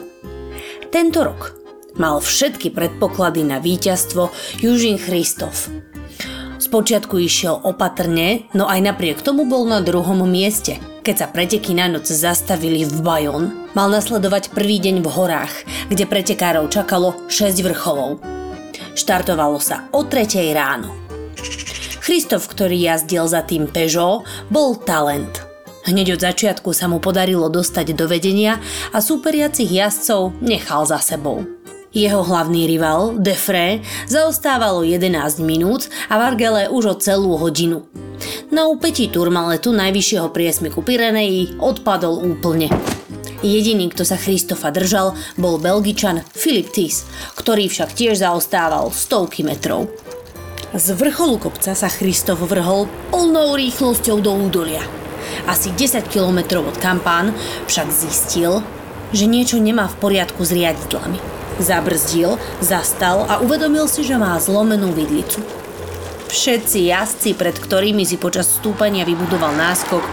Tento 0.91 1.23
rok 1.23 1.57
mal 1.97 2.21
všetky 2.21 2.75
predpoklady 2.75 3.47
na 3.47 3.63
víťazstvo 3.63 4.29
Južin 4.61 5.01
Christov. 5.01 5.71
Spočiatku 6.67 7.23
išiel 7.23 7.63
opatrne, 7.63 8.51
no 8.51 8.67
aj 8.67 8.91
napriek 8.91 9.23
tomu 9.23 9.47
bol 9.47 9.71
na 9.71 9.79
druhom 9.79 10.27
mieste. 10.27 10.83
Keď 11.07 11.15
sa 11.15 11.31
preteky 11.31 11.79
na 11.79 11.87
noc 11.87 12.11
zastavili 12.11 12.83
v 12.83 13.07
Bajon, 13.07 13.71
mal 13.79 13.87
nasledovať 13.87 14.51
prvý 14.51 14.83
deň 14.83 14.99
v 14.99 15.07
horách, 15.07 15.55
kde 15.87 16.11
pretekárov 16.11 16.67
čakalo 16.67 17.15
6 17.31 17.63
vrcholov. 17.63 18.19
Štartovalo 18.99 19.63
sa 19.63 19.87
o 19.95 20.03
3 20.03 20.27
ráno. 20.59 20.91
Christof, 22.03 22.51
ktorý 22.51 22.75
jazdil 22.83 23.31
za 23.31 23.47
tým 23.47 23.71
Peugeot, 23.71 24.27
bol 24.51 24.75
talent. 24.83 25.47
Hneď 25.87 26.19
od 26.19 26.21
začiatku 26.27 26.75
sa 26.75 26.91
mu 26.91 26.99
podarilo 26.99 27.47
dostať 27.47 27.95
do 27.95 28.11
vedenia 28.11 28.59
a 28.91 28.99
súperiacich 28.99 29.71
jazdcov 29.71 30.43
nechal 30.43 30.83
za 30.83 30.99
sebou. 30.99 31.47
Jeho 31.97 32.21
hlavný 32.21 32.69
rival, 32.69 33.17
Defre, 33.17 33.81
zaostávalo 34.05 34.85
11 34.85 35.41
minút 35.41 35.89
a 36.13 36.21
Vargele 36.21 36.69
už 36.69 36.85
o 36.93 36.95
celú 37.01 37.41
hodinu. 37.41 37.89
Na 38.53 38.69
úpetí 38.69 39.09
Turmaletu 39.09 39.73
najvyššieho 39.73 40.29
priesmiku 40.29 40.85
Pireneji 40.85 41.57
odpadol 41.57 42.21
úplne. 42.21 42.69
Jediný, 43.41 43.89
kto 43.89 44.05
sa 44.05 44.21
Christofa 44.21 44.69
držal, 44.77 45.17
bol 45.41 45.57
belgičan 45.57 46.21
Philip 46.37 46.69
Tis, 46.69 47.09
ktorý 47.33 47.73
však 47.73 47.97
tiež 47.97 48.21
zaostával 48.21 48.93
stovky 48.93 49.41
metrov. 49.41 49.89
Z 50.77 51.01
vrcholu 51.01 51.41
kopca 51.41 51.73
sa 51.73 51.89
Christof 51.89 52.45
vrhol 52.45 52.93
plnou 53.09 53.57
rýchlosťou 53.57 54.21
do 54.21 54.37
údolia. 54.37 54.85
Asi 55.49 55.73
10 55.73 56.13
kilometrov 56.13 56.69
od 56.69 56.77
kampán 56.77 57.33
však 57.65 57.89
zistil, 57.89 58.61
že 59.17 59.25
niečo 59.25 59.57
nemá 59.57 59.89
v 59.89 59.97
poriadku 59.97 60.45
s 60.45 60.53
riadidlami. 60.53 61.36
Zabrzdil, 61.57 62.37
zastal 62.61 63.25
a 63.27 63.41
uvedomil 63.41 63.89
si, 63.89 64.05
že 64.05 64.21
má 64.21 64.37
zlomenú 64.37 64.93
vidlicu. 64.93 65.41
Všetci 66.29 66.91
jazdci, 66.93 67.31
pred 67.39 67.57
ktorými 67.57 68.05
si 68.05 68.21
počas 68.21 68.51
stúpania 68.51 69.07
vybudoval 69.09 69.57
náskok, 69.57 70.05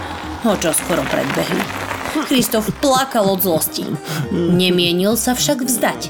ho 0.44 0.52
čo 0.56 0.70
skoro 0.72 1.04
predbehli. 1.04 1.60
Kristof 2.30 2.70
plakal 2.78 3.26
od 3.26 3.42
zlosti. 3.42 3.84
Nemienil 4.30 5.18
sa 5.18 5.34
však 5.34 5.66
vzdať. 5.66 6.00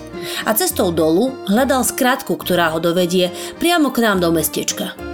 A 0.45 0.53
cestou 0.53 0.93
dolu 0.93 1.33
hľadal 1.49 1.83
skratku, 1.83 2.37
ktorá 2.37 2.77
ho 2.77 2.79
dovedie 2.79 3.33
priamo 3.57 3.89
k 3.89 4.05
nám 4.05 4.21
do 4.21 4.29
mestečka. 4.31 5.14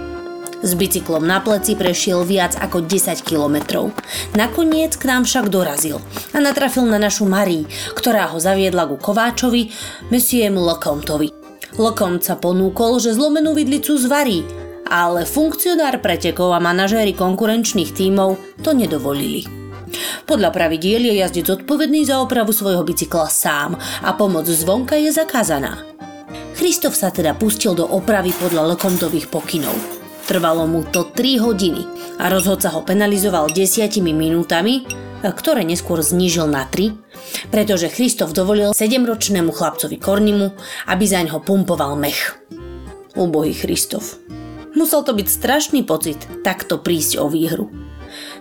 S 0.61 0.77
bicyklom 0.77 1.25
na 1.25 1.41
pleci 1.41 1.73
prešiel 1.73 2.21
viac 2.21 2.53
ako 2.53 2.85
10 2.85 3.25
kilometrov. 3.25 3.89
Nakoniec 4.37 4.93
k 4.93 5.09
nám 5.09 5.25
však 5.25 5.49
dorazil 5.49 5.97
a 6.31 6.37
natrafil 6.37 6.85
na 6.85 7.01
našu 7.01 7.25
Marí, 7.25 7.65
ktorá 7.97 8.29
ho 8.29 8.37
zaviedla 8.37 8.85
ku 8.85 9.01
Kováčovi, 9.01 9.73
mesiemu 10.13 10.61
Lokomtovi. 10.61 11.33
Lokomt 11.81 12.21
sa 12.21 12.37
ponúkol, 12.37 13.01
že 13.01 13.17
zlomenú 13.17 13.57
vidlicu 13.57 13.97
zvarí, 13.97 14.45
ale 14.85 15.25
funkcionár 15.25 15.97
pretekov 16.03 16.53
a 16.53 16.59
manažéri 16.61 17.17
konkurenčných 17.17 17.95
tímov 17.95 18.61
to 18.61 18.75
nedovolili. 18.75 19.47
Podľa 20.29 20.53
pravidiel 20.53 21.09
je 21.09 21.13
jazdec 21.19 21.47
zodpovedný 21.47 22.05
za 22.05 22.21
opravu 22.21 22.53
svojho 22.53 22.85
bicykla 22.85 23.27
sám 23.27 23.75
a 24.05 24.09
pomoc 24.13 24.45
zvonka 24.47 24.95
je 24.99 25.09
zakázaná. 25.09 25.83
Christof 26.55 26.93
sa 26.93 27.09
teda 27.09 27.33
pustil 27.33 27.73
do 27.73 27.87
opravy 27.87 28.29
podľa 28.37 28.75
Lekontových 28.75 29.27
pokynov. 29.33 30.00
Trvalo 30.27 30.69
mu 30.69 30.85
to 30.87 31.09
3 31.09 31.41
hodiny 31.41 31.83
a 32.21 32.29
rozhodca 32.29 32.71
ho 32.71 32.85
penalizoval 32.85 33.49
10 33.49 33.99
minútami, 33.99 34.85
ktoré 35.21 35.61
neskôr 35.61 36.01
znížil 36.01 36.49
na 36.49 36.65
3, 36.65 37.53
pretože 37.53 37.93
Christof 37.93 38.33
dovolil 38.33 38.73
7-ročnému 38.73 39.53
chlapcovi 39.53 40.01
Kornimu, 40.01 40.53
aby 40.89 41.03
zaň 41.05 41.33
ho 41.35 41.39
pumpoval 41.41 41.93
mech. 41.97 42.41
Ubohý 43.13 43.53
Christof. 43.53 44.17
Musel 44.71 45.03
to 45.03 45.11
byť 45.11 45.27
strašný 45.27 45.83
pocit 45.83 46.17
takto 46.47 46.79
prísť 46.79 47.19
o 47.19 47.27
výhru. 47.27 47.67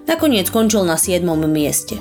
Nakoniec 0.06 0.48
skončil 0.48 0.86
na 0.86 0.94
7. 0.96 1.26
mieste. 1.50 1.98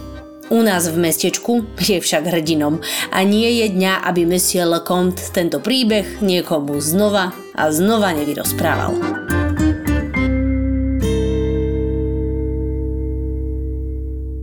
U 0.50 0.66
nás 0.66 0.90
v 0.90 0.98
mestečku 0.98 1.66
je 1.78 2.02
však 2.02 2.26
hrdinom 2.26 2.82
a 3.14 3.22
nie 3.22 3.62
je 3.62 3.70
dňa, 3.70 4.02
aby 4.02 4.26
Monsieur 4.26 4.66
Lecomte 4.66 5.22
tento 5.30 5.62
príbeh 5.62 6.26
niekomu 6.26 6.82
znova 6.82 7.38
a 7.54 7.70
znova 7.70 8.18
nevyrozprával. 8.18 9.29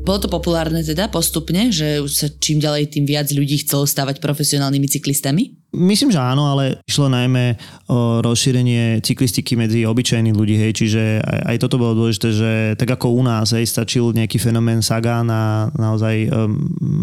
Bolo 0.06 0.22
to 0.22 0.30
populárne 0.30 0.86
teda 0.86 1.10
postupne, 1.10 1.74
že 1.74 1.98
už 1.98 2.10
sa 2.14 2.30
čím 2.30 2.62
ďalej 2.62 2.94
tým 2.94 3.02
viac 3.10 3.26
ľudí 3.34 3.66
chcelo 3.66 3.90
stávať 3.90 4.22
profesionálnymi 4.22 4.86
cyklistami? 4.86 5.58
Myslím, 5.74 6.14
že 6.14 6.22
áno, 6.22 6.46
ale 6.46 6.78
išlo 6.86 7.10
najmä 7.10 7.58
o 7.90 8.22
rozšírenie 8.22 9.02
cyklistiky 9.02 9.58
medzi 9.58 9.82
obyčajných 9.82 10.32
ľudí, 10.32 10.56
hej, 10.56 10.72
čiže 10.72 11.20
aj, 11.20 11.40
aj 11.52 11.56
toto 11.58 11.76
bolo 11.76 12.06
dôležité, 12.06 12.28
že 12.32 12.50
tak 12.78 12.96
ako 12.96 13.18
u 13.18 13.20
nás, 13.26 13.50
hej, 13.50 13.66
stačil 13.66 14.14
nejaký 14.14 14.38
fenomén 14.38 14.78
Saga 14.78 15.26
na 15.26 15.74
naozaj 15.74 16.30
um, 16.30 16.54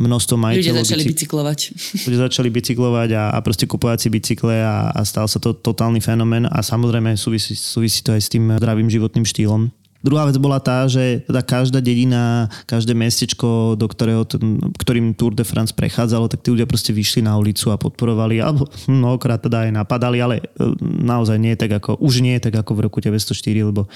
množstvo 0.08 0.39
majiteľov. 0.39 0.80
Ľudia 0.80 0.88
začali 0.88 1.04
bicyk- 1.04 1.12
bicyklovať. 1.14 1.60
Ľudia 2.08 2.22
začali 2.32 2.49
bicyklovať 2.49 3.10
a, 3.20 3.24
a 3.36 3.38
proste 3.43 3.68
kupovať 3.68 3.99
si 3.99 4.10
bicykle 4.10 4.64
a, 4.64 4.95
a 4.95 5.04
stal 5.04 5.28
sa 5.28 5.43
to 5.43 5.51
totálny 5.51 5.99
fenomén 5.99 6.47
a 6.47 6.64
samozrejme 6.64 7.20
súvisí, 7.20 7.60
súvisí 7.60 7.99
to 7.99 8.16
aj 8.16 8.22
s 8.24 8.32
tým 8.32 8.47
zdravým 8.58 8.88
životným 8.88 9.28
štýlom. 9.28 9.82
Druhá 10.04 10.28
vec 10.28 10.36
bola 10.36 10.60
tá, 10.60 10.84
že 10.84 11.24
teda 11.24 11.39
každá 11.39 11.80
dedina, 11.80 12.51
každé 12.68 12.91
mestečko, 12.91 13.80
do 13.80 13.88
ktorého, 13.88 14.28
ten, 14.28 14.60
ktorým 14.76 15.16
Tour 15.16 15.32
de 15.32 15.47
France 15.47 15.72
prechádzalo, 15.72 16.28
tak 16.28 16.43
tí 16.43 16.51
ľudia 16.51 16.68
proste 16.68 16.91
vyšli 16.91 17.24
na 17.24 17.39
ulicu 17.39 17.72
a 17.72 17.80
podporovali, 17.80 18.43
alebo 18.43 18.68
mnohokrát 18.91 19.39
teda 19.39 19.64
aj 19.64 19.72
napadali, 19.72 20.20
ale 20.20 20.43
e, 20.43 20.45
naozaj 20.84 21.39
nie 21.39 21.56
tak 21.56 21.80
ako, 21.80 22.04
už 22.04 22.20
nie 22.20 22.36
tak 22.43 22.51
ako 22.51 22.76
v 22.76 22.84
roku 22.84 22.99
1904, 22.99 23.70
lebo 23.72 23.88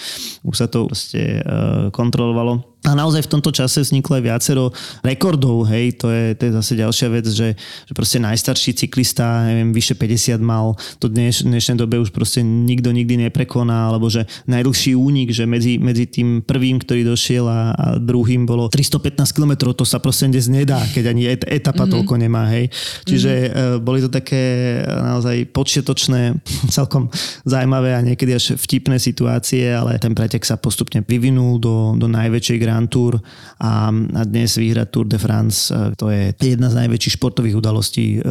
už 0.47 0.55
sa 0.55 0.71
to 0.71 0.87
proste 0.87 1.43
uh, 1.43 1.91
kontrolovalo. 1.91 2.63
A 2.85 2.93
naozaj 2.93 3.25
v 3.25 3.31
tomto 3.33 3.49
čase 3.49 3.81
vzniklo 3.81 4.21
aj 4.21 4.23
viacero 4.23 4.69
rekordov, 5.01 5.65
hej, 5.67 5.97
to 5.97 6.07
je, 6.13 6.37
to 6.37 6.43
je 6.47 6.51
zase 6.55 6.73
ďalšia 6.77 7.07
vec, 7.09 7.25
že, 7.27 7.57
že 7.57 7.93
proste 7.97 8.21
najstarší 8.21 8.77
cyklista, 8.77 9.49
neviem, 9.49 9.73
vyše 9.73 9.97
50 9.97 10.39
mal, 10.39 10.77
to 11.01 11.09
dneš, 11.09 11.43
v 11.43 11.57
dnešnej 11.57 11.75
dobe 11.75 11.99
už 11.99 12.13
proste 12.13 12.45
nikto 12.45 12.93
nikdy 12.93 13.27
neprekoná, 13.27 13.91
alebo 13.91 14.07
že 14.07 14.29
najdlhší 14.47 14.93
únik, 14.93 15.33
že 15.33 15.49
medzi, 15.49 15.81
medzi 15.81 16.07
tým 16.07 16.45
prvým, 16.45 16.79
ktorý 16.79 17.03
došiel 17.03 17.49
a, 17.49 17.75
a 17.75 17.85
druhým 17.97 18.45
bolo 18.47 18.69
315 18.71 19.19
km, 19.35 19.73
to 19.73 19.83
sa 19.83 19.97
proste 19.99 20.31
dnes 20.31 20.47
nedá, 20.47 20.79
keď 20.93 21.03
ani 21.11 21.23
et, 21.27 21.43
etapa 21.43 21.83
mm-hmm. 21.83 21.93
toľko 21.97 22.13
nemá, 22.15 22.47
hej. 22.55 22.71
Čiže 23.03 23.31
mm-hmm. 23.33 23.77
boli 23.83 23.99
to 23.99 24.07
také 24.07 24.79
naozaj 24.85 25.49
počiatočné, 25.51 26.39
celkom 26.77 27.11
zaujímavé 27.43 27.97
a 27.97 28.05
niekedy 28.05 28.31
až 28.31 28.55
vtipné 28.55 28.95
situácie, 29.01 29.65
ale 29.75 29.99
ten 29.99 30.15
pretek 30.15 30.45
sa 30.47 30.55
postupne 30.55 31.03
vyvinul 31.03 31.59
do, 31.59 31.97
do 31.99 32.07
najväčšej 32.07 32.66
Grand 32.67 32.91
Tour 32.91 33.15
a, 33.63 33.87
a 33.87 34.21
dnes 34.27 34.51
vyhrať 34.59 34.87
Tour 34.91 35.07
de 35.07 35.15
France, 35.15 35.71
e, 35.71 35.95
to 35.95 36.11
je 36.11 36.35
jedna 36.35 36.67
z 36.67 36.83
najväčších 36.83 37.15
športových 37.15 37.55
udalostí 37.55 38.19
e, 38.19 38.27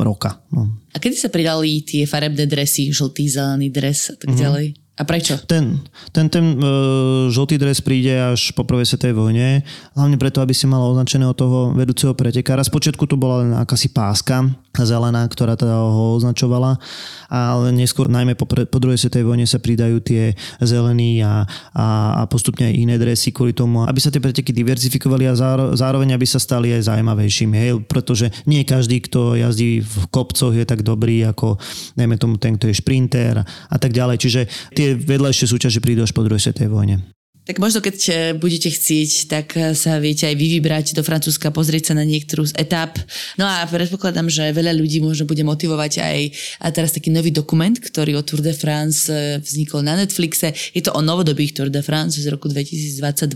roka. 0.00 0.40
No. 0.48 0.72
A 0.92 0.96
kedy 0.96 1.20
sa 1.20 1.28
pridali 1.28 1.84
tie 1.84 2.08
farebné 2.08 2.48
dresy, 2.48 2.88
žltý, 2.88 3.28
zelený 3.28 3.68
dres 3.68 4.08
a 4.08 4.16
tak 4.16 4.32
mm-hmm. 4.32 4.40
ďalej? 4.40 4.66
A 4.92 5.08
prečo? 5.08 5.40
Ten, 5.48 5.80
ten, 6.12 6.28
ten 6.28 6.60
uh, 6.60 7.32
žltý 7.32 7.56
dres 7.56 7.80
príde 7.80 8.12
až 8.12 8.52
po 8.52 8.68
prvej 8.68 8.84
svetovej 8.84 9.16
vojne, 9.16 9.64
hlavne 9.96 10.20
preto, 10.20 10.44
aby 10.44 10.52
si 10.52 10.68
mal 10.68 10.84
označeného 10.84 11.32
toho 11.32 11.72
vedúceho 11.72 12.12
pretekára. 12.12 12.60
Z 12.60 12.68
počiatku 12.68 13.08
to 13.08 13.16
bola 13.16 13.40
len 13.40 13.56
akási 13.56 13.88
páska 13.88 14.44
zelená, 14.80 15.28
ktorá 15.28 15.52
teda 15.52 15.76
ho 15.76 16.16
označovala, 16.16 16.80
ale 17.28 17.68
neskôr 17.76 18.08
najmä 18.08 18.32
po, 18.32 18.48
po 18.48 18.78
druhej 18.80 18.96
svetovej 18.96 19.28
vojne 19.28 19.44
sa 19.44 19.60
pridajú 19.60 20.00
tie 20.00 20.32
zelení 20.64 21.20
a, 21.20 21.44
a, 21.76 21.86
a 22.20 22.22
postupne 22.24 22.72
aj 22.72 22.74
iné 22.74 22.96
dresy 22.96 23.30
kvôli 23.30 23.52
tomu, 23.52 23.84
aby 23.84 24.00
sa 24.00 24.08
tie 24.08 24.24
preteky 24.24 24.56
diverzifikovali 24.56 25.28
a 25.28 25.36
záro, 25.36 25.76
zároveň 25.76 26.16
aby 26.16 26.24
sa 26.24 26.40
stali 26.40 26.72
aj 26.72 26.88
zaujímavejšími, 26.88 27.56
hej? 27.56 27.70
pretože 27.84 28.32
nie 28.48 28.64
každý, 28.64 29.04
kto 29.04 29.36
jazdí 29.36 29.84
v 29.84 29.96
kopcoch 30.08 30.56
je 30.56 30.64
tak 30.64 30.80
dobrý 30.80 31.20
ako 31.28 31.60
najmä 32.00 32.16
tomu 32.16 32.40
ten, 32.40 32.56
kto 32.56 32.72
je 32.72 32.80
šprinter 32.80 33.44
a 33.44 33.76
tak 33.76 33.92
ďalej. 33.92 34.16
Čiže 34.16 34.40
tie 34.72 34.96
vedľajšie 34.96 35.46
súťaže 35.52 35.84
prídu 35.84 36.00
až 36.00 36.16
po 36.16 36.24
druhej 36.24 36.40
svetovej 36.40 36.72
vojne. 36.72 37.21
Tak 37.42 37.58
možno 37.58 37.82
keď 37.82 37.98
budete 38.38 38.70
chcieť, 38.70 39.10
tak 39.26 39.46
eh, 39.58 39.74
sa 39.74 39.98
viete 39.98 40.30
aj 40.30 40.38
vy 40.38 40.46
vybrať 40.58 40.94
do 40.94 41.02
Francúzska, 41.02 41.50
pozrieť 41.50 41.90
sa 41.90 41.94
na 41.98 42.06
niektorú 42.06 42.46
z 42.46 42.54
etap. 42.54 42.94
No 43.34 43.42
a 43.42 43.66
predpokladám, 43.66 44.30
že 44.30 44.54
veľa 44.54 44.70
ľudí 44.78 45.02
možno 45.02 45.26
bude 45.26 45.42
motivovať 45.42 45.92
aj 45.98 46.18
a 46.62 46.70
teraz 46.70 46.94
taký 46.94 47.10
nový 47.10 47.34
dokument, 47.34 47.74
ktorý 47.74 48.14
o 48.14 48.22
Tour 48.22 48.46
de 48.46 48.54
France 48.54 49.10
eh, 49.10 49.42
vznikol 49.42 49.82
na 49.82 49.98
Netflixe. 49.98 50.54
Je 50.70 50.86
to 50.86 50.94
o 50.94 51.02
novodobých 51.02 51.50
Tour 51.58 51.66
de 51.66 51.82
France 51.82 52.14
z 52.22 52.30
roku 52.30 52.46
2022, 52.46 53.34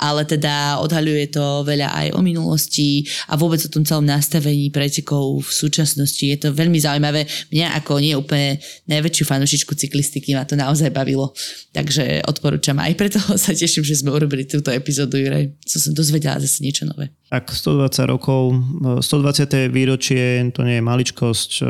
ale 0.00 0.22
teda 0.24 0.80
odhaľuje 0.80 1.36
to 1.36 1.68
veľa 1.68 1.92
aj 1.92 2.06
o 2.16 2.24
minulosti 2.24 3.04
a 3.28 3.36
vôbec 3.36 3.60
o 3.60 3.68
tom 3.68 3.84
celom 3.84 4.08
nastavení 4.08 4.72
pretekov 4.72 5.44
v 5.44 5.52
súčasnosti. 5.52 6.24
Je 6.24 6.40
to 6.40 6.56
veľmi 6.56 6.80
zaujímavé. 6.80 7.28
Mňa 7.52 7.76
ako 7.84 8.00
nie 8.00 8.16
úplne 8.16 8.64
najväčšiu 8.88 9.24
fanúšičku 9.28 9.76
cyklistiky 9.76 10.32
ma 10.32 10.48
to 10.48 10.56
naozaj 10.56 10.88
bavilo. 10.88 11.36
Takže 11.76 12.24
odporúčam 12.24 12.80
aj 12.80 12.96
preto 12.96 13.20
sa 13.42 13.50
teším, 13.50 13.82
že 13.82 13.98
sme 13.98 14.14
urobili 14.14 14.46
túto 14.46 14.70
epizódu, 14.70 15.18
Juraj. 15.18 15.50
Som 15.66 15.80
sa 15.82 15.90
dozvedela 15.90 16.38
zase 16.38 16.62
niečo 16.62 16.86
nové. 16.86 17.10
Tak 17.26 17.50
120 17.50 18.06
rokov, 18.06 18.54
120. 19.02 19.66
výročie, 19.72 20.46
to 20.54 20.62
nie 20.62 20.78
je 20.78 20.84
maličkosť. 20.84 21.50
Eh, 21.58 21.68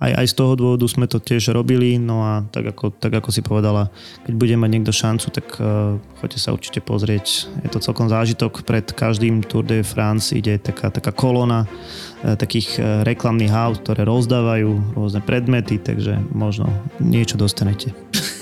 aj, 0.00 0.12
aj 0.24 0.26
z 0.32 0.34
toho 0.34 0.52
dôvodu 0.56 0.86
sme 0.88 1.04
to 1.04 1.20
tiež 1.20 1.52
robili, 1.52 2.00
no 2.00 2.24
a 2.24 2.48
tak 2.48 2.72
ako, 2.72 2.96
tak 2.96 3.12
ako 3.12 3.28
si 3.28 3.44
povedala, 3.44 3.92
keď 4.24 4.34
bude 4.40 4.54
mať 4.56 4.70
niekto 4.72 4.92
šancu, 4.94 5.26
tak 5.28 5.46
uh, 5.60 5.98
choďte 6.22 6.38
sa 6.40 6.54
určite 6.54 6.80
pozrieť. 6.80 7.50
Je 7.66 7.68
to 7.68 7.82
celkom 7.82 8.08
zážitok. 8.08 8.64
Pred 8.64 8.96
každým 8.96 9.44
Tour 9.44 9.66
de 9.66 9.84
France 9.84 10.32
ide 10.32 10.56
taká, 10.56 10.88
taká 10.88 11.12
kolona 11.12 11.68
uh, 11.68 12.38
takých 12.38 12.78
reklamných 13.04 13.52
aut, 13.52 13.76
ktoré 13.84 14.06
rozdávajú 14.06 14.96
rôzne 14.96 15.20
predmety, 15.20 15.76
takže 15.82 16.16
možno 16.32 16.70
niečo 17.02 17.36
dostanete. 17.36 17.92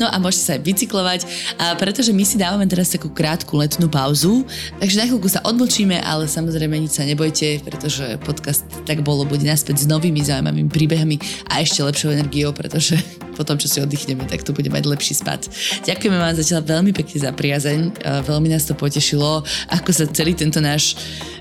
No 0.00 0.08
a 0.08 0.16
môžete 0.16 0.44
sa 0.44 0.52
aj 0.56 0.62
bicyklovať, 0.64 1.20
a 1.60 1.76
pretože 1.76 2.10
my 2.14 2.24
si 2.24 2.40
dávame 2.40 2.64
teraz 2.64 2.92
takú 2.92 3.12
krátku 3.12 3.56
letnú 3.58 3.86
pauzu, 3.88 4.44
takže 4.80 4.96
na 4.98 5.04
chvíľku 5.06 5.28
sa 5.28 5.44
odmlčíme, 5.44 6.00
ale 6.00 6.24
samozrejme 6.24 6.74
nič 6.78 6.96
sa 6.96 7.04
nebojte, 7.04 7.62
pretože 7.64 8.16
podcast 8.24 8.64
tak 8.88 9.04
bolo 9.04 9.28
bude 9.28 9.44
naspäť 9.44 9.84
s 9.84 9.86
novými 9.86 10.24
zaujímavými 10.24 10.70
príbehmi 10.72 11.16
a 11.52 11.60
ešte 11.60 11.84
lepšou 11.84 12.14
energiou, 12.14 12.56
pretože 12.56 12.96
potom, 13.38 13.60
čo 13.60 13.68
si 13.68 13.78
oddychneme, 13.78 14.24
tak 14.26 14.42
to 14.42 14.56
bude 14.56 14.68
mať 14.72 14.84
lepší 14.88 15.14
spad. 15.14 15.46
Ďakujeme 15.84 16.16
vám 16.16 16.34
zatiaľ 16.34 16.64
veľmi 16.64 16.92
pekne 16.96 17.18
za 17.22 17.30
priazeň, 17.30 17.80
veľmi 18.24 18.48
nás 18.50 18.66
to 18.66 18.74
potešilo, 18.74 19.44
ako 19.70 19.90
sa 19.92 20.04
celý 20.10 20.32
tento 20.34 20.58
náš 20.58 20.98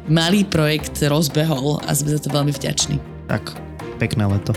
malý 0.07 0.43
projekt 0.47 0.99
rozbehol 1.03 1.83
a 1.83 1.91
sme 1.95 2.15
za 2.15 2.19
to 2.21 2.29
veľmi 2.31 2.51
vďační. 2.53 2.97
Tak, 3.27 3.55
pekné 3.99 4.23
leto. 4.23 4.55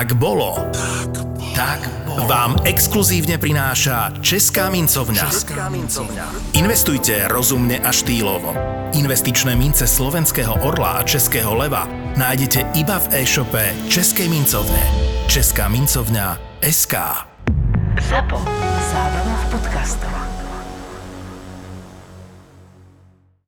Tak 0.00 0.16
bolo. 0.16 0.56
Tak 1.52 1.84
vám 2.24 2.56
exkluzívne 2.64 3.36
prináša 3.36 4.16
Česká 4.24 4.72
mincovňa. 4.72 5.28
Investujte 6.56 7.28
rozumne 7.28 7.76
a 7.84 7.92
štýlovo. 7.92 8.56
Investičné 8.96 9.52
mince 9.60 9.84
slovenského 9.84 10.56
orla 10.64 10.96
a 10.96 11.04
českého 11.04 11.52
leva 11.52 11.84
nájdete 12.16 12.80
iba 12.80 12.96
v 12.96 13.20
e-shope 13.20 13.76
Českej 13.92 14.32
mincovne. 14.32 14.80
Česká 15.28 15.68
mincovňa 15.68 16.40
SK. 16.64 16.96
ZAPO. 18.00 18.40
Zábrná 18.88 19.36
v 19.36 19.46
podcastovách. 19.52 20.39